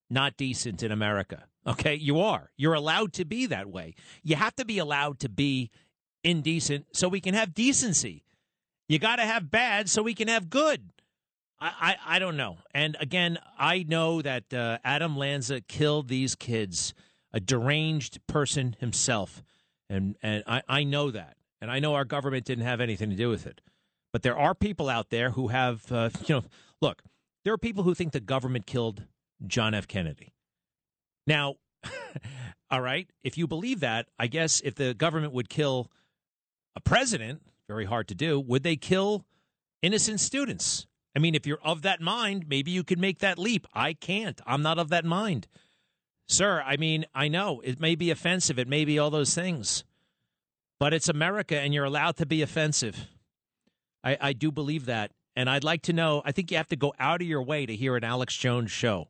[0.09, 1.43] not decent in America.
[1.67, 2.51] Okay, you are.
[2.55, 3.95] You're allowed to be that way.
[4.23, 5.71] You have to be allowed to be
[6.23, 8.23] indecent so we can have decency.
[8.87, 10.89] You got to have bad so we can have good.
[11.61, 12.57] I, I, I don't know.
[12.73, 16.93] And again, I know that uh, Adam Lanza killed these kids,
[17.33, 19.43] a deranged person himself,
[19.89, 23.15] and and I, I know that, and I know our government didn't have anything to
[23.15, 23.61] do with it.
[24.11, 26.43] But there are people out there who have, uh, you know,
[26.81, 27.03] look,
[27.43, 29.03] there are people who think the government killed
[29.45, 29.87] John F.
[29.87, 30.33] Kennedy.
[31.27, 31.55] Now,
[32.71, 35.91] all right, if you believe that, I guess if the government would kill
[36.75, 39.25] a president, very hard to do, would they kill
[39.81, 40.87] innocent students?
[41.15, 43.65] I mean, if you're of that mind, maybe you can make that leap.
[43.73, 44.39] I can't.
[44.45, 45.47] I'm not of that mind.
[46.27, 49.83] Sir, I mean, I know it may be offensive, it may be all those things,
[50.79, 53.07] but it's America and you're allowed to be offensive.
[54.03, 55.11] I, I do believe that.
[55.35, 57.65] And I'd like to know, I think you have to go out of your way
[57.65, 59.07] to hear an Alex Jones show.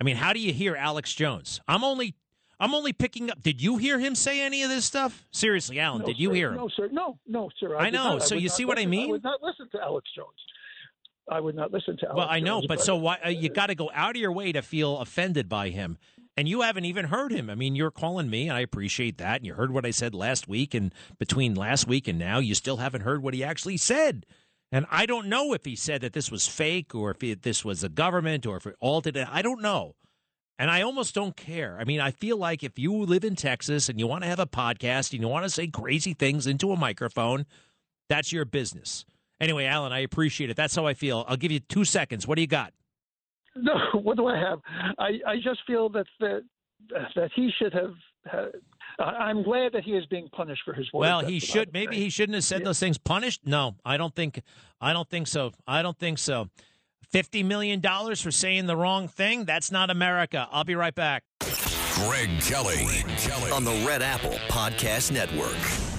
[0.00, 1.60] I mean, how do you hear Alex Jones?
[1.66, 2.14] I'm only
[2.60, 3.42] I'm only picking up.
[3.42, 5.26] Did you hear him say any of this stuff?
[5.32, 6.34] Seriously, Alan, No, did you sir.
[6.34, 6.56] hear him?
[6.56, 6.88] No, sir.
[6.92, 7.76] No, no, sir.
[7.76, 8.20] I did know.
[8.20, 9.08] So you see what I mean?
[9.08, 10.28] I would not listen to Alex Jones.
[11.32, 13.48] I would not listen to Alex Well, I know, Jones, but so why uh, you
[13.48, 15.98] got to go out of your way to feel offended by him,
[16.36, 17.50] and you haven't even heard him.
[17.50, 19.36] I mean, you're calling me, and I appreciate that.
[19.36, 22.54] And you heard what I said last week, and between last week and now, you
[22.54, 24.26] still haven't heard what he actually said.
[24.70, 27.64] And I don't know if he said that this was fake, or if it, this
[27.64, 29.28] was a government, or if it altered it.
[29.30, 29.96] I don't know.
[30.58, 31.76] And I almost don't care.
[31.80, 34.38] I mean, I feel like if you live in Texas and you want to have
[34.38, 37.46] a podcast and you want to say crazy things into a microphone,
[38.08, 39.04] that's your business.
[39.42, 40.56] Anyway, Alan, I appreciate it.
[40.56, 41.24] That's how I feel.
[41.28, 42.26] I'll give you two seconds.
[42.26, 42.72] What do you got?
[43.56, 44.60] No, what do I have?
[44.98, 46.42] I, I just feel that that
[47.16, 47.94] that he should have.
[48.24, 48.52] had
[48.98, 51.00] I- I'm glad that he is being punished for his words.
[51.08, 51.72] Well, he should.
[51.72, 52.98] Maybe he shouldn't have said those things.
[52.98, 53.40] Punished?
[53.44, 54.40] No, I don't think.
[54.80, 55.52] I don't think so.
[55.66, 56.48] I don't think so.
[57.10, 59.44] Fifty million dollars for saying the wrong thing?
[59.44, 60.48] That's not America.
[60.50, 61.24] I'll be right back.
[61.40, 62.86] Greg Kelly.
[63.52, 65.91] on the Red Apple Podcast Network.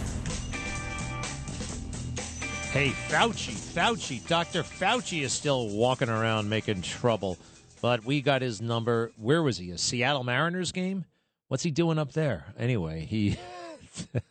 [2.73, 4.63] Hey, Fauci, Fauci, Dr.
[4.63, 7.37] Fauci is still walking around making trouble,
[7.83, 9.11] but we got his number.
[9.15, 9.69] Where was he?
[9.69, 11.05] A Seattle Mariners game?
[11.49, 12.45] What's he doing up there?
[12.57, 13.37] Anyway, he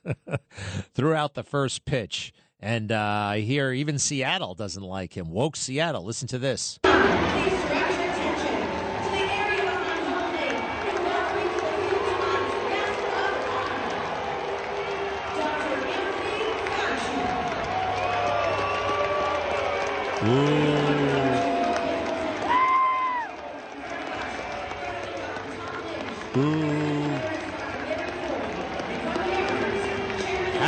[0.93, 5.31] threw out the first pitch, and uh, I hear even Seattle doesn't like him.
[5.31, 6.03] Woke Seattle.
[6.03, 6.81] Listen to this.
[20.23, 20.29] How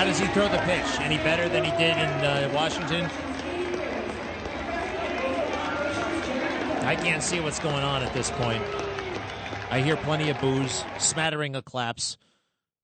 [0.05, 0.99] does he throw the pitch?
[0.99, 3.05] Any better than he did in uh, Washington?
[6.85, 8.65] I can't see what's going on at this point.
[9.71, 12.17] I hear plenty of boos, smattering of claps.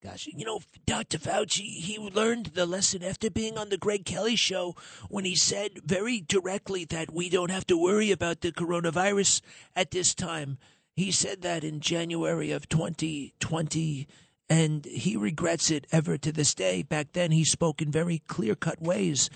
[0.03, 1.19] Gosh, you know, Dr.
[1.19, 4.75] Fauci, he learned the lesson after being on the Greg Kelly show
[5.11, 9.43] when he said very directly that we don't have to worry about the coronavirus
[9.77, 10.57] at this time.
[10.97, 14.09] He said that in January of 2020,
[14.49, 16.83] and he regrets it ever to this day.
[16.83, 19.29] Back then, he spoke in very clear cut ways.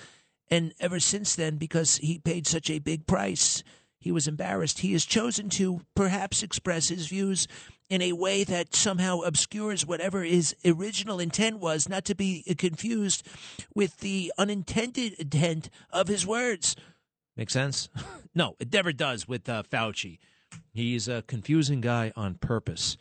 [0.51, 3.63] And ever since then, because he paid such a big price,
[4.05, 4.81] he was embarrassed.
[4.81, 7.49] He has chosen to perhaps express his views
[7.89, 13.27] in a way that somehow obscures whatever his original intent was, not to be confused
[13.75, 16.77] with the unintended intent of his words.
[17.35, 17.89] Make sense?
[18.35, 20.19] no, it never does with uh, Fauci.
[20.75, 22.99] He's a confusing guy on purpose.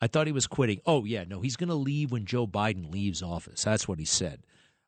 [0.00, 0.80] I thought he was quitting.
[0.86, 3.64] Oh, yeah, no, he's going to leave when Joe Biden leaves office.
[3.64, 4.40] That's what he said,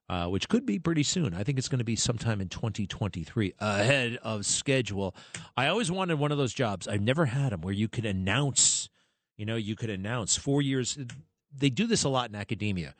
[0.08, 1.34] uh, which could be pretty soon.
[1.34, 5.14] I think it's going to be sometime in 2023, ahead of schedule.
[5.56, 6.88] I always wanted one of those jobs.
[6.88, 8.88] I've never had them where you could announce,
[9.36, 10.98] you know, you could announce four years.
[11.56, 12.94] They do this a lot in academia.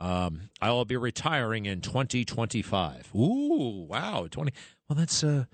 [0.00, 3.14] Um, I will be retiring in 2025.
[3.14, 4.52] Ooh, wow, 20.
[4.88, 5.44] Well, that's uh,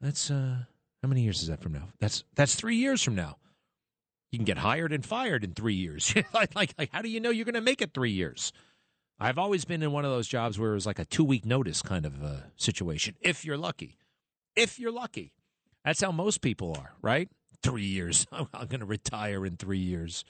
[0.00, 0.56] that's uh,
[1.02, 1.88] how many years is that from now?
[1.98, 3.38] That's that's three years from now.
[4.30, 6.14] You can get hired and fired in three years.
[6.34, 8.52] like, like, like, how do you know you're going to make it three years?
[9.20, 11.44] I've always been in one of those jobs where it was like a two week
[11.44, 13.16] notice kind of uh, situation.
[13.20, 13.98] If you're lucky,
[14.54, 15.32] if you're lucky,
[15.84, 17.28] that's how most people are, right?
[17.62, 18.26] Three years.
[18.32, 20.24] I'm, I'm going to retire in three years.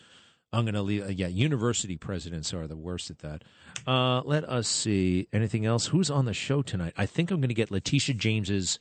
[0.53, 1.05] I'm going to leave.
[1.05, 3.45] Uh, yeah, university presidents are the worst at that.
[3.87, 5.29] Uh, let us see.
[5.33, 5.89] Anything else?
[5.89, 6.95] Who's on the show tonight?
[6.97, 8.79] I think I'm going to get Letitia James's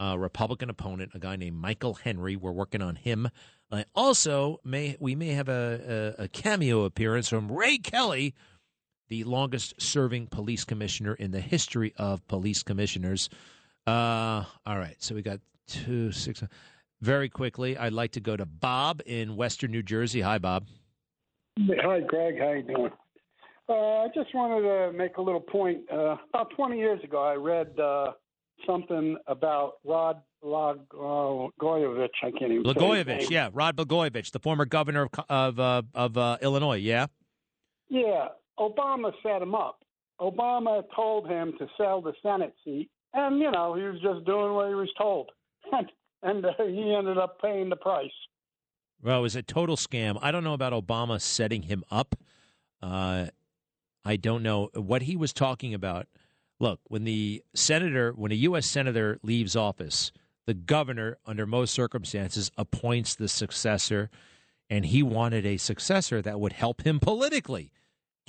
[0.00, 2.36] uh, Republican opponent, a guy named Michael Henry.
[2.36, 3.28] We're working on him.
[3.70, 8.34] Uh, also, may we may have a, a, a cameo appearance from Ray Kelly,
[9.10, 13.28] the longest serving police commissioner in the history of police commissioners.
[13.86, 16.42] Uh, all right, so we got two six.
[17.02, 20.20] Very quickly, I'd like to go to Bob in Western New Jersey.
[20.20, 20.66] Hi, Bob.
[21.58, 22.38] Hi, Greg.
[22.38, 22.90] How you doing?
[23.68, 25.80] Uh, I just wanted to make a little point.
[25.90, 28.12] Uh, about 20 years ago, I read uh,
[28.66, 32.08] something about Rod Blagojevich.
[32.22, 32.64] I can't even.
[32.64, 36.76] Blagojevich, yeah, Rod Blagojevich, the former governor of of, uh, of uh, Illinois.
[36.76, 37.06] Yeah.
[37.88, 38.28] Yeah,
[38.60, 39.82] Obama set him up.
[40.20, 44.52] Obama told him to sell the Senate seat, and you know he was just doing
[44.52, 45.30] what he was told,
[45.72, 45.90] and,
[46.22, 48.10] and uh, he ended up paying the price.
[49.02, 50.18] Well, it was a total scam.
[50.20, 52.16] I don't know about Obama setting him up.
[52.82, 53.26] Uh,
[54.04, 56.06] I don't know what he was talking about.
[56.58, 58.66] Look, when the senator, when a U.S.
[58.66, 60.12] senator leaves office,
[60.44, 64.10] the governor, under most circumstances, appoints the successor,
[64.68, 67.72] and he wanted a successor that would help him politically.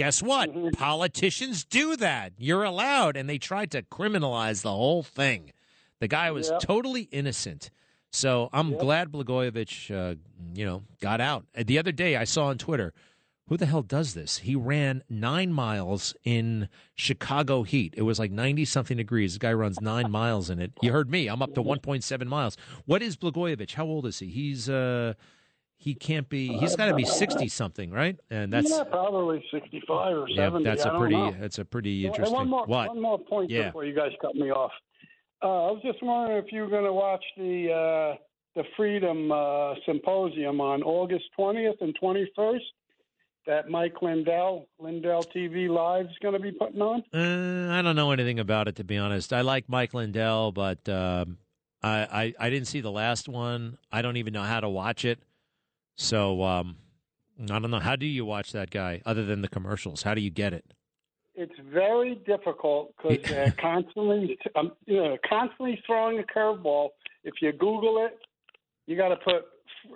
[0.02, 0.50] Guess what?
[0.50, 0.70] Mm-hmm.
[0.70, 2.34] Politicians do that.
[2.40, 5.52] You're allowed, and they tried to criminalize the whole thing.
[6.00, 6.60] The guy was Yep.
[6.62, 7.70] totally innocent.
[8.10, 10.16] So I'm glad Blagojevich, uh,
[10.56, 11.46] you know, got out.
[11.56, 12.94] Uh, The other day I saw on Twitter,
[13.48, 14.40] who the hell does this?
[14.40, 17.94] He ran nine miles in Chicago heat.
[17.96, 19.34] It was like 90 something degrees.
[19.34, 20.72] This guy runs nine miles in it.
[20.82, 21.28] You heard me.
[21.28, 22.58] I'm up to 1.7 miles.
[22.88, 23.76] What is Blagojevich?
[23.76, 24.30] How old is he?
[24.30, 25.14] He's, uh,
[25.82, 28.16] he can't be, he's got to be 60 something, right?
[28.30, 30.64] And that's, yeah, probably 65 or yeah, 70.
[30.64, 31.36] that's a pretty, know.
[31.40, 32.36] that's a pretty interesting.
[32.36, 32.90] one more, what?
[32.90, 33.68] one more point Yeah.
[33.68, 34.72] before you guys cut me off.
[35.42, 38.16] Uh, I was just wondering if you were going to watch the uh,
[38.56, 42.60] the Freedom uh, Symposium on August 20th and 21st
[43.48, 47.04] that Mike Lindell, Lindell TV Live, is going to be putting on.
[47.12, 49.34] Uh, I don't know anything about it to be honest.
[49.34, 51.40] I like Mike Lindell, but um,
[51.82, 53.80] I, I I didn't see the last one.
[53.92, 55.18] I don't even know how to watch it.
[56.02, 56.78] So um,
[57.50, 57.80] I don't know.
[57.80, 60.02] How do you watch that guy other than the commercials?
[60.02, 60.66] How do you get it?
[61.36, 66.90] It's very difficult because they're constantly, um, you know, constantly throwing a curveball.
[67.24, 68.18] If you Google it,
[68.88, 69.46] you got to put,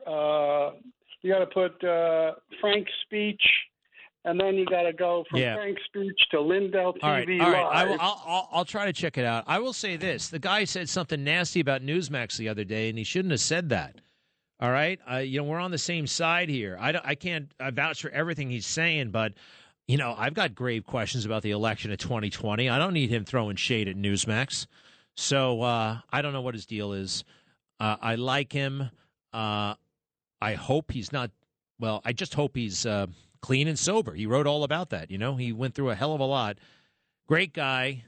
[0.07, 0.77] uh,
[1.23, 3.41] you got to put uh, Frank's speech,
[4.25, 5.57] and then you got to go from Yeah.
[5.57, 7.75] FrankSpeech to Lindell TV All right, all right.
[7.75, 9.43] I will, I'll, I'll, I'll try to check it out.
[9.47, 12.97] I will say this: the guy said something nasty about Newsmax the other day, and
[12.97, 14.01] he shouldn't have said that.
[14.59, 16.77] All right, uh, you know we're on the same side here.
[16.79, 19.33] I, I can't uh, vouch for everything he's saying, but
[19.87, 22.69] you know I've got grave questions about the election of 2020.
[22.69, 24.67] I don't need him throwing shade at Newsmax.
[25.15, 27.23] So uh, I don't know what his deal is.
[27.79, 28.89] Uh, I like him.
[29.33, 29.75] Uh,
[30.41, 31.31] I hope he's not.
[31.79, 33.07] Well, I just hope he's uh,
[33.41, 34.13] clean and sober.
[34.13, 35.11] He wrote all about that.
[35.11, 36.57] You know, he went through a hell of a lot.
[37.27, 38.03] Great guy,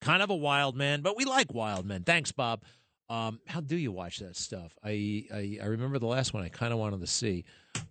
[0.00, 2.02] kind of a wild man, but we like wild men.
[2.02, 2.62] Thanks, Bob.
[3.10, 4.72] Um, how do you watch that stuff?
[4.82, 6.42] I, I I remember the last one.
[6.42, 7.44] I kind of wanted to see.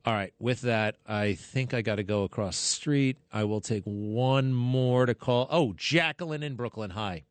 [0.05, 3.17] All right, with that, I think I got to go across the street.
[3.31, 5.47] I will take one more to call.
[5.51, 6.91] Oh, Jacqueline in Brooklyn.
[6.91, 7.23] Hi.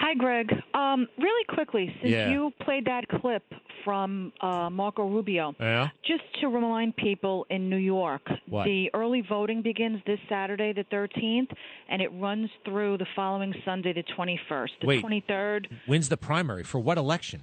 [0.00, 0.50] Hi, Greg.
[0.72, 2.30] Um, really quickly, since Yeah.
[2.30, 3.42] you played that clip
[3.84, 5.88] from uh, Marco Rubio, Yeah.
[6.06, 8.64] just to remind people in New York, What?
[8.64, 11.50] the early voting begins this Saturday, the 13th,
[11.90, 14.72] and it runs through the following Sunday, the 21st.
[14.80, 15.02] The Wait.
[15.02, 17.42] 23rd, Wins the primary for what election?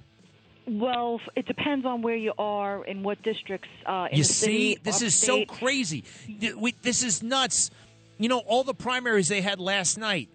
[0.66, 3.68] well, it depends on where you are in what districts.
[3.86, 6.02] Uh, in you the city, see, this is so crazy.
[6.82, 7.70] This is nuts.
[8.18, 10.28] You know, all the primaries they had last night.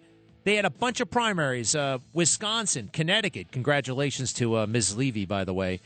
[0.44, 1.74] They had a bunch of primaries.
[1.74, 3.50] Uh, Wisconsin, Connecticut.
[3.50, 4.96] Congratulations to uh, Ms.
[4.96, 5.80] Levy, by the way.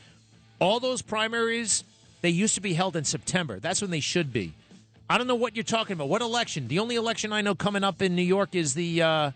[0.59, 1.85] All those primaries,
[2.21, 3.59] they used to be held in September.
[3.59, 4.53] That's when they should be.
[5.09, 6.09] I don't know what you're talking about.
[6.09, 6.67] What election?
[6.67, 9.31] The only election I know coming up in New York is the uh,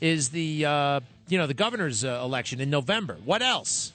[0.00, 3.16] is the uh, you know the governor's uh, election in November.
[3.24, 3.92] What else?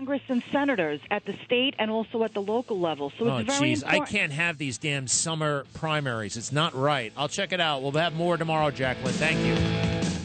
[0.00, 3.12] Congress and senators at the state and also at the local level.
[3.18, 6.38] So oh, it's very jeez, I can't have these damn summer primaries.
[6.38, 7.12] It's not right.
[7.18, 7.82] I'll check it out.
[7.82, 9.12] We'll have more tomorrow, Jacqueline.
[9.12, 10.19] Thank you.